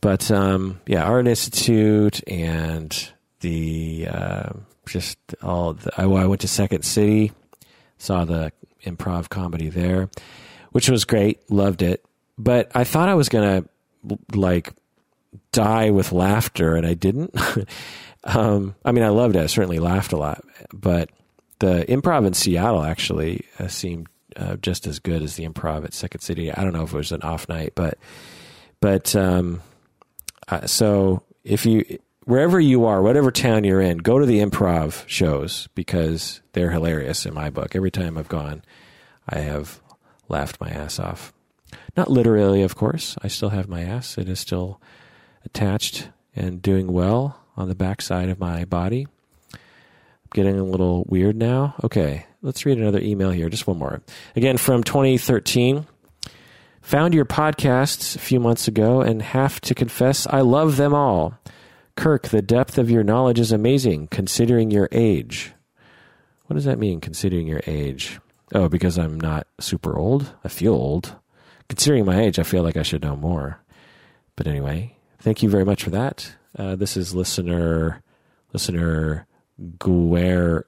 But 0.01 0.31
um, 0.31 0.81
yeah, 0.87 1.05
Art 1.05 1.27
Institute 1.27 2.21
and 2.29 3.11
the 3.41 4.09
uh, 4.11 4.51
just 4.87 5.19
all 5.43 5.75
the, 5.75 5.91
I, 5.97 6.05
I 6.05 6.27
went 6.27 6.43
to 6.43 6.49
Second 6.49 6.85
City, 6.85 7.33
saw 7.97 8.25
the 8.25 8.53
improv 8.85 9.29
comedy 9.29 9.69
there, 9.71 10.09
which 10.73 10.89
was 10.89 11.05
great, 11.05 11.51
loved 11.51 11.83
it. 11.83 12.05
But 12.37 12.71
I 12.75 12.85
thought 12.85 13.09
I 13.09 13.15
was 13.15 13.29
gonna 13.29 13.65
like 14.35 14.73
die 15.51 15.91
with 15.91 16.13
laughter, 16.13 16.77
and 16.77 16.87
I 16.87 16.95
didn't. 16.95 17.35
um, 18.25 18.77
I 18.85 18.93
mean, 18.93 19.03
I 19.03 19.09
loved 19.09 19.35
it. 19.35 19.43
I 19.43 19.47
certainly 19.47 19.81
laughed 19.81 20.13
a 20.13 20.17
lot, 20.17 20.45
but 20.73 21.11
the 21.59 21.85
improv 21.89 22.27
in 22.27 22.35
Seattle 22.35 22.83
actually 22.83 23.45
uh, 23.59 23.69
seemed 23.69 24.09
uh, 24.37 24.57
just 24.57 24.87
as 24.87 24.99
good 24.99 25.23
as 25.23 25.37
the 25.37 25.47
improv 25.47 25.85
at 25.85 25.95
Second 25.95 26.21
City. 26.21 26.53
I 26.53 26.63
don't 26.63 26.73
know 26.73 26.85
if 26.85 26.93
it 26.93 26.97
was 26.97 27.13
an 27.13 27.23
off 27.23 27.49
night, 27.49 27.73
but 27.75 27.99
but 28.81 29.15
um, 29.17 29.63
uh, 30.49 30.67
so 30.67 31.23
if 31.45 31.67
you 31.67 31.99
wherever 32.25 32.61
you 32.61 32.85
are, 32.85 33.03
whatever 33.03 33.31
town 33.31 33.65
you're 33.65 33.81
in, 33.81 33.99
go 33.99 34.19
to 34.19 34.27
the 34.27 34.41
improv 34.41 35.07
shows 35.09 35.69
because 35.75 36.41
they're 36.53 36.71
hilarious 36.71 37.27
in 37.27 37.35
my 37.35 37.51
book. 37.51 37.75
Every 37.75 37.91
time 37.91 38.19
I've 38.19 38.29
gone, 38.29 38.63
I 39.29 39.39
have 39.39 39.81
laughed 40.29 40.61
my 40.61 40.69
ass 40.69 40.99
off. 40.99 41.33
Not 41.97 42.11
literally, 42.11 42.63
of 42.63 42.77
course. 42.77 43.17
I 43.23 43.29
still 43.29 43.49
have 43.51 43.69
my 43.69 43.83
ass. 43.83 44.19
It 44.19 44.29
is 44.29 44.39
still 44.39 44.81
attached 45.45 46.11
and 46.37 46.63
doing 46.63 46.93
well 46.93 47.41
on 47.57 47.69
the 47.69 47.75
backside 47.75 48.29
of 48.29 48.39
my 48.39 48.65
body 48.65 49.09
getting 50.33 50.59
a 50.59 50.65
little 50.65 51.05
weird 51.09 51.37
now. 51.37 51.75
Okay, 51.85 52.27
let's 52.43 52.67
read 52.67 52.79
another 52.79 53.01
email 53.01 53.31
here. 53.31 53.49
Just 53.49 53.67
one 53.67 53.79
more. 53.79 54.03
Again, 54.37 54.57
from 54.57 54.83
2013. 54.83 55.87
Found 56.83 57.13
your 57.13 57.27
podcasts 57.27 58.17
a 58.17 58.19
few 58.19 58.41
months 58.41 58.67
ago 58.67 59.03
and 59.03 59.21
have 59.21 59.61
to 59.61 59.75
confess 59.75 60.27
I 60.27 60.41
love 60.41 60.79
them 60.79 60.95
all. 60.95 61.39
Kirk, 61.97 62.29
the 62.29 62.41
depth 62.41 62.79
of 62.79 62.91
your 62.91 63.05
knowledge 63.05 63.39
is 63.39 63.53
amazing 63.53 64.09
considering 64.09 64.71
your 64.71 64.89
age. 64.91 65.53
What 66.47 66.55
does 66.55 66.65
that 66.65 66.79
mean, 66.79 67.01
considering 67.01 67.47
your 67.47 67.61
age? 67.67 68.21
Oh, 68.55 68.71
because 68.71 68.97
I'm 68.97 69.21
not 69.21 69.47
super 69.61 69.99
old? 69.99 70.33
I 70.43 70.49
feel 70.49 70.73
old. 70.73 71.15
Considering 71.69 72.07
my 72.07 72.23
age, 72.23 72.39
I 72.39 72.43
feel 72.43 72.63
like 72.63 72.79
I 72.79 72.83
should 72.83 73.03
know 73.03 73.17
more. 73.17 73.61
But 74.35 74.47
anyway, 74.47 74.97
thank 75.19 75.43
you 75.43 75.51
very 75.51 75.67
much 75.67 75.83
for 75.83 75.91
that. 75.91 76.33
Uh, 76.57 76.75
this 76.75 76.97
is 76.97 77.15
listener 77.15 78.03
listener 78.55 79.27
Guer, 79.79 80.67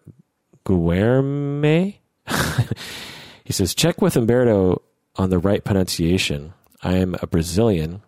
Guerme. 0.64 1.96
he 3.44 3.52
says, 3.52 3.74
check 3.74 4.02
with 4.02 4.16
Umberto 4.16 4.82
on 5.16 5.30
the 5.30 5.38
right 5.38 5.64
pronunciation. 5.64 6.52
I 6.82 6.94
am 6.94 7.16
a 7.20 7.26
Brazilian, 7.26 8.02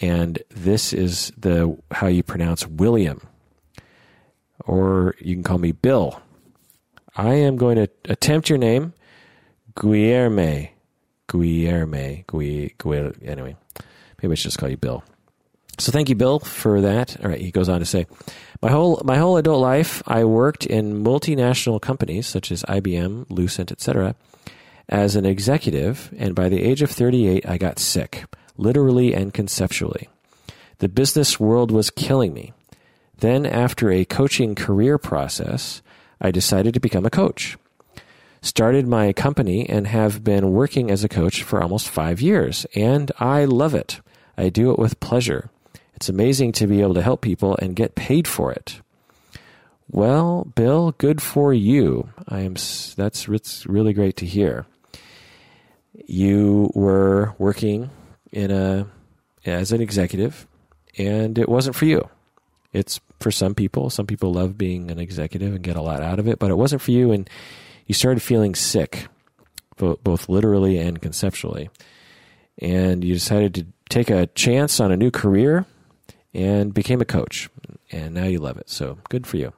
and 0.00 0.42
this 0.50 0.92
is 0.92 1.32
the 1.36 1.76
how 1.90 2.08
you 2.08 2.22
pronounce 2.22 2.66
William, 2.66 3.22
or 4.60 5.14
you 5.18 5.34
can 5.34 5.42
call 5.42 5.58
me 5.58 5.72
Bill. 5.72 6.20
I 7.16 7.34
am 7.34 7.56
going 7.56 7.76
to 7.76 7.88
attempt 8.06 8.48
your 8.50 8.58
name, 8.58 8.92
Guilherme. 9.74 10.70
Guilherme. 11.28 12.26
Guilherme. 12.26 13.26
Anyway, 13.26 13.56
maybe 14.22 14.32
I 14.32 14.34
should 14.34 14.44
just 14.44 14.58
call 14.58 14.68
you 14.68 14.76
Bill. 14.76 15.02
So 15.78 15.90
thank 15.90 16.08
you, 16.08 16.14
Bill, 16.14 16.38
for 16.38 16.80
that. 16.80 17.22
All 17.22 17.28
right, 17.28 17.40
he 17.40 17.50
goes 17.50 17.68
on 17.68 17.80
to 17.80 17.86
say, 17.86 18.06
my 18.62 18.70
whole 18.70 19.02
my 19.04 19.18
whole 19.18 19.36
adult 19.36 19.60
life, 19.60 20.02
I 20.06 20.24
worked 20.24 20.64
in 20.64 21.02
multinational 21.04 21.80
companies 21.80 22.26
such 22.26 22.52
as 22.52 22.62
IBM, 22.62 23.26
Lucent, 23.28 23.72
etc. 23.72 24.14
As 24.88 25.16
an 25.16 25.26
executive, 25.26 26.14
and 26.16 26.34
by 26.34 26.48
the 26.48 26.62
age 26.62 26.82
of 26.82 26.90
38, 26.90 27.48
I 27.48 27.58
got 27.58 27.78
sick, 27.78 28.24
literally 28.56 29.14
and 29.14 29.34
conceptually. 29.34 30.08
The 30.78 30.88
business 30.88 31.40
world 31.40 31.70
was 31.70 31.90
killing 31.90 32.32
me. 32.32 32.52
Then, 33.18 33.46
after 33.46 33.90
a 33.90 34.04
coaching 34.04 34.54
career 34.54 34.98
process, 34.98 35.82
I 36.20 36.30
decided 36.30 36.74
to 36.74 36.80
become 36.80 37.06
a 37.06 37.10
coach. 37.10 37.56
Started 38.42 38.86
my 38.86 39.12
company 39.12 39.68
and 39.68 39.86
have 39.86 40.22
been 40.22 40.52
working 40.52 40.90
as 40.90 41.02
a 41.02 41.08
coach 41.08 41.42
for 41.42 41.62
almost 41.62 41.88
five 41.88 42.20
years, 42.20 42.66
and 42.74 43.10
I 43.18 43.46
love 43.46 43.74
it. 43.74 44.00
I 44.36 44.48
do 44.48 44.70
it 44.70 44.78
with 44.78 45.00
pleasure. 45.00 45.50
It's 45.96 46.08
amazing 46.08 46.52
to 46.52 46.66
be 46.66 46.82
able 46.82 46.94
to 46.94 47.02
help 47.02 47.20
people 47.20 47.56
and 47.60 47.76
get 47.76 47.94
paid 47.94 48.26
for 48.26 48.52
it. 48.52 48.80
Well, 49.90 50.44
Bill, 50.54 50.92
good 50.92 51.22
for 51.22 51.52
you. 51.52 52.08
I 52.28 52.40
am. 52.40 52.54
That's 52.54 53.28
it's 53.28 53.66
really 53.66 53.92
great 53.92 54.16
to 54.18 54.26
hear. 54.26 54.66
You 56.06 56.70
were 56.74 57.34
working 57.38 57.90
in 58.32 58.50
a 58.50 58.88
as 59.44 59.72
an 59.72 59.80
executive, 59.80 60.46
and 60.98 61.38
it 61.38 61.48
wasn't 61.48 61.76
for 61.76 61.84
you. 61.84 62.08
It's 62.72 63.00
for 63.20 63.30
some 63.30 63.54
people. 63.54 63.90
Some 63.90 64.06
people 64.06 64.32
love 64.32 64.58
being 64.58 64.90
an 64.90 64.98
executive 64.98 65.54
and 65.54 65.62
get 65.62 65.76
a 65.76 65.82
lot 65.82 66.02
out 66.02 66.18
of 66.18 66.26
it, 66.26 66.38
but 66.38 66.50
it 66.50 66.58
wasn't 66.58 66.82
for 66.82 66.90
you, 66.90 67.12
and 67.12 67.30
you 67.86 67.94
started 67.94 68.20
feeling 68.20 68.54
sick, 68.54 69.06
both 69.76 70.28
literally 70.28 70.78
and 70.78 71.00
conceptually. 71.00 71.70
And 72.58 73.04
you 73.04 73.14
decided 73.14 73.54
to 73.54 73.66
take 73.88 74.10
a 74.10 74.26
chance 74.28 74.80
on 74.80 74.90
a 74.90 74.96
new 74.96 75.10
career 75.10 75.66
and 76.34 76.74
became 76.74 77.00
a 77.00 77.06
coach. 77.06 77.48
And 77.90 78.14
now 78.14 78.24
you 78.24 78.38
love 78.40 78.58
it. 78.58 78.68
So 78.68 78.98
good 79.08 79.26
for 79.26 79.36
you. 79.36 79.52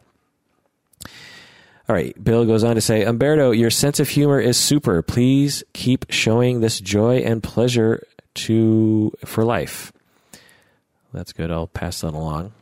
All 1.89 1.95
right. 1.95 2.23
Bill 2.23 2.45
goes 2.45 2.65
on 2.65 2.75
to 2.75 2.81
say, 2.81 3.05
Umberto, 3.05 3.53
your 3.53 3.71
sense 3.71 4.01
of 4.01 4.09
humor 4.09 4.41
is 4.41 4.57
super. 4.57 5.03
Please 5.03 5.63
keep 5.73 6.07
showing 6.11 6.61
this 6.61 6.81
joy 6.81 7.19
and 7.19 7.43
pleasure 7.43 8.05
to 8.35 9.13
for 9.25 9.45
life. 9.45 9.93
That's 11.13 11.33
good. 11.33 11.51
I'll 11.51 11.69
pass 11.69 12.01
that 12.01 12.13
along. 12.13 12.53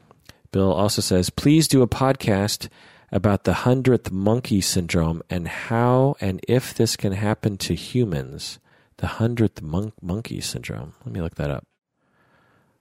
Bill 0.53 0.73
also 0.73 1.01
says, 1.03 1.31
please 1.31 1.67
do 1.67 1.83
a 1.83 1.89
podcast 1.89 2.69
about 3.11 3.45
the 3.45 3.55
hundredth 3.55 4.13
monkey 4.13 4.61
syndrome 4.61 5.23
and 5.29 5.49
how 5.49 6.15
and 6.21 6.41
if 6.47 6.75
this 6.75 6.97
can 6.97 7.13
happen 7.13 7.57
to 7.59 7.75
humans. 7.75 8.59
The 8.99 9.07
hundredth 9.07 9.63
mon- 9.63 9.93
monkey 10.01 10.41
syndrome. 10.41 10.95
Let 11.05 11.13
me 11.13 11.21
look 11.21 11.35
that 11.37 11.51
up. 11.51 11.67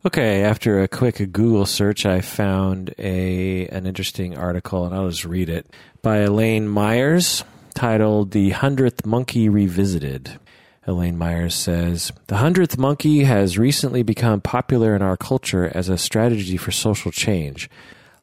Okay, 0.06 0.44
after 0.44 0.82
a 0.82 0.90
quick 0.90 1.16
Google 1.32 1.66
search, 1.66 2.06
I 2.06 2.20
found 2.20 2.94
a 3.00 3.70
an 3.70 3.86
interesting 3.86 4.38
article, 4.38 4.86
and 4.86 4.94
I'll 4.94 5.10
just 5.10 5.24
read 5.24 5.48
it 5.48 5.66
by 6.02 6.18
Elaine 6.18 6.68
Myers, 6.68 7.46
titled 7.74 8.32
"The 8.32 8.50
Hundredth 8.50 9.06
Monkey 9.06 9.48
Revisited." 9.48 10.38
Elaine 10.86 11.18
Myers 11.18 11.56
says 11.56 12.12
the 12.28 12.36
hundredth 12.36 12.78
monkey 12.78 13.24
has 13.24 13.58
recently 13.58 14.04
become 14.04 14.42
popular 14.42 14.94
in 14.94 15.02
our 15.02 15.16
culture 15.16 15.72
as 15.74 15.88
a 15.88 15.98
strategy 15.98 16.58
for 16.58 16.72
social 16.72 17.10
change. 17.10 17.70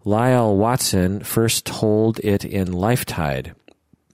Lyall 0.05 0.57
Watson 0.57 1.21
first 1.21 1.65
told 1.65 2.19
it 2.19 2.45
in 2.45 2.73
Lifetide, 2.73 3.55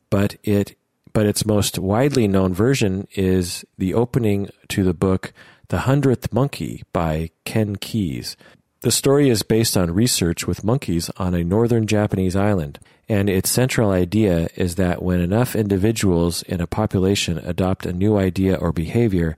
but 0.09 0.37
it 0.45 0.77
but 1.13 1.27
its 1.27 1.45
most 1.45 1.81
widely 1.81 2.29
known 2.29 2.55
version 2.55 3.09
is 3.17 3.65
the 3.77 3.93
opening 3.93 4.51
to 4.69 4.85
the 4.85 4.95
book 4.95 5.33
The 5.69 5.79
Hundredth 5.79 6.33
Monkey 6.33 6.85
by 6.93 7.31
Ken 7.45 7.75
Keyes. 7.75 8.37
The 8.83 8.93
story 8.93 9.29
is 9.29 9.43
based 9.43 9.77
on 9.77 9.91
research 9.91 10.47
with 10.47 10.63
monkeys 10.63 11.11
on 11.17 11.35
a 11.35 11.43
northern 11.43 11.89
Japanese 11.89 12.37
island, 12.37 12.79
and 13.09 13.29
its 13.29 13.51
central 13.51 13.91
idea 13.91 14.47
is 14.55 14.77
that 14.77 15.03
when 15.03 15.21
enough 15.21 15.57
individuals 15.57 16.43
in 16.45 16.61
a 16.61 16.69
population 16.69 17.39
adopt 17.39 17.85
a 17.85 17.93
new 17.93 18.17
idea 18.17 18.55
or 18.55 18.71
behavior, 18.71 19.37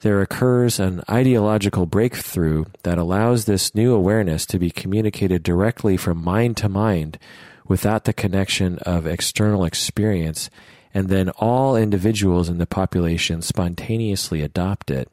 there 0.00 0.22
occurs 0.22 0.80
an 0.80 1.02
ideological 1.10 1.84
breakthrough 1.84 2.64
that 2.84 2.96
allows 2.96 3.44
this 3.44 3.74
new 3.74 3.92
awareness 3.92 4.46
to 4.46 4.58
be 4.58 4.70
communicated 4.70 5.42
directly 5.42 5.98
from 5.98 6.24
mind 6.24 6.56
to 6.56 6.70
mind 6.70 7.18
without 7.66 8.04
the 8.04 8.14
connection 8.14 8.78
of 8.86 9.06
external 9.06 9.66
experience 9.66 10.48
and 10.94 11.10
then 11.10 11.28
all 11.28 11.76
individuals 11.76 12.48
in 12.48 12.56
the 12.56 12.66
population 12.66 13.42
spontaneously 13.42 14.40
adopt 14.40 14.90
it. 14.90 15.10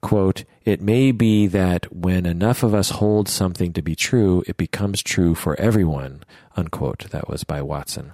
Quote, 0.00 0.44
it 0.64 0.80
may 0.80 1.10
be 1.10 1.46
that 1.48 1.92
when 1.92 2.24
enough 2.24 2.62
of 2.62 2.74
us 2.74 2.90
hold 2.90 3.28
something 3.28 3.72
to 3.72 3.82
be 3.82 3.96
true, 3.96 4.44
it 4.46 4.56
becomes 4.56 5.02
true 5.02 5.34
for 5.34 5.58
everyone, 5.60 6.22
unquote. 6.56 7.10
That 7.10 7.28
was 7.28 7.42
by 7.42 7.62
Watson. 7.62 8.12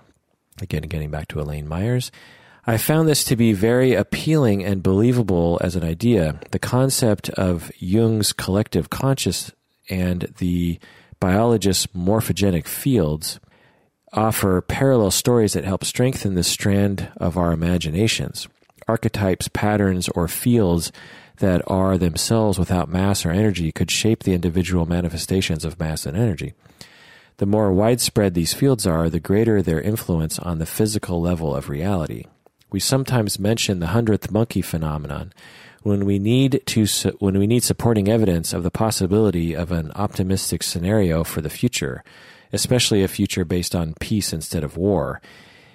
Again, 0.63 0.83
getting 0.83 1.11
back 1.11 1.29
to 1.29 1.41
Elaine 1.41 1.69
Myers. 1.69 2.11
I 2.67 2.79
found 2.79 3.07
this 3.07 3.25
to 3.25 3.37
be 3.37 3.53
very 3.53 3.93
appealing 3.93 4.65
and 4.65 4.83
believable 4.83 5.59
as 5.63 5.77
an 5.77 5.85
idea. 5.85 6.41
The 6.51 6.59
concept 6.59 7.29
of 7.31 7.71
Jung's 7.79 8.33
collective 8.33 8.89
conscious 8.89 9.53
and 9.91 10.33
the 10.39 10.79
biologist's 11.21 11.87
morphogenic 11.89 12.67
fields 12.67 13.39
offer 14.15 14.63
parallel 14.63 15.11
stories 15.11 15.53
that 15.53 15.65
help 15.65 15.85
strengthen 15.85 16.35
the 16.35 16.43
strand 16.43 17.11
of 17.19 17.37
our 17.37 17.53
imaginations. 17.53 18.49
Archetypes, 18.89 19.49
patterns, 19.49 20.09
or 20.11 20.29
fields 20.29 20.93
that 21.39 21.63
are 21.67 21.99
themselves 21.99 22.59
without 22.59 22.89
mass 22.89 23.25
or 23.25 23.31
energy 23.31 23.73
could 23.73 23.91
shape 23.91 24.23
the 24.23 24.35
individual 24.35 24.87
manifestations 24.87 25.65
of 25.65 25.79
mass 25.79 26.07
and 26.07 26.17
energy. 26.17 26.55
The 27.39 27.47
more 27.47 27.73
widespread 27.73 28.35
these 28.35 28.55
fields 28.55 28.87
are, 28.87 29.11
the 29.11 29.21
greater 29.21 29.61
their 29.61 29.81
influence 29.81 30.39
on 30.39 30.59
the 30.59 30.67
physical 30.67 31.21
level 31.21 31.55
of 31.55 31.69
reality. 31.69 32.27
We 32.71 32.81
sometimes 32.81 33.39
mention 33.39 33.81
the 33.81 33.89
hundredth 33.89 34.31
monkey 34.31 34.63
phenomenon 34.63 35.33
when 35.83 36.05
we 36.05 36.19
need 36.19 36.63
to 36.67 36.87
when 37.19 37.39
we 37.39 37.47
need 37.47 37.63
supporting 37.63 38.09
evidence 38.09 38.53
of 38.53 38.63
the 38.63 38.71
possibility 38.71 39.55
of 39.55 39.71
an 39.71 39.93
optimistic 39.95 40.63
scenario 40.63 41.25
for 41.25 41.41
the 41.41 41.51
future 41.51 42.03
especially 42.55 43.03
a 43.03 43.09
future 43.09 43.45
based 43.45 43.75
on 43.75 43.95
peace 44.01 44.33
instead 44.33 44.65
of 44.65 44.77
war. 44.77 45.21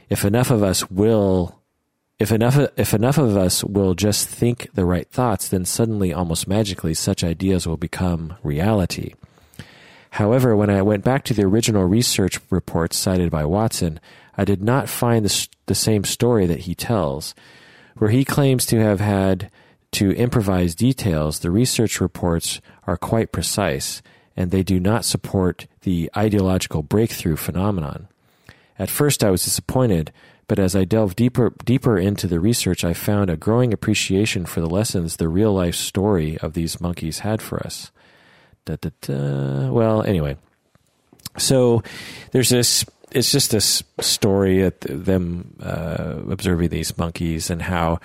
If 0.09 0.25
enough 0.25 0.49
of 0.49 0.63
us 0.63 0.89
will 0.89 1.58
if 2.19 2.31
enough 2.31 2.57
if 2.77 2.93
enough 2.93 3.17
of 3.17 3.37
us 3.37 3.63
will 3.63 3.95
just 3.95 4.27
think 4.27 4.69
the 4.73 4.85
right 4.85 5.09
thoughts, 5.09 5.47
then 5.47 5.65
suddenly 5.65 6.13
almost 6.13 6.47
magically 6.47 6.93
such 6.93 7.23
ideas 7.23 7.65
will 7.65 7.77
become 7.77 8.35
reality. 8.43 9.13
However, 10.11 10.55
when 10.55 10.69
I 10.69 10.81
went 10.81 11.03
back 11.03 11.23
to 11.25 11.33
the 11.33 11.43
original 11.43 11.85
research 11.85 12.39
reports 12.49 12.97
cited 12.97 13.31
by 13.31 13.45
Watson, 13.45 13.99
I 14.37 14.43
did 14.43 14.61
not 14.61 14.89
find 14.89 15.25
the, 15.25 15.47
the 15.67 15.75
same 15.75 16.03
story 16.03 16.45
that 16.47 16.61
he 16.61 16.75
tells. 16.75 17.35
Where 17.97 18.09
he 18.09 18.25
claims 18.25 18.65
to 18.67 18.79
have 18.79 18.99
had 18.99 19.51
to 19.91 20.11
improvise 20.11 20.75
details, 20.75 21.39
the 21.39 21.51
research 21.51 22.01
reports 22.01 22.59
are 22.87 22.97
quite 22.97 23.31
precise 23.31 24.01
and 24.35 24.51
they 24.51 24.63
do 24.63 24.79
not 24.79 25.05
support 25.05 25.67
the 25.81 26.09
ideological 26.15 26.81
breakthrough 26.81 27.35
phenomenon. 27.35 28.07
At 28.77 28.89
first, 28.89 29.23
I 29.23 29.31
was 29.31 29.43
disappointed, 29.43 30.13
but 30.49 30.57
as 30.57 30.75
I 30.75 30.83
delved 30.83 31.15
deeper, 31.15 31.53
deeper 31.63 31.97
into 31.99 32.25
the 32.25 32.39
research, 32.39 32.83
I 32.83 32.93
found 32.93 33.29
a 33.29 33.37
growing 33.37 33.71
appreciation 33.71 34.47
for 34.47 34.61
the 34.61 34.69
lessons 34.69 35.15
the 35.15 35.29
real 35.29 35.53
life 35.53 35.75
story 35.75 36.39
of 36.39 36.53
these 36.53 36.81
monkeys 36.81 37.19
had 37.19 37.39
for 37.39 37.63
us. 37.63 37.91
Da, 38.65 38.75
da, 38.81 38.89
da. 38.99 39.69
Well, 39.69 40.01
anyway, 40.01 40.37
so 41.37 41.83
there's 42.31 42.49
this. 42.49 42.83
It's 43.11 43.31
just 43.31 43.51
this 43.51 43.83
story 44.01 44.63
of 44.63 44.73
them 44.81 45.55
uh, 45.61 46.15
observing 46.29 46.69
these 46.69 46.97
monkeys 46.97 47.51
and 47.51 47.61
how 47.61 47.99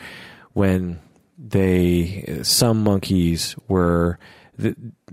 when 0.53 1.01
they 1.39 2.41
some 2.43 2.85
monkeys 2.85 3.57
were 3.69 4.19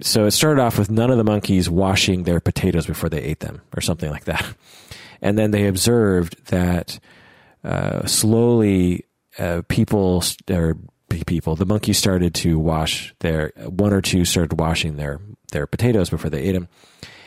so 0.02 0.26
it 0.26 0.32
started 0.32 0.62
off 0.62 0.78
with 0.78 0.92
none 0.92 1.10
of 1.12 1.18
the 1.18 1.24
monkeys 1.24 1.70
washing 1.70 2.24
their 2.24 2.40
potatoes 2.42 2.86
before 2.86 3.10
they 3.10 3.22
ate 3.22 3.40
them, 3.40 3.62
or 3.76 3.82
something 3.82 4.12
like 4.12 4.26
that. 4.26 4.46
And 5.22 5.38
then 5.38 5.52
they 5.52 5.68
observed 5.68 6.48
that 6.48 7.00
uh, 7.64 8.05
slowly 8.05 9.05
uh, 9.38 9.62
people 9.68 10.24
or 10.49 10.78
people, 11.26 11.55
the 11.55 11.66
monkeys 11.66 11.97
started 11.97 12.34
to 12.34 12.57
wash 12.57 13.14
their 13.20 13.51
one 13.66 13.93
or 13.93 14.01
two 14.01 14.26
started 14.26 14.59
washing 14.59 14.95
their 14.95 15.20
their 15.51 15.68
potatoes 15.68 16.09
before 16.09 16.30
they 16.30 16.41
ate 16.41 16.53
them. 16.53 16.68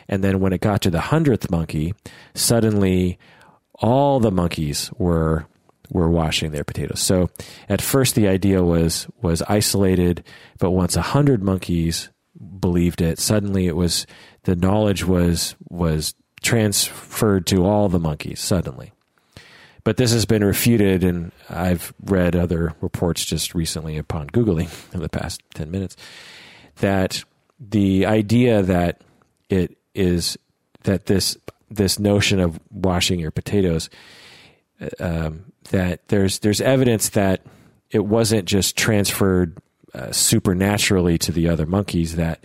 And 0.07 0.23
then 0.23 0.39
when 0.39 0.53
it 0.53 0.61
got 0.61 0.81
to 0.81 0.91
the 0.91 1.01
hundredth 1.01 1.49
monkey, 1.49 1.93
suddenly 2.33 3.17
all 3.75 4.19
the 4.19 4.31
monkeys 4.31 4.91
were 4.97 5.47
were 5.89 6.09
washing 6.09 6.51
their 6.51 6.63
potatoes. 6.63 6.99
So 6.99 7.29
at 7.69 7.81
first 7.81 8.15
the 8.15 8.27
idea 8.27 8.63
was 8.63 9.07
was 9.21 9.41
isolated, 9.43 10.23
but 10.59 10.71
once 10.71 10.95
a 10.95 11.01
hundred 11.01 11.43
monkeys 11.43 12.09
believed 12.59 13.01
it, 13.01 13.19
suddenly 13.19 13.67
it 13.67 13.75
was 13.75 14.05
the 14.43 14.55
knowledge 14.55 15.05
was 15.05 15.55
was 15.69 16.15
transferred 16.41 17.47
to 17.47 17.65
all 17.65 17.89
the 17.89 17.99
monkeys 17.99 18.39
suddenly. 18.39 18.91
But 19.85 19.97
this 19.97 20.11
has 20.11 20.25
been 20.25 20.43
refuted, 20.43 21.03
and 21.03 21.31
I've 21.47 21.93
read 22.03 22.35
other 22.35 22.73
reports 22.81 23.23
just 23.23 23.53
recently 23.53 23.97
upon 23.97 24.29
Googling 24.29 24.69
in 24.93 24.99
the 24.99 25.07
past 25.07 25.41
10 25.53 25.71
minutes 25.71 25.95
that 26.77 27.23
the 27.59 28.05
idea 28.05 28.61
that 28.63 29.01
it 29.49 29.77
is 29.93 30.37
that 30.83 31.05
this 31.05 31.37
this 31.71 31.99
notion 31.99 32.39
of 32.39 32.59
washing 32.69 33.19
your 33.19 33.31
potatoes 33.31 33.89
um, 34.99 35.51
that 35.69 36.05
there's 36.09 36.39
there's 36.39 36.59
evidence 36.59 37.09
that 37.09 37.41
it 37.91 38.05
wasn't 38.05 38.45
just 38.45 38.75
transferred 38.75 39.57
uh, 39.93 40.11
supernaturally 40.11 41.17
to 41.17 41.31
the 41.31 41.47
other 41.47 41.65
monkeys 41.65 42.17
that 42.17 42.43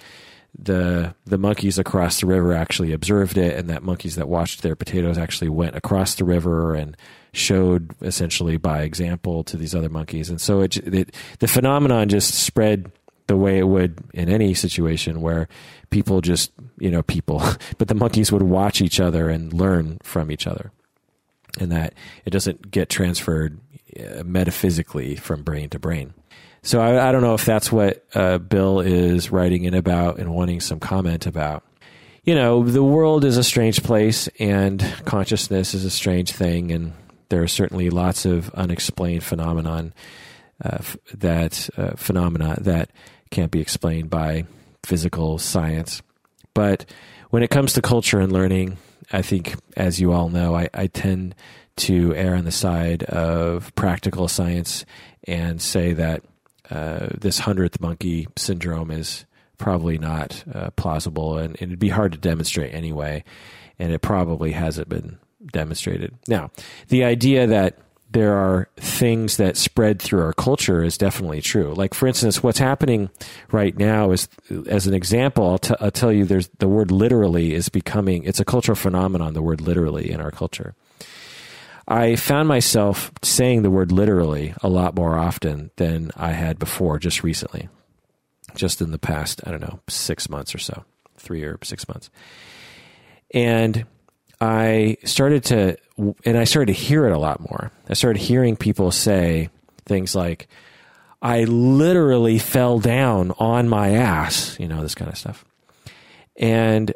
the 0.56 1.14
the 1.26 1.38
monkeys 1.38 1.78
across 1.78 2.20
the 2.20 2.26
river 2.26 2.52
actually 2.52 2.92
observed 2.92 3.36
it 3.36 3.56
and 3.56 3.68
that 3.68 3.82
monkeys 3.82 4.14
that 4.14 4.28
watched 4.28 4.62
their 4.62 4.76
potatoes 4.76 5.18
actually 5.18 5.48
went 5.48 5.74
across 5.74 6.14
the 6.14 6.24
river 6.24 6.74
and 6.74 6.96
showed 7.32 7.94
essentially 8.02 8.56
by 8.56 8.82
example 8.82 9.44
to 9.44 9.56
these 9.56 9.74
other 9.74 9.88
monkeys 9.88 10.30
and 10.30 10.40
so 10.40 10.60
it, 10.60 10.76
it 10.78 11.14
the 11.38 11.48
phenomenon 11.48 12.08
just 12.08 12.34
spread 12.34 12.90
the 13.30 13.36
way 13.36 13.58
it 13.58 13.68
would 13.68 13.96
in 14.12 14.28
any 14.28 14.54
situation 14.54 15.20
where 15.20 15.46
people 15.90 16.20
just, 16.20 16.50
you 16.78 16.90
know, 16.90 17.02
people, 17.02 17.40
but 17.78 17.86
the 17.86 17.94
monkeys 17.94 18.32
would 18.32 18.42
watch 18.42 18.80
each 18.80 18.98
other 18.98 19.28
and 19.28 19.52
learn 19.52 19.98
from 20.02 20.32
each 20.32 20.48
other. 20.48 20.72
And 21.60 21.70
that 21.70 21.94
it 22.24 22.30
doesn't 22.30 22.72
get 22.72 22.88
transferred 22.88 23.60
uh, 23.98 24.24
metaphysically 24.24 25.14
from 25.14 25.44
brain 25.44 25.68
to 25.70 25.78
brain. 25.78 26.12
So 26.62 26.80
I, 26.80 27.08
I 27.08 27.12
don't 27.12 27.22
know 27.22 27.34
if 27.34 27.44
that's 27.44 27.70
what 27.70 28.04
uh, 28.14 28.38
Bill 28.38 28.80
is 28.80 29.30
writing 29.30 29.62
in 29.62 29.74
about 29.74 30.18
and 30.18 30.34
wanting 30.34 30.60
some 30.60 30.80
comment 30.80 31.26
about. 31.26 31.64
You 32.24 32.34
know, 32.34 32.64
the 32.64 32.84
world 32.84 33.24
is 33.24 33.36
a 33.36 33.44
strange 33.44 33.82
place 33.82 34.28
and 34.40 34.84
consciousness 35.04 35.72
is 35.72 35.84
a 35.84 35.90
strange 35.90 36.32
thing, 36.32 36.70
and 36.70 36.92
there 37.30 37.42
are 37.42 37.48
certainly 37.48 37.90
lots 37.90 38.26
of 38.26 38.50
unexplained 38.50 39.24
phenomenon 39.24 39.94
uh, 40.62 40.76
f- 40.80 40.96
that 41.14 41.70
uh, 41.76 41.92
phenomena 41.96 42.56
that 42.60 42.90
can't 43.30 43.50
be 43.50 43.60
explained 43.60 44.10
by 44.10 44.44
physical 44.84 45.38
science. 45.38 46.02
But 46.54 46.84
when 47.30 47.42
it 47.42 47.50
comes 47.50 47.72
to 47.72 47.82
culture 47.82 48.20
and 48.20 48.32
learning, 48.32 48.76
I 49.12 49.22
think, 49.22 49.54
as 49.76 50.00
you 50.00 50.12
all 50.12 50.28
know, 50.28 50.54
I, 50.54 50.68
I 50.74 50.86
tend 50.88 51.34
to 51.76 52.14
err 52.14 52.34
on 52.34 52.44
the 52.44 52.52
side 52.52 53.04
of 53.04 53.74
practical 53.74 54.28
science 54.28 54.84
and 55.26 55.62
say 55.62 55.92
that 55.94 56.22
uh, 56.70 57.08
this 57.18 57.38
hundredth 57.38 57.80
monkey 57.80 58.28
syndrome 58.36 58.90
is 58.90 59.24
probably 59.58 59.98
not 59.98 60.44
uh, 60.52 60.70
plausible, 60.70 61.38
and, 61.38 61.56
and, 61.60 61.70
it'd 61.70 61.78
be 61.78 61.88
hard 61.88 62.12
to 62.12 62.18
demonstrate 62.18 62.72
anyway. 62.74 63.24
And 63.78 63.92
it 63.92 64.00
probably 64.00 64.52
hasn't 64.52 64.88
been 64.88 65.18
demonstrated. 65.46 66.14
Now, 66.28 66.50
the 66.88 67.04
idea 67.04 67.46
that 67.46 67.78
there 68.12 68.34
are 68.34 68.68
things 68.76 69.36
that 69.36 69.56
spread 69.56 70.02
through 70.02 70.22
our 70.22 70.32
culture 70.32 70.82
is 70.82 70.98
definitely 70.98 71.40
true. 71.40 71.72
Like, 71.74 71.94
for 71.94 72.08
instance, 72.08 72.42
what's 72.42 72.58
happening 72.58 73.08
right 73.52 73.76
now 73.76 74.10
is, 74.10 74.28
as 74.66 74.88
an 74.88 74.94
example, 74.94 75.48
I'll, 75.48 75.58
t- 75.58 75.76
I'll 75.80 75.92
tell 75.92 76.12
you, 76.12 76.24
there's 76.24 76.48
the 76.58 76.66
word 76.66 76.90
literally 76.90 77.54
is 77.54 77.68
becoming, 77.68 78.24
it's 78.24 78.40
a 78.40 78.44
cultural 78.44 78.74
phenomenon, 78.74 79.34
the 79.34 79.42
word 79.42 79.60
literally 79.60 80.10
in 80.10 80.20
our 80.20 80.32
culture. 80.32 80.74
I 81.86 82.16
found 82.16 82.48
myself 82.48 83.12
saying 83.22 83.62
the 83.62 83.70
word 83.70 83.92
literally 83.92 84.54
a 84.62 84.68
lot 84.68 84.96
more 84.96 85.16
often 85.16 85.70
than 85.76 86.10
I 86.16 86.32
had 86.32 86.58
before 86.58 86.98
just 86.98 87.22
recently, 87.22 87.68
just 88.56 88.80
in 88.80 88.90
the 88.90 88.98
past, 88.98 89.40
I 89.46 89.52
don't 89.52 89.60
know, 89.60 89.80
six 89.88 90.28
months 90.28 90.52
or 90.54 90.58
so, 90.58 90.84
three 91.16 91.44
or 91.44 91.58
six 91.62 91.88
months. 91.88 92.10
And 93.32 93.86
I 94.40 94.96
started 95.04 95.44
to, 95.44 95.76
and 96.24 96.38
I 96.38 96.44
started 96.44 96.72
to 96.74 96.80
hear 96.80 97.06
it 97.06 97.12
a 97.12 97.18
lot 97.18 97.40
more. 97.40 97.70
I 97.88 97.94
started 97.94 98.20
hearing 98.20 98.56
people 98.56 98.90
say 98.90 99.50
things 99.84 100.14
like, 100.14 100.48
I 101.20 101.44
literally 101.44 102.38
fell 102.38 102.78
down 102.78 103.32
on 103.38 103.68
my 103.68 103.90
ass, 103.90 104.58
you 104.58 104.66
know, 104.66 104.82
this 104.82 104.94
kind 104.94 105.10
of 105.10 105.18
stuff. 105.18 105.44
And 106.36 106.94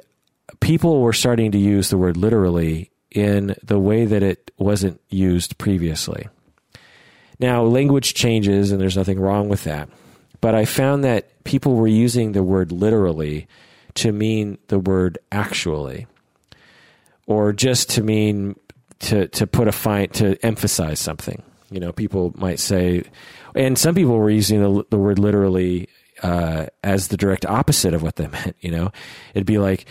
people 0.61 1.01
were 1.01 1.13
starting 1.13 1.53
to 1.53 1.59
use 1.59 1.91
the 1.91 1.99
word 1.99 2.17
literally 2.17 2.91
in 3.11 3.55
the 3.63 3.79
way 3.79 4.07
that 4.07 4.23
it 4.23 4.51
wasn't 4.57 5.01
used 5.11 5.59
previously. 5.59 6.29
Now, 7.39 7.63
language 7.65 8.15
changes, 8.15 8.71
and 8.71 8.81
there's 8.81 8.97
nothing 8.97 9.21
wrong 9.21 9.49
with 9.51 9.65
that. 9.65 9.91
But 10.41 10.55
I 10.55 10.65
found 10.65 11.05
that 11.05 11.45
people 11.45 11.75
were 11.75 11.89
using 11.89 12.33
the 12.33 12.43
word 12.43 12.73
literally 12.73 13.47
to 13.95 14.13
mean 14.13 14.59
the 14.69 14.79
word 14.79 15.19
actually, 15.31 16.07
or 17.27 17.53
just 17.53 17.91
to 17.91 18.03
mean 18.03 18.57
to, 19.01 19.29
to 19.29 19.47
put 19.47 19.69
a 19.69 19.73
fine, 19.73 20.09
to 20.11 20.37
emphasize 20.45 21.01
something. 21.01 21.43
You 21.71 21.81
know, 21.81 21.93
people 21.93 22.33
might 22.37 22.61
say, 22.61 23.05
and 23.55 23.79
some 23.79 23.95
people 23.95 24.17
were 24.17 24.31
using 24.31 24.63
the, 24.63 24.85
the 24.91 24.99
word 24.99 25.19
literally 25.19 25.89
uh, 26.23 26.67
as 26.83 27.09
the 27.09 27.17
direct 27.17 27.45
opposite 27.47 27.95
of 27.95 28.03
what 28.03 28.17
they 28.17 28.27
meant. 28.29 28.57
You 28.61 28.71
know, 28.71 28.93
it'd 29.35 29.47
be 29.47 29.59
like, 29.59 29.87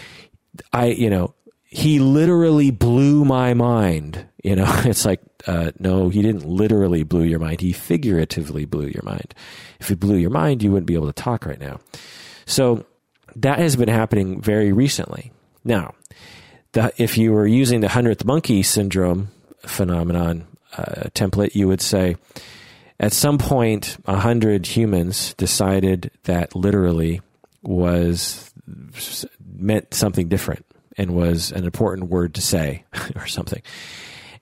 I, 0.71 0.88
you 0.88 1.09
know, 1.09 1.34
he 1.65 1.99
literally 1.99 2.71
blew 2.71 3.25
my 3.25 3.53
mind. 3.53 4.27
You 4.43 4.55
know, 4.55 4.65
it's 4.86 5.05
like, 5.05 5.21
uh, 5.47 5.71
no, 5.79 6.09
he 6.09 6.21
didn't 6.21 6.45
literally 6.45 7.03
blew 7.03 7.23
your 7.23 7.39
mind. 7.39 7.61
He 7.61 7.73
figuratively 7.73 8.65
blew 8.65 8.88
your 8.88 9.03
mind. 9.03 9.34
If 9.79 9.89
he 9.89 9.95
blew 9.95 10.15
your 10.15 10.29
mind, 10.29 10.63
you 10.63 10.71
wouldn't 10.71 10.88
be 10.88 10.95
able 10.95 11.07
to 11.07 11.13
talk 11.13 11.45
right 11.45 11.59
now. 11.59 11.79
So 12.45 12.86
that 13.36 13.59
has 13.59 13.75
been 13.75 13.89
happening 13.89 14.41
very 14.41 14.71
recently. 14.71 15.31
Now, 15.65 15.95
the, 16.74 16.93
if 16.97 17.17
you 17.17 17.32
were 17.32 17.47
using 17.47 17.80
the 17.80 17.89
hundredth 17.89 18.26
monkey 18.26 18.63
syndrome 18.63 19.30
phenomenon 19.65 20.45
uh, 20.78 21.09
template, 21.15 21.55
you 21.55 21.67
would 21.67 21.82
say, 21.82 22.17
at 22.99 23.13
some 23.13 23.38
point, 23.38 23.97
a 24.05 24.17
hundred 24.17 24.65
humans 24.65 25.34
decided 25.36 26.11
that 26.24 26.55
literally 26.55 27.21
was 27.61 28.53
meant 29.55 29.93
something 29.93 30.28
different 30.28 30.65
and 30.97 31.11
was 31.11 31.51
an 31.51 31.63
important 31.63 32.09
word 32.09 32.36
to 32.36 32.41
say 32.41 32.84
or 33.15 33.28
something. 33.28 33.61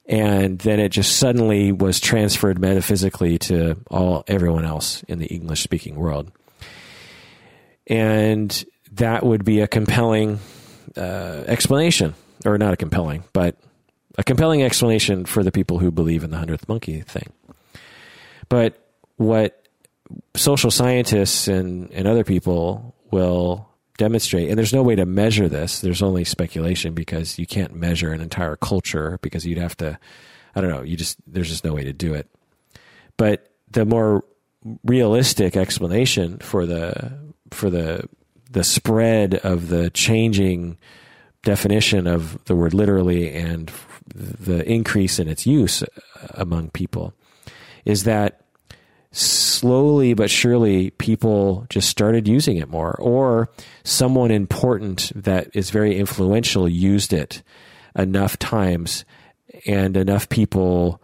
And 0.06 0.60
then 0.60 0.80
it 0.80 0.90
just 0.90 1.18
suddenly 1.18 1.72
was 1.72 2.00
transferred 2.00 2.60
metaphysically 2.60 3.38
to 3.40 3.78
all 3.90 4.24
everyone 4.28 4.66
else 4.66 5.04
in 5.04 5.20
the 5.20 5.28
English 5.28 5.62
speaking 5.62 5.96
world. 5.96 6.32
And 7.88 8.66
that 8.94 9.26
would 9.26 9.46
be 9.46 9.62
a 9.62 9.68
compelling 9.68 10.40
uh, 10.98 11.44
explanation, 11.48 12.16
or 12.46 12.58
not 12.58 12.74
a 12.74 12.78
compelling, 12.78 13.24
but 13.34 13.56
a 14.18 14.24
compelling 14.24 14.64
explanation 14.64 15.26
for 15.26 15.44
the 15.44 15.52
people 15.52 15.80
who 15.80 15.92
believe 15.92 16.24
in 16.24 16.32
the 16.32 16.38
hundredth 16.38 16.68
monkey 16.68 17.02
thing. 17.02 17.32
But 18.50 18.78
what 19.18 19.68
social 20.36 20.72
scientists 20.72 21.48
and, 21.48 21.92
and 21.92 22.08
other 22.08 22.24
people 22.24 22.96
will 23.12 23.70
demonstrate, 23.98 24.50
and 24.50 24.58
there's 24.58 24.74
no 24.74 24.84
way 24.84 24.96
to 24.96 25.06
measure 25.06 25.48
this. 25.48 25.80
There's 25.80 26.02
only 26.02 26.24
speculation 26.24 26.94
because 26.94 27.38
you 27.38 27.46
can't 27.46 27.74
measure 27.76 28.12
an 28.12 28.22
entire 28.22 28.56
culture 28.56 29.20
because 29.22 29.46
you'd 29.46 29.58
have 29.58 29.78
to, 29.78 29.98
I 30.56 30.62
don't 30.62 30.70
know, 30.70 30.82
you 30.82 30.98
just, 30.98 31.18
there's 31.28 31.50
just 31.50 31.64
no 31.64 31.74
way 31.74 31.84
to 31.84 31.94
do 31.94 32.14
it. 32.14 32.28
But 33.18 33.48
the 33.70 33.86
more 33.86 34.26
realistic 34.84 35.56
explanation 35.56 36.40
for 36.40 36.66
the, 36.66 37.18
for 37.52 37.70
the, 37.70 38.10
the 38.52 38.64
spread 38.64 39.36
of 39.36 39.70
the 39.70 39.89
changing 39.91 40.78
definition 41.43 42.06
of 42.06 42.43
the 42.45 42.56
word 42.56 42.74
literally 42.74 43.32
and 43.34 43.72
the 44.14 44.70
increase 44.70 45.20
in 45.20 45.28
its 45.28 45.47
use 45.47 45.84
among 46.34 46.70
people 46.70 47.14
is 47.86 48.04
that 48.04 48.41
slowly 49.12 50.14
but 50.14 50.30
surely 50.30 50.91
people 50.91 51.66
just 51.70 51.89
started 51.89 52.28
using 52.28 52.58
it 52.58 52.70
more 52.70 52.95
or 52.99 53.49
someone 53.84 54.32
important 54.32 55.12
that 55.16 55.49
is 55.54 55.70
very 55.70 55.97
influential 55.97 56.70
used 56.70 57.12
it 57.12 57.41
enough 57.95 58.38
times 58.38 59.04
and 59.66 59.97
enough 59.97 60.30
people 60.30 61.02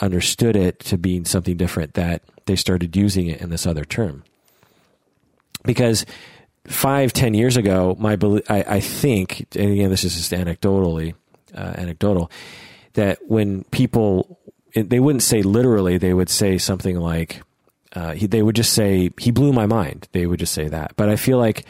understood 0.00 0.56
it 0.56 0.78
to 0.80 0.98
be 0.98 1.24
something 1.24 1.56
different 1.56 1.94
that 1.94 2.22
they 2.46 2.56
started 2.56 2.96
using 2.96 3.26
it 3.26 3.40
in 3.40 3.50
this 3.50 3.66
other 3.66 3.84
term. 3.84 4.24
Because 5.64 6.04
five 6.66 7.12
ten 7.12 7.34
years 7.34 7.56
ago 7.56 7.94
my 7.98 8.16
I, 8.48 8.64
I 8.76 8.80
think 8.80 9.46
and 9.54 9.70
again 9.70 9.90
this 9.90 10.04
is 10.04 10.14
just 10.16 10.32
anecdotally 10.32 11.14
uh, 11.54 11.74
anecdotal 11.76 12.30
that 12.94 13.18
when 13.26 13.64
people 13.64 14.38
they 14.74 15.00
wouldn't 15.00 15.22
say 15.22 15.42
literally. 15.42 15.98
They 15.98 16.12
would 16.14 16.28
say 16.28 16.58
something 16.58 16.98
like, 16.98 17.42
uh, 17.94 18.12
he, 18.12 18.26
they 18.26 18.42
would 18.42 18.56
just 18.56 18.72
say, 18.72 19.10
he 19.18 19.30
blew 19.30 19.52
my 19.52 19.66
mind. 19.66 20.08
They 20.12 20.26
would 20.26 20.40
just 20.40 20.52
say 20.52 20.68
that. 20.68 20.94
But 20.96 21.08
I 21.08 21.16
feel 21.16 21.38
like 21.38 21.64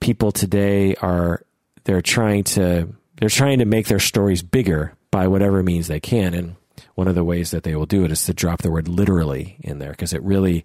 people 0.00 0.32
today 0.32 0.96
are, 0.96 1.44
they're 1.84 2.02
trying 2.02 2.44
to, 2.44 2.88
they're 3.16 3.28
trying 3.28 3.60
to 3.60 3.64
make 3.64 3.86
their 3.86 4.00
stories 4.00 4.42
bigger 4.42 4.94
by 5.10 5.28
whatever 5.28 5.62
means 5.62 5.86
they 5.86 6.00
can. 6.00 6.34
And 6.34 6.56
one 6.94 7.08
of 7.08 7.14
the 7.14 7.24
ways 7.24 7.50
that 7.50 7.62
they 7.62 7.74
will 7.74 7.86
do 7.86 8.04
it 8.04 8.12
is 8.12 8.24
to 8.26 8.34
drop 8.34 8.62
the 8.62 8.70
word 8.70 8.88
literally 8.88 9.56
in 9.60 9.78
there 9.78 9.90
because 9.90 10.12
it 10.12 10.22
really, 10.22 10.64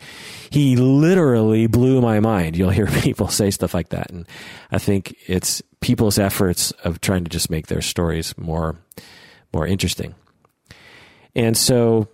he 0.49 0.75
literally 0.75 1.67
blew 1.67 2.01
my 2.01 2.19
mind. 2.19 2.57
You'll 2.57 2.69
hear 2.69 2.88
people 3.01 3.28
say 3.28 3.51
stuff 3.51 3.73
like 3.73 3.89
that. 3.89 4.11
And 4.11 4.28
I 4.71 4.78
think 4.78 5.15
it's 5.28 5.61
people's 5.80 6.19
efforts 6.19 6.71
of 6.84 7.01
trying 7.01 7.23
to 7.23 7.30
just 7.30 7.49
make 7.49 7.67
their 7.67 7.82
stories 7.82 8.38
more, 8.38 8.78
more 9.53 9.65
interesting. 9.65 10.15
And 11.36 11.55
so, 11.55 12.07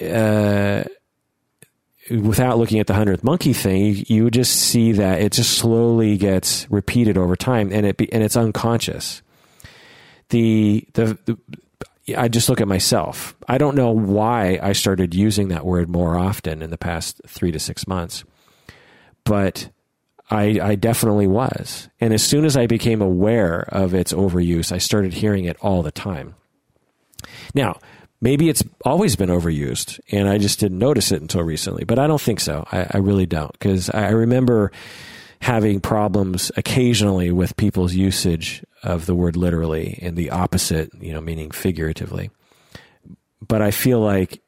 uh, 0.00 0.84
without 2.10 2.58
looking 2.58 2.80
at 2.80 2.86
the 2.86 2.94
hundredth 2.94 3.22
monkey 3.22 3.52
thing, 3.52 4.04
you, 4.08 4.24
would 4.24 4.32
just 4.32 4.54
see 4.54 4.92
that 4.92 5.20
it 5.20 5.32
just 5.32 5.58
slowly 5.58 6.16
gets 6.16 6.68
repeated 6.70 7.16
over 7.16 7.36
time, 7.36 7.70
and 7.72 7.86
it 7.86 7.96
be, 7.96 8.12
and 8.12 8.22
it's 8.22 8.36
unconscious. 8.36 9.22
The, 10.30 10.86
the 10.94 11.18
the 11.26 11.38
I 12.16 12.28
just 12.28 12.48
look 12.48 12.60
at 12.60 12.68
myself. 12.68 13.36
I 13.48 13.58
don't 13.58 13.76
know 13.76 13.92
why 13.92 14.58
I 14.62 14.72
started 14.72 15.14
using 15.14 15.48
that 15.48 15.64
word 15.64 15.88
more 15.88 16.16
often 16.16 16.62
in 16.62 16.70
the 16.70 16.78
past 16.78 17.20
three 17.26 17.52
to 17.52 17.58
six 17.58 17.86
months, 17.86 18.24
but 19.24 19.70
I, 20.30 20.58
I 20.62 20.74
definitely 20.74 21.26
was. 21.26 21.88
And 22.00 22.12
as 22.12 22.22
soon 22.22 22.44
as 22.44 22.56
I 22.56 22.66
became 22.66 23.02
aware 23.02 23.60
of 23.68 23.94
its 23.94 24.12
overuse, 24.12 24.72
I 24.72 24.78
started 24.78 25.14
hearing 25.14 25.44
it 25.44 25.56
all 25.60 25.82
the 25.82 25.92
time. 25.92 26.34
Now, 27.54 27.78
maybe 28.20 28.48
it's 28.48 28.64
always 28.84 29.14
been 29.14 29.28
overused 29.28 30.00
and 30.10 30.28
I 30.28 30.38
just 30.38 30.58
didn't 30.58 30.78
notice 30.78 31.12
it 31.12 31.20
until 31.20 31.42
recently, 31.42 31.84
but 31.84 31.98
I 31.98 32.06
don't 32.06 32.20
think 32.20 32.40
so. 32.40 32.66
I, 32.72 32.86
I 32.90 32.98
really 32.98 33.26
don't 33.26 33.52
because 33.52 33.90
I 33.90 34.08
remember 34.10 34.72
having 35.42 35.80
problems 35.80 36.52
occasionally 36.56 37.32
with 37.32 37.56
people's 37.56 37.94
usage 37.94 38.64
of 38.84 39.06
the 39.06 39.14
word 39.14 39.34
literally 39.36 39.98
and 40.00 40.16
the 40.16 40.30
opposite, 40.30 40.88
you 41.00 41.12
know, 41.12 41.20
meaning 41.20 41.50
figuratively. 41.50 42.30
But 43.46 43.60
I 43.60 43.72
feel 43.72 43.98
like 43.98 44.40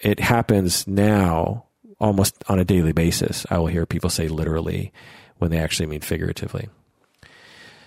it 0.00 0.18
happens 0.18 0.84
now 0.88 1.66
almost 2.00 2.42
on 2.48 2.58
a 2.58 2.64
daily 2.64 2.92
basis. 2.92 3.46
I 3.50 3.58
will 3.58 3.68
hear 3.68 3.86
people 3.86 4.10
say 4.10 4.26
literally 4.26 4.92
when 5.38 5.52
they 5.52 5.58
actually 5.58 5.86
mean 5.86 6.00
figuratively. 6.00 6.68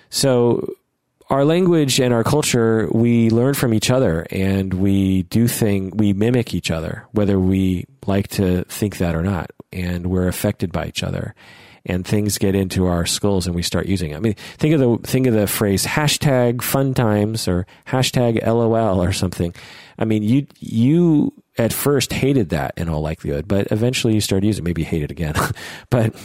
So, 0.09 0.75
our 1.29 1.43
language 1.43 1.99
and 1.99 2.13
our 2.13 2.23
culture, 2.23 2.87
we 2.91 3.31
learn 3.31 3.55
from 3.55 3.73
each 3.73 3.91
other 3.91 4.27
and 4.29 4.73
we 4.75 5.23
do 5.23 5.49
thing, 5.49 5.91
we 5.97 6.13
mimic 6.13 6.53
each 6.53 6.71
other, 6.71 7.05
whether 7.11 7.37
we 7.37 7.85
like 8.05 8.29
to 8.29 8.63
think 8.65 8.99
that 8.99 9.13
or 9.13 9.23
not. 9.23 9.51
And 9.73 10.07
we're 10.07 10.29
affected 10.29 10.71
by 10.71 10.85
each 10.85 11.03
other 11.03 11.35
and 11.85 12.05
things 12.05 12.37
get 12.37 12.55
into 12.55 12.87
our 12.87 13.05
skulls 13.05 13.45
and 13.45 13.55
we 13.55 13.61
start 13.61 13.85
using 13.85 14.11
it. 14.11 14.17
I 14.17 14.19
mean, 14.19 14.35
think 14.57 14.73
of 14.73 14.79
the, 14.79 15.07
think 15.07 15.27
of 15.27 15.33
the 15.33 15.47
phrase 15.47 15.85
hashtag 15.85 16.61
fun 16.61 16.93
times 16.93 17.47
or 17.47 17.67
hashtag 17.87 18.45
LOL 18.45 19.01
or 19.01 19.13
something. 19.13 19.53
I 19.97 20.05
mean, 20.05 20.23
you, 20.23 20.47
you 20.59 21.33
at 21.57 21.71
first 21.71 22.11
hated 22.11 22.49
that 22.49 22.73
in 22.77 22.89
all 22.89 23.01
likelihood, 23.01 23.47
but 23.47 23.67
eventually 23.71 24.15
you 24.15 24.21
start 24.21 24.43
using 24.43 24.63
it. 24.63 24.67
Maybe 24.67 24.81
you 24.81 24.87
hate 24.87 25.03
it 25.03 25.11
again, 25.11 25.35
but, 25.89 26.15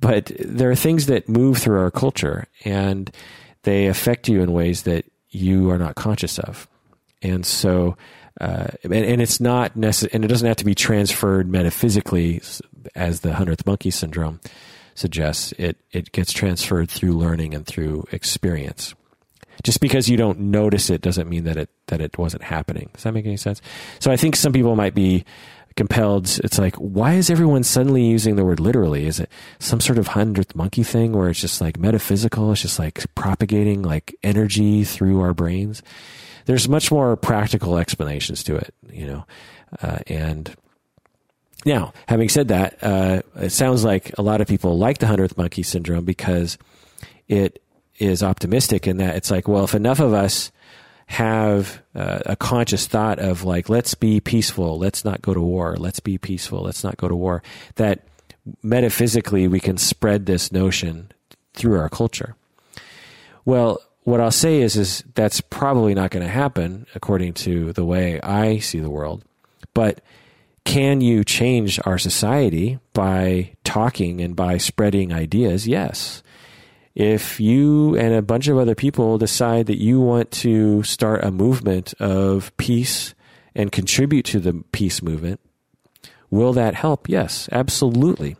but 0.00 0.32
there 0.38 0.70
are 0.70 0.76
things 0.76 1.06
that 1.06 1.28
move 1.28 1.58
through 1.58 1.80
our 1.80 1.90
culture 1.90 2.46
and 2.64 3.10
they 3.62 3.86
affect 3.86 4.28
you 4.28 4.42
in 4.42 4.52
ways 4.52 4.82
that 4.82 5.04
you 5.30 5.70
are 5.70 5.78
not 5.78 5.96
conscious 5.96 6.38
of. 6.38 6.68
And 7.22 7.44
so, 7.44 7.96
uh, 8.40 8.68
and, 8.82 8.92
and, 8.92 9.22
it's 9.22 9.40
not 9.40 9.76
necessary, 9.76 10.10
and 10.12 10.24
it 10.24 10.28
doesn't 10.28 10.46
have 10.46 10.56
to 10.56 10.64
be 10.64 10.74
transferred 10.74 11.48
metaphysically 11.48 12.42
as 12.94 13.20
the 13.20 13.32
hundredth 13.32 13.64
monkey 13.64 13.90
syndrome 13.90 14.40
suggests. 14.94 15.52
It, 15.58 15.76
it 15.92 16.12
gets 16.12 16.32
transferred 16.32 16.90
through 16.90 17.12
learning 17.12 17.54
and 17.54 17.66
through 17.66 18.04
experience. 18.12 18.94
Just 19.62 19.80
because 19.80 20.08
you 20.08 20.16
don't 20.16 20.38
notice 20.38 20.90
it 20.90 21.00
doesn't 21.00 21.28
mean 21.28 21.44
that 21.44 21.56
it, 21.56 21.70
that 21.86 22.00
it 22.00 22.18
wasn't 22.18 22.42
happening. 22.42 22.90
Does 22.94 23.04
that 23.04 23.12
make 23.12 23.26
any 23.26 23.36
sense? 23.36 23.62
So 24.00 24.10
I 24.10 24.16
think 24.16 24.34
some 24.36 24.52
people 24.52 24.74
might 24.74 24.94
be 24.94 25.24
compelled. 25.76 26.26
It's 26.42 26.58
like, 26.58 26.76
why 26.76 27.14
is 27.14 27.30
everyone 27.30 27.62
suddenly 27.62 28.04
using 28.04 28.36
the 28.36 28.44
word 28.44 28.60
literally? 28.60 29.06
Is 29.06 29.20
it 29.20 29.30
some 29.58 29.80
sort 29.80 29.98
of 29.98 30.08
hundredth 30.08 30.54
monkey 30.54 30.82
thing 30.82 31.12
where 31.12 31.28
it's 31.28 31.40
just 31.40 31.60
like 31.60 31.78
metaphysical? 31.78 32.52
It's 32.52 32.62
just 32.62 32.78
like 32.78 33.04
propagating 33.14 33.82
like 33.82 34.14
energy 34.22 34.84
through 34.84 35.20
our 35.20 35.34
brains. 35.34 35.82
There's 36.46 36.68
much 36.68 36.90
more 36.90 37.16
practical 37.16 37.78
explanations 37.78 38.42
to 38.44 38.56
it, 38.56 38.74
you 38.90 39.06
know, 39.06 39.26
uh, 39.82 39.98
and 40.06 40.54
now, 41.64 41.92
having 42.08 42.28
said 42.28 42.48
that, 42.48 42.82
uh, 42.82 43.22
it 43.36 43.50
sounds 43.50 43.84
like 43.84 44.16
a 44.18 44.22
lot 44.22 44.40
of 44.40 44.48
people 44.48 44.78
like 44.78 44.98
the 44.98 45.06
hundredth 45.06 45.36
monkey 45.36 45.62
syndrome 45.62 46.04
because 46.04 46.58
it 47.28 47.62
is 47.98 48.22
optimistic 48.22 48.86
in 48.86 48.98
that 48.98 49.16
it's 49.16 49.30
like, 49.30 49.48
well, 49.48 49.64
if 49.64 49.74
enough 49.74 50.00
of 50.00 50.12
us 50.12 50.50
have 51.06 51.82
uh, 51.94 52.20
a 52.26 52.36
conscious 52.36 52.86
thought 52.86 53.18
of 53.18 53.44
like, 53.44 53.68
let's 53.68 53.94
be 53.94 54.20
peaceful, 54.20 54.78
let's 54.78 55.04
not 55.04 55.22
go 55.22 55.34
to 55.34 55.40
war, 55.40 55.76
let's 55.76 56.00
be 56.00 56.18
peaceful, 56.18 56.62
let's 56.62 56.82
not 56.82 56.96
go 56.96 57.08
to 57.08 57.14
war, 57.14 57.42
that 57.76 58.00
metaphysically 58.62 59.46
we 59.48 59.60
can 59.60 59.76
spread 59.76 60.26
this 60.26 60.50
notion 60.50 61.10
through 61.54 61.78
our 61.78 61.88
culture. 61.88 62.34
Well, 63.44 63.80
what 64.04 64.20
I'll 64.20 64.30
say 64.30 64.60
is, 64.60 64.76
is 64.76 65.02
that's 65.14 65.40
probably 65.40 65.94
not 65.94 66.10
going 66.10 66.24
to 66.24 66.32
happen 66.32 66.86
according 66.94 67.34
to 67.34 67.72
the 67.72 67.84
way 67.84 68.20
I 68.20 68.58
see 68.58 68.80
the 68.80 68.90
world. 68.90 69.24
But 69.72 70.00
can 70.64 71.00
you 71.00 71.24
change 71.24 71.78
our 71.84 71.98
society 71.98 72.78
by 72.92 73.52
talking 73.64 74.20
and 74.20 74.34
by 74.34 74.58
spreading 74.58 75.12
ideas? 75.12 75.66
Yes 75.66 76.22
if 76.94 77.40
you 77.40 77.96
and 77.96 78.14
a 78.14 78.22
bunch 78.22 78.48
of 78.48 78.56
other 78.56 78.74
people 78.74 79.18
decide 79.18 79.66
that 79.66 79.80
you 79.80 80.00
want 80.00 80.30
to 80.30 80.82
start 80.84 81.24
a 81.24 81.30
movement 81.30 81.92
of 81.94 82.56
peace 82.56 83.14
and 83.54 83.72
contribute 83.72 84.24
to 84.26 84.38
the 84.38 84.64
peace 84.72 85.02
movement, 85.02 85.40
will 86.30 86.52
that 86.52 86.74
help? 86.74 87.08
Yes, 87.08 87.48
absolutely. 87.50 88.36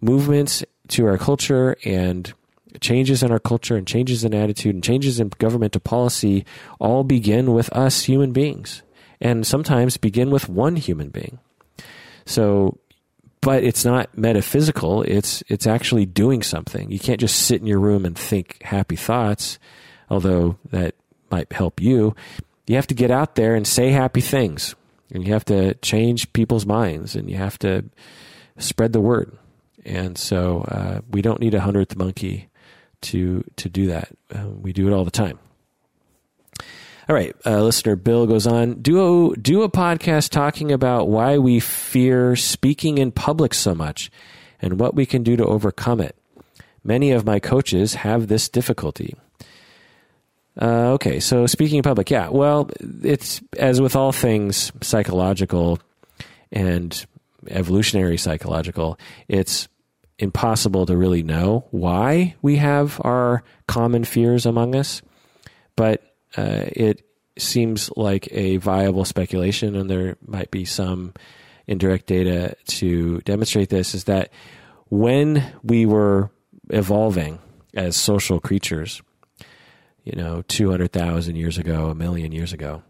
Movements 0.00 0.64
to 0.88 1.06
our 1.06 1.18
culture 1.18 1.76
and 1.84 2.32
changes 2.80 3.22
in 3.22 3.30
our 3.30 3.38
culture 3.38 3.76
and 3.76 3.86
changes 3.86 4.24
in 4.24 4.34
attitude 4.34 4.74
and 4.74 4.82
changes 4.82 5.20
in 5.20 5.28
governmental 5.38 5.80
policy 5.80 6.44
all 6.80 7.04
begin 7.04 7.52
with 7.52 7.70
us 7.72 8.04
human 8.04 8.32
beings 8.32 8.82
and 9.22 9.46
sometimes 9.46 9.96
begin 9.96 10.30
with 10.30 10.50
one 10.50 10.76
human 10.76 11.08
being. 11.08 11.38
So 12.26 12.78
but 13.42 13.64
it's 13.64 13.84
not 13.84 14.16
metaphysical. 14.16 15.02
It's 15.02 15.42
it's 15.48 15.66
actually 15.66 16.06
doing 16.06 16.42
something. 16.42 16.90
You 16.90 16.98
can't 16.98 17.20
just 17.20 17.40
sit 17.40 17.60
in 17.60 17.66
your 17.66 17.80
room 17.80 18.04
and 18.04 18.16
think 18.16 18.62
happy 18.62 18.96
thoughts, 18.96 19.58
although 20.08 20.56
that 20.70 20.94
might 21.30 21.52
help 21.52 21.80
you. 21.80 22.14
You 22.66 22.76
have 22.76 22.86
to 22.86 22.94
get 22.94 23.10
out 23.10 23.34
there 23.34 23.54
and 23.54 23.66
say 23.66 23.90
happy 23.90 24.20
things, 24.20 24.76
and 25.10 25.26
you 25.26 25.32
have 25.32 25.44
to 25.46 25.74
change 25.74 26.32
people's 26.32 26.64
minds, 26.64 27.16
and 27.16 27.28
you 27.28 27.36
have 27.36 27.58
to 27.58 27.84
spread 28.58 28.92
the 28.92 29.00
word. 29.00 29.36
And 29.84 30.16
so 30.16 30.60
uh, 30.68 31.00
we 31.10 31.20
don't 31.20 31.40
need 31.40 31.54
a 31.54 31.60
hundredth 31.60 31.96
monkey 31.96 32.48
to 33.02 33.44
to 33.56 33.68
do 33.68 33.86
that. 33.88 34.08
Uh, 34.32 34.48
we 34.50 34.72
do 34.72 34.86
it 34.86 34.92
all 34.92 35.04
the 35.04 35.10
time. 35.10 35.40
All 37.12 37.18
right, 37.18 37.36
uh, 37.44 37.62
listener 37.62 37.94
Bill 37.94 38.26
goes 38.26 38.46
on. 38.46 38.80
Do 38.80 39.32
a, 39.32 39.36
do 39.36 39.60
a 39.64 39.70
podcast 39.70 40.30
talking 40.30 40.72
about 40.72 41.08
why 41.08 41.36
we 41.36 41.60
fear 41.60 42.36
speaking 42.36 42.96
in 42.96 43.12
public 43.12 43.52
so 43.52 43.74
much 43.74 44.10
and 44.62 44.80
what 44.80 44.94
we 44.94 45.04
can 45.04 45.22
do 45.22 45.36
to 45.36 45.44
overcome 45.44 46.00
it. 46.00 46.16
Many 46.82 47.10
of 47.10 47.26
my 47.26 47.38
coaches 47.38 47.92
have 47.96 48.28
this 48.28 48.48
difficulty. 48.48 49.14
Uh, 50.58 50.92
okay, 50.92 51.20
so 51.20 51.46
speaking 51.46 51.76
in 51.76 51.82
public, 51.82 52.10
yeah. 52.10 52.30
Well, 52.30 52.70
it's 53.02 53.42
as 53.58 53.78
with 53.78 53.94
all 53.94 54.12
things 54.12 54.72
psychological 54.80 55.80
and 56.50 57.04
evolutionary 57.50 58.16
psychological, 58.16 58.98
it's 59.28 59.68
impossible 60.18 60.86
to 60.86 60.96
really 60.96 61.22
know 61.22 61.66
why 61.72 62.36
we 62.40 62.56
have 62.56 62.98
our 63.04 63.42
common 63.66 64.04
fears 64.04 64.46
among 64.46 64.74
us. 64.74 65.02
But 65.76 66.11
uh, 66.36 66.64
it 66.66 67.02
seems 67.38 67.90
like 67.96 68.28
a 68.30 68.58
viable 68.58 69.04
speculation, 69.04 69.74
and 69.74 69.88
there 69.88 70.16
might 70.26 70.50
be 70.50 70.64
some 70.64 71.14
indirect 71.66 72.06
data 72.06 72.56
to 72.66 73.20
demonstrate 73.20 73.68
this, 73.68 73.94
is 73.94 74.04
that 74.04 74.30
when 74.88 75.44
we 75.62 75.86
were 75.86 76.30
evolving 76.70 77.38
as 77.74 77.96
social 77.96 78.40
creatures, 78.40 79.02
you 80.04 80.12
know, 80.16 80.42
200,000 80.48 81.36
years 81.36 81.58
ago, 81.58 81.86
a 81.86 81.94
million 81.94 82.32
years 82.32 82.52
ago, 82.52 82.82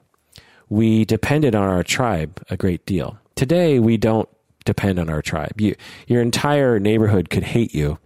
we 0.69 1.05
depended 1.05 1.55
on 1.55 1.69
our 1.69 1.83
tribe 1.83 2.43
a 2.49 2.57
great 2.57 2.87
deal. 2.87 3.19
Today, 3.35 3.79
we 3.79 3.97
don't 3.97 4.29
depend 4.65 4.99
on 4.99 5.11
our 5.11 5.23
tribe. 5.23 5.61
You, 5.61 5.75
your 6.07 6.23
entire 6.23 6.79
neighborhood 6.79 7.31
could 7.31 7.43
hate 7.43 7.75
you, 7.75 7.99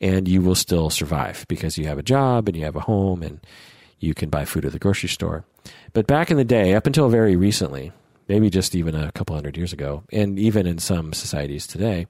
and 0.00 0.28
you 0.28 0.40
will 0.40 0.54
still 0.54 0.90
survive 0.90 1.44
because 1.48 1.76
you 1.76 1.86
have 1.86 1.98
a 1.98 2.02
job 2.02 2.48
and 2.48 2.56
you 2.56 2.64
have 2.64 2.76
a 2.76 2.80
home 2.80 3.22
and 3.22 3.40
you 4.04 4.14
can 4.14 4.30
buy 4.30 4.44
food 4.44 4.64
at 4.64 4.72
the 4.72 4.78
grocery 4.78 5.08
store. 5.08 5.44
But 5.92 6.06
back 6.06 6.30
in 6.30 6.36
the 6.36 6.44
day, 6.44 6.74
up 6.74 6.86
until 6.86 7.08
very 7.08 7.36
recently, 7.36 7.92
maybe 8.28 8.50
just 8.50 8.74
even 8.74 8.94
a 8.94 9.12
couple 9.12 9.34
hundred 9.34 9.56
years 9.56 9.72
ago, 9.72 10.04
and 10.12 10.38
even 10.38 10.66
in 10.66 10.78
some 10.78 11.12
societies 11.12 11.66
today, 11.66 12.06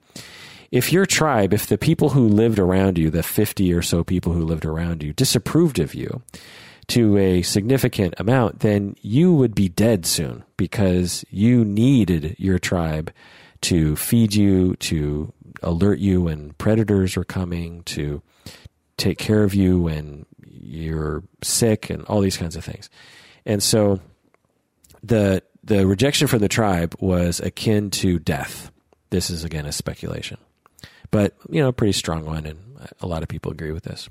if 0.71 0.93
your 0.93 1.07
tribe, 1.07 1.53
if 1.53 1.67
the 1.67 1.79
people 1.79 2.11
who 2.11 2.29
lived 2.29 2.59
around 2.59 2.99
you, 2.99 3.11
the 3.11 3.23
50 3.23 3.73
or 3.73 3.83
so 3.83 4.03
people 4.03 4.33
who 4.33 4.45
lived 4.45 4.65
around 4.65 5.03
you, 5.03 5.13
disapproved 5.13 5.79
of 5.79 5.95
you 5.95 6.23
to 6.89 7.17
a 7.17 7.43
significant 7.43 8.15
amount, 8.19 8.61
then 8.61 8.97
you 9.01 9.33
would 9.33 9.55
be 9.55 9.69
dead 9.69 10.05
soon 10.05 10.45
because 10.57 11.25
you 11.31 11.65
needed 11.65 12.35
your 12.39 12.59
tribe 12.59 13.13
to 13.63 13.97
feed 13.97 14.35
you, 14.35 14.75
to 14.77 15.33
alert 15.63 15.99
you 15.99 16.23
when 16.23 16.53
predators 16.55 17.17
were 17.17 17.25
coming, 17.25 17.83
to 17.85 18.21
take 18.97 19.19
care 19.19 19.45
of 19.45 19.55
you 19.55 19.81
when 19.81 20.27
you're 20.65 21.23
sick 21.43 21.91
and 21.91 22.05
all 22.05 22.21
these 22.21 22.37
kinds 22.37 22.57
of 22.57 22.65
things. 22.65 22.91
And 23.47 23.63
so 23.63 24.01
the 25.03 25.43
the 25.63 25.87
rejection 25.87 26.27
from 26.27 26.41
the 26.41 26.49
tribe 26.49 26.95
was 26.99 27.41
akin 27.41 27.91
to 27.91 28.19
death. 28.19 28.71
This 29.11 29.31
is 29.31 29.45
again 29.45 29.67
a 29.67 29.73
speculation. 29.73 30.39
But, 31.11 31.35
you 31.49 31.63
know, 31.63 31.69
a 31.69 31.73
pretty 31.73 31.93
strong 31.93 32.25
one 32.25 32.45
and 32.45 32.59
a 33.01 33.07
lot 33.07 33.23
of 33.23 33.29
people 33.29 33.53
agree 33.53 33.71
with 33.71 33.85
this. 33.85 34.09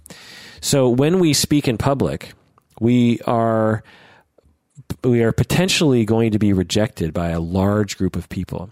So 0.62 0.90
when 0.90 1.20
we 1.20 1.34
speak 1.34 1.68
in 1.68 1.78
public, 1.78 2.34
we 2.80 3.20
are 3.22 3.84
we 5.04 5.22
are 5.22 5.32
potentially 5.32 6.06
going 6.06 6.32
to 6.32 6.40
be 6.40 6.54
rejected 6.54 7.14
by 7.14 7.30
a 7.30 7.40
large 7.40 7.98
group 7.98 8.16
of 8.16 8.30
people. 8.30 8.72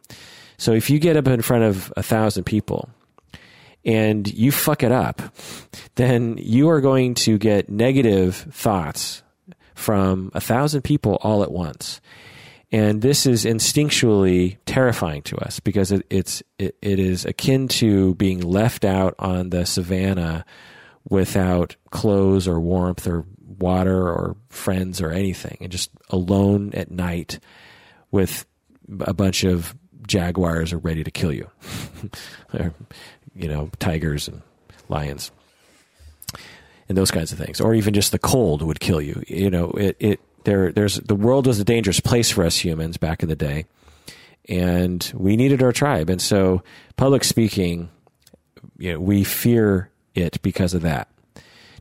So 0.57 0.71
if 0.71 0.89
you 0.89 0.97
get 0.99 1.17
up 1.17 1.27
in 1.27 1.41
front 1.41 1.63
of 1.63 1.91
a 1.97 2.03
thousand 2.03 2.45
people 2.45 2.89
and 3.84 4.32
you 4.32 4.51
fuck 4.51 4.84
it 4.84 4.91
up, 4.91 5.21
then 5.95 6.38
you 6.38 6.69
are 6.69 6.82
going 6.82 7.13
to 7.15 7.38
get 7.38 7.69
negative 7.69 8.36
thoughts 8.51 9.23
from 9.73 10.32
a 10.34 10.41
thousand 10.41 10.84
people 10.84 11.17
all 11.21 11.43
at 11.43 11.51
once. 11.51 12.01
And 12.71 13.01
this 13.01 13.25
is 13.25 13.43
instinctually 13.43 14.57
terrifying 14.65 15.23
to 15.23 15.38
us 15.38 15.59
because 15.59 15.91
it, 15.91 16.05
it's 16.09 16.41
it, 16.57 16.75
it 16.82 16.99
is 16.99 17.25
akin 17.25 17.67
to 17.67 18.15
being 18.15 18.39
left 18.39 18.86
out 18.86 19.13
on 19.19 19.49
the 19.49 19.65
savannah 19.65 20.45
without 21.09 21.75
clothes 21.89 22.47
or 22.47 22.61
warmth 22.61 23.07
or 23.07 23.25
water 23.59 24.07
or 24.07 24.38
friends 24.49 25.01
or 25.01 25.11
anything, 25.11 25.57
and 25.59 25.71
just 25.71 25.91
alone 26.09 26.71
at 26.73 26.89
night 26.89 27.39
with 28.09 28.45
a 29.01 29.13
bunch 29.13 29.43
of 29.43 29.75
jaguars 30.07 30.71
are 30.71 30.77
ready 30.77 31.03
to 31.03 31.11
kill 31.11 31.34
you, 31.34 31.49
you 33.36 33.47
know, 33.47 33.69
tigers 33.79 34.27
and 34.27 34.41
lions, 34.89 35.32
and 36.89 36.97
those 36.97 37.11
kinds 37.11 37.32
of 37.32 37.38
things, 37.38 37.61
or 37.61 37.73
even 37.73 37.93
just 37.93 38.11
the 38.11 38.19
cold 38.19 38.61
would 38.61 38.79
kill 38.79 39.01
you. 39.01 39.23
You 39.27 39.49
know, 39.49 39.71
it 39.71 39.95
it 39.99 40.19
there 40.43 40.71
there's 40.71 40.95
the 40.95 41.15
world 41.15 41.47
was 41.47 41.59
a 41.59 41.63
dangerous 41.63 41.99
place 41.99 42.29
for 42.32 42.43
us 42.43 42.57
humans 42.57 42.97
back 42.97 43.23
in 43.23 43.29
the 43.29 43.36
day, 43.36 43.65
and 44.49 45.11
we 45.15 45.36
needed 45.36 45.61
our 45.61 45.71
tribe, 45.71 46.09
and 46.09 46.21
so 46.21 46.63
public 46.97 47.23
speaking, 47.23 47.89
you 48.77 48.93
know, 48.93 48.99
we 48.99 49.23
fear 49.23 49.89
it 50.15 50.41
because 50.41 50.73
of 50.73 50.82
that. 50.82 51.07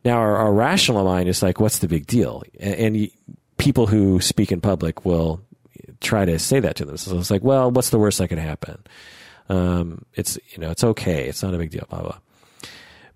Now, 0.04 0.18
our, 0.18 0.36
our 0.36 0.52
rational 0.52 1.04
mind 1.04 1.28
is 1.28 1.42
like, 1.42 1.60
what's 1.60 1.80
the 1.80 1.88
big 1.88 2.06
deal? 2.06 2.42
And, 2.58 2.96
and 2.96 3.10
people 3.58 3.86
who 3.86 4.20
speak 4.20 4.50
in 4.50 4.60
public 4.60 5.04
will 5.04 5.42
try 6.00 6.24
to 6.24 6.38
say 6.38 6.60
that 6.60 6.76
to 6.76 6.84
them. 6.84 6.96
So 6.96 7.18
it's 7.18 7.30
like, 7.30 7.42
well, 7.42 7.70
what's 7.70 7.90
the 7.90 7.98
worst 7.98 8.18
that 8.18 8.28
could 8.28 8.38
happen? 8.38 8.82
Um, 9.50 10.04
it's 10.14 10.38
you 10.52 10.58
know, 10.58 10.70
it's 10.70 10.84
okay. 10.84 11.28
It's 11.28 11.42
not 11.42 11.52
a 11.52 11.58
big 11.58 11.70
deal. 11.70 11.86
Blah 11.90 12.02
blah. 12.02 12.18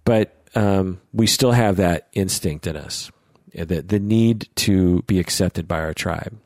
But 0.04 0.36
um, 0.54 1.00
we 1.12 1.26
still 1.26 1.52
have 1.52 1.76
that 1.76 2.08
instinct 2.12 2.66
in 2.66 2.76
us, 2.76 3.10
the 3.54 3.80
the 3.80 4.00
need 4.00 4.48
to 4.56 5.02
be 5.02 5.18
accepted 5.18 5.66
by 5.68 5.80
our 5.80 5.94
tribe. 5.94 6.36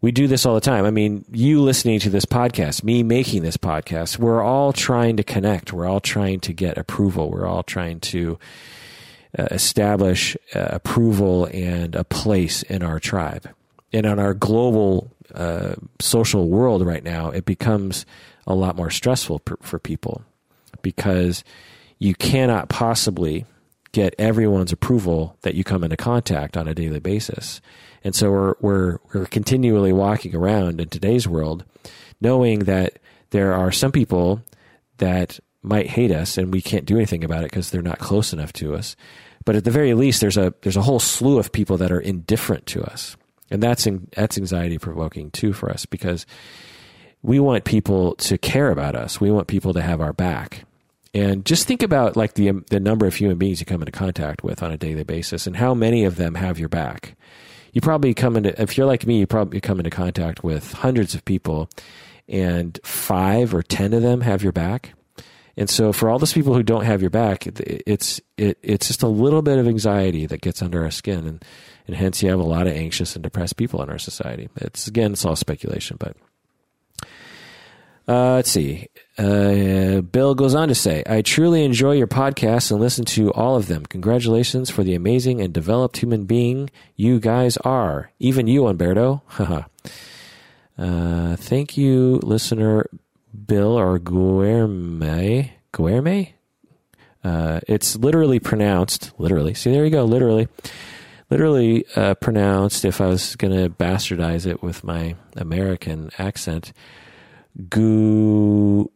We 0.00 0.10
do 0.10 0.26
this 0.26 0.44
all 0.46 0.54
the 0.54 0.60
time. 0.60 0.84
I 0.84 0.90
mean, 0.90 1.24
you 1.30 1.60
listening 1.60 2.00
to 2.00 2.10
this 2.10 2.24
podcast, 2.24 2.82
me 2.82 3.04
making 3.04 3.42
this 3.42 3.56
podcast, 3.56 4.18
we're 4.18 4.42
all 4.42 4.72
trying 4.72 5.16
to 5.16 5.22
connect. 5.22 5.72
We're 5.72 5.86
all 5.86 6.00
trying 6.00 6.40
to 6.40 6.52
get 6.52 6.76
approval. 6.76 7.30
We're 7.30 7.46
all 7.46 7.62
trying 7.62 8.00
to 8.00 8.36
uh, 9.38 9.46
establish 9.52 10.36
uh, 10.56 10.70
approval 10.72 11.48
and 11.52 11.94
a 11.94 12.02
place 12.02 12.62
in 12.64 12.82
our 12.82 12.98
tribe. 12.98 13.48
And 13.92 14.04
on 14.04 14.18
our 14.18 14.34
global 14.34 15.12
uh, 15.34 15.74
social 16.00 16.48
world 16.48 16.84
right 16.84 17.04
now, 17.04 17.30
it 17.30 17.44
becomes 17.44 18.04
a 18.46 18.54
lot 18.54 18.76
more 18.76 18.90
stressful 18.90 19.40
per, 19.40 19.56
for 19.60 19.78
people 19.78 20.22
because 20.82 21.44
you 21.98 22.14
cannot 22.14 22.68
possibly 22.68 23.44
get 23.92 24.14
everyone's 24.18 24.72
approval 24.72 25.36
that 25.42 25.54
you 25.54 25.64
come 25.64 25.84
into 25.84 25.96
contact 25.96 26.56
on 26.56 26.66
a 26.66 26.74
daily 26.74 26.98
basis. 26.98 27.60
And 28.02 28.14
so 28.14 28.30
we're, 28.30 28.54
we're, 28.60 28.98
we're 29.12 29.26
continually 29.26 29.92
walking 29.92 30.34
around 30.34 30.80
in 30.80 30.88
today's 30.88 31.28
world 31.28 31.64
knowing 32.20 32.60
that 32.60 32.98
there 33.30 33.52
are 33.52 33.72
some 33.72 33.92
people 33.92 34.42
that 34.98 35.38
might 35.62 35.88
hate 35.88 36.10
us 36.10 36.38
and 36.38 36.52
we 36.52 36.60
can't 36.62 36.86
do 36.86 36.96
anything 36.96 37.24
about 37.24 37.44
it 37.44 37.50
because 37.50 37.70
they're 37.70 37.82
not 37.82 37.98
close 37.98 38.32
enough 38.32 38.52
to 38.52 38.74
us. 38.74 38.96
But 39.44 39.56
at 39.56 39.64
the 39.64 39.70
very 39.70 39.94
least, 39.94 40.20
there's 40.20 40.36
a, 40.36 40.54
there's 40.62 40.76
a 40.76 40.82
whole 40.82 41.00
slew 41.00 41.38
of 41.38 41.52
people 41.52 41.76
that 41.78 41.92
are 41.92 42.00
indifferent 42.00 42.66
to 42.66 42.82
us. 42.82 43.16
And 43.50 43.62
that's, 43.62 43.86
in, 43.86 44.08
that's 44.16 44.38
anxiety 44.38 44.78
provoking 44.78 45.30
too 45.30 45.52
for 45.52 45.70
us 45.70 45.84
because 45.84 46.26
we 47.22 47.38
want 47.38 47.64
people 47.64 48.14
to 48.16 48.36
care 48.36 48.70
about 48.70 48.96
us. 48.96 49.20
We 49.20 49.30
want 49.30 49.46
people 49.46 49.72
to 49.74 49.82
have 49.82 50.00
our 50.00 50.12
back. 50.12 50.64
And 51.14 51.44
just 51.44 51.66
think 51.68 51.82
about 51.82 52.16
like 52.16 52.34
the 52.34 52.52
the 52.70 52.80
number 52.80 53.06
of 53.06 53.14
human 53.14 53.36
beings 53.36 53.60
you 53.60 53.66
come 53.66 53.82
into 53.82 53.92
contact 53.92 54.42
with 54.42 54.62
on 54.62 54.72
a 54.72 54.78
daily 54.78 55.04
basis, 55.04 55.46
and 55.46 55.56
how 55.56 55.74
many 55.74 56.04
of 56.04 56.16
them 56.16 56.34
have 56.34 56.58
your 56.58 56.70
back. 56.70 57.16
You 57.72 57.80
probably 57.80 58.14
come 58.14 58.36
into 58.36 58.60
if 58.60 58.76
you're 58.76 58.86
like 58.86 59.06
me, 59.06 59.18
you 59.18 59.26
probably 59.26 59.60
come 59.60 59.78
into 59.78 59.90
contact 59.90 60.42
with 60.42 60.72
hundreds 60.72 61.14
of 61.14 61.24
people, 61.24 61.68
and 62.28 62.78
five 62.82 63.54
or 63.54 63.62
ten 63.62 63.92
of 63.92 64.02
them 64.02 64.22
have 64.22 64.42
your 64.42 64.52
back. 64.52 64.94
And 65.54 65.68
so, 65.68 65.92
for 65.92 66.08
all 66.08 66.18
those 66.18 66.32
people 66.32 66.54
who 66.54 66.62
don't 66.62 66.86
have 66.86 67.02
your 67.02 67.10
back, 67.10 67.46
it's 67.46 68.18
it, 68.38 68.56
it's 68.62 68.86
just 68.86 69.02
a 69.02 69.08
little 69.08 69.42
bit 69.42 69.58
of 69.58 69.68
anxiety 69.68 70.24
that 70.24 70.40
gets 70.40 70.62
under 70.62 70.82
our 70.82 70.90
skin, 70.90 71.26
and 71.26 71.44
and 71.86 71.94
hence 71.94 72.22
you 72.22 72.30
have 72.30 72.40
a 72.40 72.44
lot 72.44 72.66
of 72.66 72.72
anxious 72.72 73.16
and 73.16 73.22
depressed 73.22 73.58
people 73.58 73.82
in 73.82 73.90
our 73.90 73.98
society. 73.98 74.48
It's 74.56 74.86
again, 74.86 75.12
it's 75.12 75.26
all 75.26 75.36
speculation, 75.36 75.98
but 76.00 76.16
uh, 78.08 78.34
let's 78.34 78.50
see. 78.50 78.88
Uh, 79.18 80.00
Bill 80.00 80.34
goes 80.34 80.54
on 80.54 80.68
to 80.68 80.74
say, 80.74 81.02
I 81.06 81.22
truly 81.22 81.64
enjoy 81.64 81.92
your 81.92 82.06
podcasts 82.06 82.70
and 82.70 82.80
listen 82.80 83.04
to 83.06 83.32
all 83.32 83.56
of 83.56 83.68
them. 83.68 83.84
Congratulations 83.86 84.70
for 84.70 84.82
the 84.82 84.94
amazing 84.94 85.40
and 85.40 85.52
developed 85.52 85.98
human 85.98 86.24
being 86.24 86.70
you 86.96 87.20
guys 87.20 87.56
are. 87.58 88.10
Even 88.18 88.46
you, 88.46 88.66
Umberto. 88.66 89.22
uh, 90.78 91.36
thank 91.36 91.76
you, 91.76 92.20
listener 92.22 92.86
Bill 93.46 93.78
or 93.78 93.98
Guerme. 93.98 95.50
Guerme? 95.72 96.32
Uh, 97.24 97.60
it's 97.68 97.96
literally 97.96 98.40
pronounced, 98.40 99.12
literally. 99.18 99.54
See, 99.54 99.70
there 99.70 99.84
you 99.84 99.90
go, 99.90 100.04
literally. 100.04 100.48
Literally 101.30 101.86
uh, 101.96 102.14
pronounced, 102.14 102.84
if 102.84 103.00
I 103.00 103.06
was 103.06 103.36
going 103.36 103.54
to 103.54 103.70
bastardize 103.70 104.46
it 104.46 104.62
with 104.62 104.84
my 104.84 105.14
American 105.36 106.10
accent, 106.18 106.72
Gu 107.68 108.90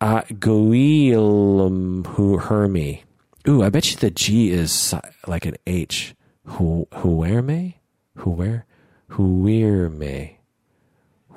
uh, 0.00 0.22
Guilum 0.22 2.04
Hermi. 2.04 3.02
Ooh, 3.48 3.62
I 3.62 3.70
bet 3.70 3.90
you 3.90 3.96
the 3.96 4.10
G 4.10 4.50
is 4.50 4.94
like 5.26 5.46
an 5.46 5.56
H. 5.66 6.14
Who 6.44 6.86
Huerme? 6.92 7.74
Huer 8.18 8.64
Huerme. 9.10 10.36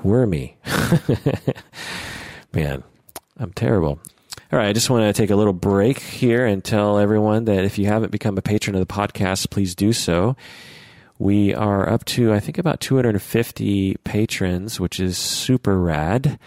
Huerme. 0.02 0.50
Man, 2.54 2.84
I'm 3.38 3.54
terrible. 3.54 4.00
All 4.52 4.60
right, 4.60 4.70
I 4.70 4.74
just 4.74 4.90
want 4.90 5.04
to 5.04 5.22
take 5.22 5.32
a 5.32 5.36
little 5.36 5.54
break 5.54 6.00
here 6.00 6.46
and 6.46 6.64
tell 6.64 7.00
everyone 7.00 7.46
that 7.46 7.66
if 7.66 7.78
you 7.78 7.88
haven't 7.88 8.12
become 8.12 8.38
a 8.38 8.42
patron 8.42 8.76
of 8.76 8.88
the 8.88 8.94
podcast, 8.94 9.50
please 9.50 9.76
do 9.76 9.92
so. 9.94 10.36
We 11.18 11.54
are 11.54 11.88
up 11.90 12.04
to, 12.06 12.34
I 12.34 12.40
think, 12.40 12.58
about 12.58 12.82
250 12.82 13.96
patrons, 14.04 14.80
which 14.80 15.00
is 15.00 15.18
super 15.18 15.80
rad. 15.80 16.40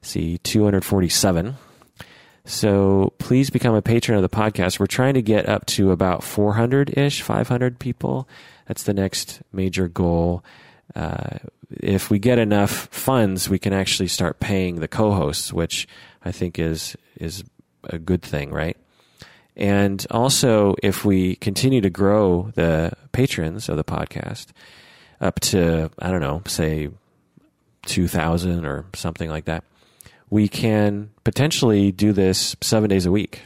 See, 0.00 0.38
247. 0.38 1.56
So 2.46 3.12
please 3.18 3.50
become 3.50 3.74
a 3.74 3.82
patron 3.82 4.16
of 4.16 4.22
the 4.22 4.28
podcast. 4.28 4.78
We're 4.78 4.86
trying 4.86 5.14
to 5.14 5.22
get 5.22 5.48
up 5.48 5.66
to 5.66 5.92
about 5.92 6.22
400 6.22 6.96
ish, 6.96 7.22
500 7.22 7.78
people. 7.78 8.28
That's 8.66 8.82
the 8.82 8.94
next 8.94 9.42
major 9.52 9.88
goal. 9.88 10.44
Uh, 10.94 11.38
if 11.70 12.10
we 12.10 12.18
get 12.18 12.38
enough 12.38 12.88
funds, 12.90 13.48
we 13.48 13.58
can 13.58 13.72
actually 13.72 14.08
start 14.08 14.40
paying 14.40 14.76
the 14.76 14.88
co-hosts, 14.88 15.52
which 15.52 15.88
I 16.24 16.32
think 16.32 16.58
is 16.58 16.96
is 17.18 17.44
a 17.84 17.98
good 17.98 18.22
thing, 18.22 18.50
right? 18.50 18.76
And 19.56 20.04
also, 20.10 20.74
if 20.82 21.04
we 21.04 21.36
continue 21.36 21.80
to 21.80 21.90
grow 21.90 22.50
the 22.54 22.92
patrons 23.12 23.68
of 23.68 23.76
the 23.76 23.84
podcast 23.84 24.46
up 25.20 25.38
to, 25.40 25.90
I 25.98 26.10
don't 26.10 26.20
know, 26.20 26.42
say 26.46 26.88
2,000 27.86 28.64
or 28.64 28.86
something 28.94 29.30
like 29.30 29.44
that, 29.44 29.64
we 30.28 30.48
can 30.48 31.10
potentially 31.22 31.92
do 31.92 32.12
this 32.12 32.56
seven 32.60 32.90
days 32.90 33.06
a 33.06 33.12
week. 33.12 33.42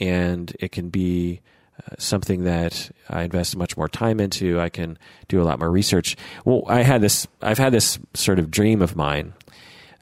And 0.00 0.54
it 0.58 0.72
can 0.72 0.88
be 0.88 1.40
uh, 1.78 1.94
something 1.98 2.44
that 2.44 2.90
I 3.10 3.22
invest 3.24 3.56
much 3.56 3.76
more 3.76 3.88
time 3.88 4.20
into. 4.20 4.58
I 4.60 4.70
can 4.70 4.98
do 5.28 5.42
a 5.42 5.44
lot 5.44 5.58
more 5.58 5.70
research. 5.70 6.16
Well, 6.44 6.64
I 6.66 6.82
had 6.82 7.02
this, 7.02 7.26
I've 7.42 7.58
had 7.58 7.72
this 7.72 7.98
sort 8.14 8.38
of 8.38 8.50
dream 8.50 8.80
of 8.80 8.96
mine 8.96 9.34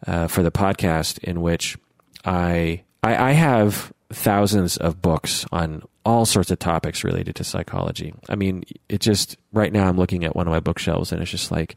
uh, 0.06 0.28
for 0.28 0.42
the 0.42 0.52
podcast 0.52 1.18
in 1.18 1.42
which 1.42 1.76
I, 2.24 2.84
I, 3.02 3.30
I 3.30 3.32
have 3.32 3.92
thousands 4.12 4.76
of 4.76 5.02
books 5.02 5.44
on 5.52 5.82
all 6.04 6.26
sorts 6.26 6.50
of 6.50 6.58
topics 6.58 7.04
related 7.04 7.36
to 7.36 7.44
psychology. 7.44 8.14
I 8.28 8.34
mean, 8.34 8.64
it 8.88 9.00
just 9.00 9.36
right 9.52 9.72
now 9.72 9.88
I'm 9.88 9.96
looking 9.96 10.24
at 10.24 10.34
one 10.34 10.46
of 10.46 10.50
my 10.50 10.60
bookshelves 10.60 11.12
and 11.12 11.22
it's 11.22 11.30
just 11.30 11.50
like 11.50 11.76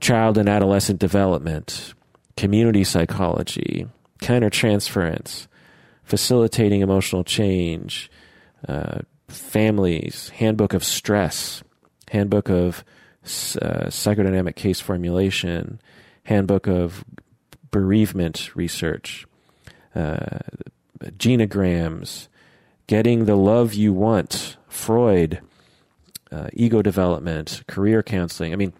child 0.00 0.38
and 0.38 0.48
adolescent 0.48 0.98
development, 0.98 1.94
community 2.36 2.84
psychology, 2.84 3.86
countertransference, 4.20 5.46
facilitating 6.04 6.80
emotional 6.80 7.24
change, 7.24 8.10
uh, 8.68 9.00
families, 9.28 10.28
handbook 10.30 10.74
of 10.74 10.84
stress, 10.84 11.62
handbook 12.10 12.50
of 12.50 12.84
uh, 13.24 13.86
psychodynamic 13.86 14.56
case 14.56 14.80
formulation, 14.80 15.80
handbook 16.24 16.66
of 16.66 17.04
bereavement 17.70 18.54
research, 18.54 19.26
uh, 19.94 20.38
genograms, 21.10 22.28
getting 22.86 23.24
the 23.24 23.36
love 23.36 23.74
you 23.74 23.92
want, 23.92 24.56
Freud, 24.68 25.40
uh, 26.30 26.48
ego 26.52 26.82
development, 26.82 27.62
career 27.66 28.02
counseling. 28.02 28.52
I 28.52 28.56
mean, 28.56 28.72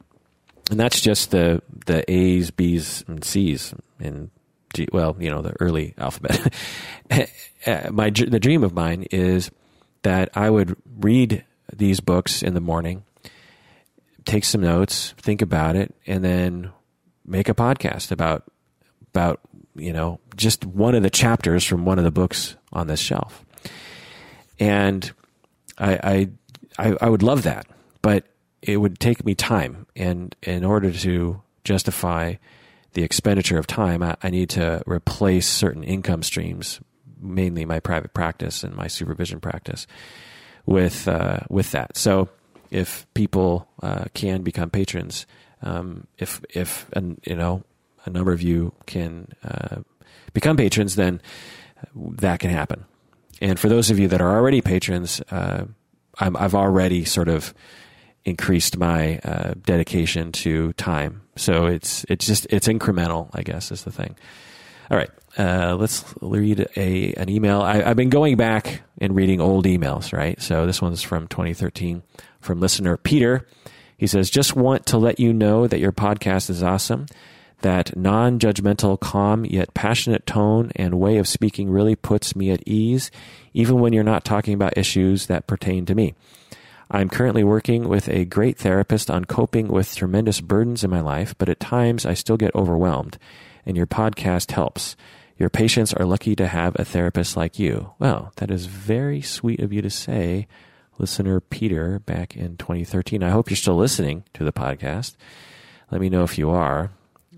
and 0.70 0.78
that's 0.78 1.00
just 1.00 1.30
the 1.30 1.62
the 1.86 2.10
A's, 2.10 2.50
B's, 2.50 3.04
and 3.06 3.24
C's 3.24 3.74
in 4.00 4.30
G, 4.74 4.88
well, 4.92 5.16
you 5.18 5.30
know, 5.30 5.42
the 5.42 5.54
early 5.60 5.94
alphabet. 5.98 6.52
My 7.90 8.10
the 8.10 8.40
dream 8.40 8.64
of 8.64 8.72
mine 8.72 9.06
is 9.10 9.50
that 10.02 10.30
I 10.34 10.50
would 10.50 10.76
read 10.98 11.44
these 11.72 12.00
books 12.00 12.42
in 12.42 12.54
the 12.54 12.60
morning, 12.60 13.04
take 14.24 14.44
some 14.44 14.60
notes, 14.60 15.14
think 15.18 15.42
about 15.42 15.76
it, 15.76 15.94
and 16.06 16.24
then 16.24 16.70
make 17.26 17.48
a 17.48 17.54
podcast 17.54 18.10
about 18.10 18.44
about 19.12 19.40
you 19.74 19.92
know 19.92 20.20
just 20.36 20.64
one 20.64 20.94
of 20.94 21.02
the 21.02 21.10
chapters 21.10 21.64
from 21.64 21.84
one 21.84 21.98
of 21.98 22.04
the 22.04 22.10
books 22.10 22.56
on 22.72 22.86
this 22.86 23.00
shelf. 23.00 23.44
And 24.58 25.12
I 25.78 26.28
I 26.78 26.88
I, 26.90 26.96
I 27.00 27.08
would 27.08 27.22
love 27.22 27.42
that, 27.42 27.66
but 28.00 28.24
it 28.62 28.76
would 28.78 28.98
take 28.98 29.24
me 29.24 29.34
time, 29.34 29.86
and 29.96 30.34
in 30.42 30.64
order 30.64 30.92
to 30.92 31.42
justify 31.64 32.34
the 32.92 33.02
expenditure 33.02 33.58
of 33.58 33.66
time, 33.66 34.02
I, 34.02 34.16
I 34.22 34.30
need 34.30 34.50
to 34.50 34.82
replace 34.86 35.48
certain 35.48 35.82
income 35.82 36.22
streams, 36.22 36.80
mainly 37.20 37.64
my 37.64 37.80
private 37.80 38.14
practice 38.14 38.62
and 38.62 38.74
my 38.74 38.86
supervision 38.86 39.40
practice, 39.40 39.86
with 40.66 41.08
uh, 41.08 41.40
with 41.48 41.72
that. 41.72 41.96
So 41.96 42.28
if 42.70 43.06
people 43.14 43.68
uh, 43.82 44.04
can 44.14 44.42
become 44.42 44.70
patrons, 44.70 45.26
um, 45.62 46.06
if 46.18 46.40
if 46.50 46.86
and 46.92 47.20
you 47.24 47.34
know 47.34 47.64
a 48.04 48.10
number 48.10 48.32
of 48.32 48.42
you 48.42 48.72
can 48.86 49.28
uh, 49.44 49.82
become 50.32 50.56
patrons, 50.56 50.96
then 50.96 51.20
that 51.94 52.40
can 52.40 52.50
happen. 52.50 52.84
And 53.40 53.58
for 53.58 53.68
those 53.68 53.90
of 53.90 53.98
you 53.98 54.08
that 54.08 54.20
are 54.20 54.36
already 54.36 54.60
patrons, 54.60 55.20
uh, 55.30 55.64
i 56.18 56.24
have 56.24 56.54
already 56.54 57.04
sort 57.04 57.28
of 57.28 57.54
increased 58.24 58.76
my 58.76 59.18
uh, 59.18 59.54
dedication 59.64 60.30
to 60.32 60.72
time. 60.74 61.22
So 61.36 61.66
it's 61.66 62.04
it's 62.08 62.26
just 62.26 62.46
it's 62.50 62.68
incremental, 62.68 63.30
I 63.32 63.42
guess, 63.42 63.72
is 63.72 63.84
the 63.84 63.90
thing. 63.90 64.14
All 64.90 64.96
right, 64.96 65.10
uh, 65.38 65.76
let's 65.76 66.04
read 66.20 66.68
a 66.76 67.14
an 67.14 67.28
email. 67.28 67.62
I, 67.62 67.82
have 67.82 67.96
been 67.96 68.10
going 68.10 68.36
back 68.36 68.82
and 68.98 69.16
reading 69.16 69.40
old 69.40 69.64
emails, 69.64 70.12
right? 70.12 70.40
So 70.40 70.66
this 70.66 70.82
one's 70.82 71.02
from 71.02 71.28
2013 71.28 72.02
from 72.40 72.60
listener 72.60 72.96
Peter. 72.96 73.46
He 73.96 74.06
says, 74.06 74.28
"Just 74.30 74.54
want 74.54 74.86
to 74.86 74.98
let 74.98 75.18
you 75.18 75.32
know 75.32 75.66
that 75.66 75.80
your 75.80 75.92
podcast 75.92 76.50
is 76.50 76.62
awesome." 76.62 77.06
That 77.62 77.96
non 77.96 78.40
judgmental, 78.40 78.98
calm, 78.98 79.44
yet 79.44 79.72
passionate 79.72 80.26
tone 80.26 80.72
and 80.74 80.98
way 80.98 81.16
of 81.18 81.28
speaking 81.28 81.70
really 81.70 81.94
puts 81.94 82.34
me 82.34 82.50
at 82.50 82.62
ease, 82.66 83.12
even 83.54 83.78
when 83.78 83.92
you're 83.92 84.02
not 84.02 84.24
talking 84.24 84.52
about 84.52 84.76
issues 84.76 85.26
that 85.26 85.46
pertain 85.46 85.86
to 85.86 85.94
me. 85.94 86.14
I'm 86.90 87.08
currently 87.08 87.44
working 87.44 87.88
with 87.88 88.08
a 88.08 88.24
great 88.24 88.58
therapist 88.58 89.10
on 89.12 89.26
coping 89.26 89.68
with 89.68 89.94
tremendous 89.94 90.40
burdens 90.40 90.82
in 90.82 90.90
my 90.90 91.00
life, 91.00 91.36
but 91.38 91.48
at 91.48 91.60
times 91.60 92.04
I 92.04 92.14
still 92.14 92.36
get 92.36 92.54
overwhelmed, 92.54 93.16
and 93.64 93.76
your 93.76 93.86
podcast 93.86 94.50
helps. 94.50 94.96
Your 95.38 95.48
patients 95.48 95.94
are 95.94 96.04
lucky 96.04 96.34
to 96.34 96.48
have 96.48 96.74
a 96.76 96.84
therapist 96.84 97.36
like 97.36 97.60
you. 97.60 97.92
Well, 98.00 98.32
that 98.36 98.50
is 98.50 98.66
very 98.66 99.22
sweet 99.22 99.60
of 99.60 99.72
you 99.72 99.82
to 99.82 99.90
say, 99.90 100.48
listener 100.98 101.38
Peter, 101.38 102.00
back 102.00 102.36
in 102.36 102.56
2013. 102.56 103.22
I 103.22 103.30
hope 103.30 103.50
you're 103.50 103.56
still 103.56 103.76
listening 103.76 104.24
to 104.34 104.42
the 104.42 104.52
podcast. 104.52 105.14
Let 105.92 106.00
me 106.00 106.10
know 106.10 106.24
if 106.24 106.38
you 106.38 106.50
are. 106.50 106.90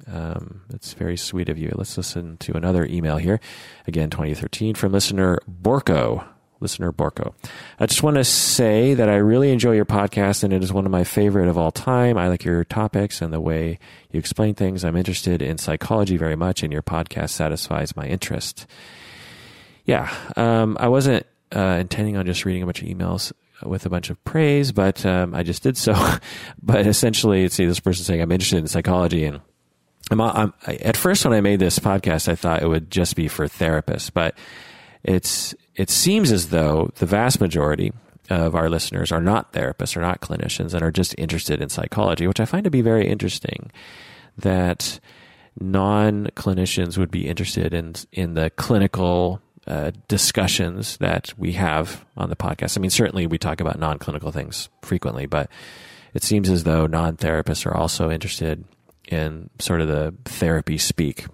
Um, 0.06 0.62
very 0.94 1.16
sweet 1.16 1.48
of 1.48 1.58
you. 1.58 1.72
Let's 1.74 1.96
listen 1.96 2.36
to 2.38 2.56
another 2.56 2.84
email 2.84 3.16
here. 3.16 3.40
Again, 3.86 4.10
2013 4.10 4.74
from 4.74 4.92
listener 4.92 5.38
Borko 5.50 6.26
listener 6.64 6.92
Borko. 6.92 7.34
I 7.78 7.86
just 7.86 8.02
want 8.02 8.16
to 8.16 8.24
say 8.24 8.94
that 8.94 9.08
I 9.08 9.16
really 9.16 9.52
enjoy 9.52 9.72
your 9.72 9.84
podcast 9.84 10.42
and 10.44 10.52
it 10.52 10.62
is 10.62 10.72
one 10.72 10.86
of 10.86 10.90
my 10.90 11.04
favorite 11.04 11.48
of 11.48 11.58
all 11.58 11.70
time. 11.70 12.16
I 12.16 12.28
like 12.28 12.44
your 12.44 12.64
topics 12.64 13.20
and 13.20 13.32
the 13.32 13.40
way 13.40 13.78
you 14.10 14.18
explain 14.18 14.54
things. 14.54 14.82
I'm 14.82 14.96
interested 14.96 15.42
in 15.42 15.58
psychology 15.58 16.16
very 16.16 16.36
much 16.36 16.62
and 16.62 16.72
your 16.72 16.82
podcast 16.82 17.30
satisfies 17.30 17.94
my 17.96 18.06
interest. 18.06 18.66
Yeah, 19.84 20.12
um, 20.36 20.78
I 20.80 20.88
wasn't 20.88 21.26
uh, 21.54 21.76
intending 21.80 22.16
on 22.16 22.24
just 22.24 22.46
reading 22.46 22.62
a 22.62 22.66
bunch 22.66 22.80
of 22.80 22.88
emails 22.88 23.30
with 23.62 23.84
a 23.84 23.90
bunch 23.90 24.08
of 24.08 24.22
praise, 24.24 24.72
but 24.72 25.04
um, 25.04 25.34
I 25.34 25.42
just 25.42 25.62
did 25.62 25.76
so. 25.76 25.92
but 26.62 26.86
essentially, 26.86 27.46
see 27.48 27.66
this 27.66 27.80
person 27.80 28.04
saying 28.04 28.22
I'm 28.22 28.32
interested 28.32 28.58
in 28.58 28.68
psychology 28.68 29.24
and 29.24 29.42
I'm, 30.10 30.20
I'm, 30.20 30.54
at 30.66 30.96
first 30.96 31.24
when 31.24 31.34
I 31.34 31.40
made 31.40 31.60
this 31.60 31.78
podcast, 31.78 32.28
I 32.28 32.34
thought 32.34 32.62
it 32.62 32.68
would 32.68 32.90
just 32.90 33.16
be 33.16 33.28
for 33.28 33.46
therapists, 33.46 34.10
but 34.12 34.36
it's 35.02 35.54
it 35.74 35.90
seems 35.90 36.30
as 36.30 36.50
though 36.50 36.90
the 36.96 37.06
vast 37.06 37.40
majority 37.40 37.92
of 38.30 38.54
our 38.54 38.70
listeners 38.70 39.12
are 39.12 39.20
not 39.20 39.52
therapists 39.52 39.96
or 39.96 40.00
not 40.00 40.20
clinicians 40.20 40.72
and 40.72 40.82
are 40.82 40.90
just 40.90 41.14
interested 41.18 41.60
in 41.60 41.68
psychology, 41.68 42.26
which 42.26 42.40
I 42.40 42.44
find 42.44 42.64
to 42.64 42.70
be 42.70 42.80
very 42.80 43.06
interesting. 43.06 43.70
That 44.38 44.98
non 45.60 46.26
clinicians 46.36 46.98
would 46.98 47.10
be 47.10 47.28
interested 47.28 47.72
in 47.72 47.94
in 48.12 48.34
the 48.34 48.50
clinical 48.50 49.40
uh, 49.66 49.92
discussions 50.08 50.96
that 50.98 51.32
we 51.38 51.52
have 51.52 52.04
on 52.16 52.28
the 52.28 52.36
podcast. 52.36 52.76
I 52.76 52.80
mean, 52.80 52.90
certainly 52.90 53.26
we 53.26 53.38
talk 53.38 53.60
about 53.60 53.78
non 53.78 53.98
clinical 53.98 54.32
things 54.32 54.68
frequently, 54.82 55.26
but 55.26 55.50
it 56.12 56.22
seems 56.22 56.50
as 56.50 56.64
though 56.64 56.86
non 56.86 57.16
therapists 57.16 57.64
are 57.66 57.76
also 57.76 58.10
interested 58.10 58.64
in 59.08 59.50
sort 59.58 59.80
of 59.80 59.88
the 59.88 60.14
therapy 60.24 60.78
speak, 60.78 61.26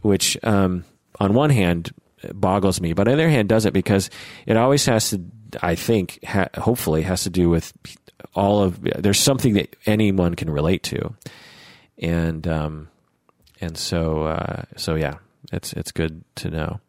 which 0.00 0.36
um, 0.44 0.84
on 1.20 1.34
one 1.34 1.50
hand 1.50 1.92
boggles 2.32 2.80
me. 2.80 2.92
But 2.92 3.08
on 3.08 3.16
the 3.16 3.22
other 3.24 3.30
hand, 3.30 3.48
does 3.48 3.66
it 3.66 3.72
because 3.72 4.10
it 4.46 4.56
always 4.56 4.86
has 4.86 5.10
to, 5.10 5.22
I 5.62 5.74
think, 5.74 6.18
ha- 6.24 6.48
hopefully, 6.56 7.02
has 7.02 7.24
to 7.24 7.30
do 7.30 7.48
with 7.48 7.72
all 8.34 8.62
of. 8.62 8.80
There's 8.82 9.20
something 9.20 9.54
that 9.54 9.76
anyone 9.86 10.34
can 10.34 10.50
relate 10.50 10.82
to, 10.84 11.14
and 11.98 12.46
um, 12.46 12.88
and 13.60 13.76
so 13.76 14.24
uh, 14.24 14.62
so 14.76 14.94
yeah, 14.94 15.14
it's 15.52 15.72
it's 15.72 15.92
good 15.92 16.24
to 16.36 16.50
know. 16.50 16.80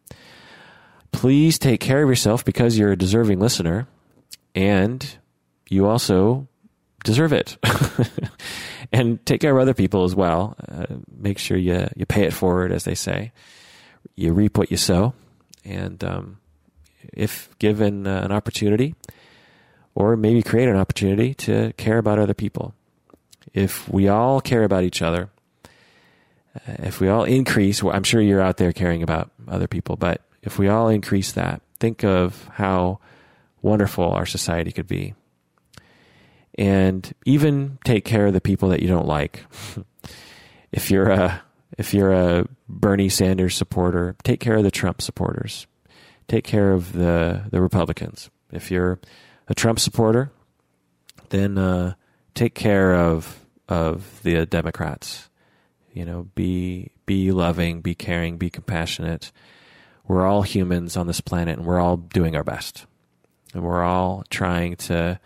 Please 1.12 1.58
take 1.58 1.80
care 1.80 2.02
of 2.02 2.08
yourself 2.08 2.44
because 2.44 2.78
you're 2.78 2.92
a 2.92 2.96
deserving 2.96 3.40
listener, 3.40 3.88
and 4.54 5.18
you 5.68 5.86
also 5.86 6.48
deserve 7.04 7.32
it. 7.32 7.56
and 8.92 9.24
take 9.24 9.40
care 9.40 9.56
of 9.56 9.60
other 9.60 9.74
people 9.74 10.04
as 10.04 10.14
well. 10.14 10.56
Uh, 10.68 10.86
make 11.16 11.38
sure 11.38 11.56
you 11.56 11.88
you 11.96 12.06
pay 12.06 12.24
it 12.24 12.32
forward, 12.32 12.72
as 12.72 12.84
they 12.84 12.94
say 12.94 13.32
you 14.16 14.32
reap 14.32 14.58
what 14.58 14.70
you 14.70 14.76
sow. 14.76 15.14
And 15.64 16.02
um, 16.04 16.38
if 17.12 17.56
given 17.58 18.06
uh, 18.06 18.22
an 18.24 18.32
opportunity, 18.32 18.94
or 19.94 20.16
maybe 20.16 20.42
create 20.42 20.68
an 20.68 20.76
opportunity 20.76 21.34
to 21.34 21.72
care 21.76 21.98
about 21.98 22.18
other 22.18 22.34
people, 22.34 22.74
if 23.52 23.88
we 23.88 24.08
all 24.08 24.40
care 24.40 24.64
about 24.64 24.84
each 24.84 25.02
other, 25.02 25.30
uh, 26.54 26.76
if 26.80 27.00
we 27.00 27.08
all 27.08 27.24
increase, 27.24 27.82
well, 27.82 27.94
I'm 27.94 28.04
sure 28.04 28.20
you're 28.20 28.40
out 28.40 28.56
there 28.56 28.72
caring 28.72 29.02
about 29.02 29.30
other 29.48 29.66
people, 29.66 29.96
but 29.96 30.22
if 30.42 30.58
we 30.58 30.68
all 30.68 30.88
increase 30.88 31.32
that, 31.32 31.60
think 31.78 32.04
of 32.04 32.48
how 32.54 33.00
wonderful 33.62 34.10
our 34.10 34.26
society 34.26 34.72
could 34.72 34.86
be. 34.86 35.14
And 36.60 37.10
even 37.24 37.78
take 37.86 38.04
care 38.04 38.26
of 38.26 38.34
the 38.34 38.40
people 38.40 38.68
that 38.68 38.82
you 38.82 38.88
don't 38.88 39.06
like. 39.06 39.46
if 40.72 40.90
you're 40.90 41.08
a 41.08 41.42
if 41.78 41.94
you're 41.94 42.12
a 42.12 42.46
Bernie 42.68 43.08
Sanders 43.08 43.56
supporter, 43.56 44.14
take 44.22 44.40
care 44.40 44.56
of 44.56 44.62
the 44.62 44.70
Trump 44.70 45.00
supporters. 45.00 45.66
Take 46.28 46.44
care 46.44 46.72
of 46.72 46.92
the 46.92 47.44
the 47.50 47.62
Republicans. 47.62 48.28
If 48.52 48.70
you're 48.70 49.00
a 49.48 49.54
Trump 49.54 49.80
supporter, 49.80 50.32
then 51.30 51.56
uh, 51.56 51.94
take 52.34 52.54
care 52.54 52.94
of 52.94 53.42
of 53.66 54.22
the 54.22 54.44
Democrats. 54.44 55.30
You 55.94 56.04
know, 56.04 56.28
be 56.34 56.90
be 57.06 57.32
loving, 57.32 57.80
be 57.80 57.94
caring, 57.94 58.36
be 58.36 58.50
compassionate. 58.50 59.32
We're 60.06 60.26
all 60.26 60.42
humans 60.42 60.94
on 60.94 61.06
this 61.06 61.22
planet, 61.22 61.56
and 61.56 61.66
we're 61.66 61.80
all 61.80 61.96
doing 61.96 62.36
our 62.36 62.44
best, 62.44 62.84
and 63.54 63.62
we're 63.62 63.82
all 63.82 64.24
trying 64.28 64.76
to 64.76 65.18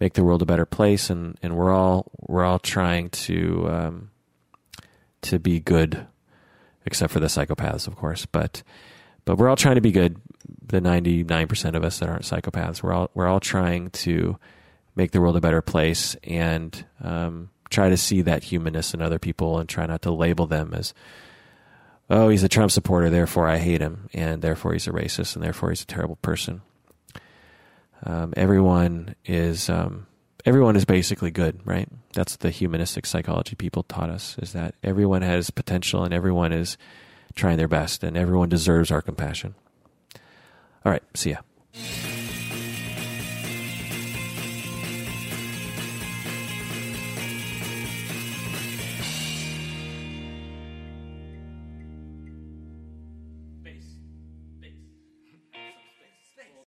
make 0.00 0.14
the 0.14 0.24
world 0.24 0.42
a 0.42 0.46
better 0.46 0.66
place, 0.66 1.10
and, 1.10 1.38
and 1.42 1.56
we're 1.56 1.72
all 1.72 2.10
we're 2.20 2.44
all 2.44 2.58
trying 2.58 3.10
to 3.10 3.68
um, 3.68 4.10
to 5.22 5.38
be 5.38 5.60
good, 5.60 6.06
except 6.84 7.12
for 7.12 7.20
the 7.20 7.26
psychopaths, 7.26 7.86
of 7.86 7.96
course. 7.96 8.26
But 8.26 8.62
but 9.24 9.36
we're 9.36 9.48
all 9.48 9.56
trying 9.56 9.76
to 9.76 9.80
be 9.80 9.92
good. 9.92 10.20
The 10.66 10.80
ninety 10.80 11.24
nine 11.24 11.48
percent 11.48 11.76
of 11.76 11.84
us 11.84 11.98
that 11.98 12.08
aren't 12.08 12.24
psychopaths, 12.24 12.82
we're 12.82 12.92
all 12.92 13.10
we're 13.14 13.28
all 13.28 13.40
trying 13.40 13.90
to 13.90 14.38
make 14.96 15.10
the 15.10 15.20
world 15.20 15.36
a 15.36 15.40
better 15.40 15.62
place 15.62 16.16
and 16.24 16.84
um, 17.02 17.50
try 17.70 17.88
to 17.88 17.96
see 17.96 18.22
that 18.22 18.44
humanness 18.44 18.94
in 18.94 19.02
other 19.02 19.18
people 19.18 19.58
and 19.58 19.68
try 19.68 19.86
not 19.86 20.02
to 20.02 20.12
label 20.12 20.46
them 20.46 20.72
as 20.72 20.94
oh 22.08 22.28
he's 22.28 22.44
a 22.44 22.48
Trump 22.48 22.70
supporter, 22.70 23.10
therefore 23.10 23.48
I 23.48 23.58
hate 23.58 23.80
him, 23.80 24.08
and 24.12 24.42
therefore 24.42 24.72
he's 24.72 24.86
a 24.86 24.92
racist, 24.92 25.34
and 25.34 25.44
therefore 25.44 25.70
he's 25.70 25.82
a 25.82 25.86
terrible 25.86 26.16
person. 26.16 26.62
Um, 28.02 28.34
everyone 28.36 29.14
is 29.24 29.70
um, 29.70 30.06
everyone 30.44 30.76
is 30.76 30.84
basically 30.84 31.30
good, 31.30 31.60
right? 31.64 31.88
That's 32.12 32.36
the 32.36 32.50
humanistic 32.50 33.06
psychology 33.06 33.54
people 33.54 33.82
taught 33.84 34.10
us 34.10 34.36
is 34.38 34.52
that 34.52 34.74
everyone 34.82 35.22
has 35.22 35.50
potential 35.50 36.04
and 36.04 36.12
everyone 36.12 36.52
is 36.52 36.76
trying 37.34 37.56
their 37.56 37.68
best 37.68 38.04
and 38.04 38.16
everyone 38.16 38.48
deserves 38.48 38.90
our 38.90 39.02
compassion. 39.02 39.54
All 40.84 40.92
right, 40.92 41.02
see 41.14 41.30
ya. 41.30 41.38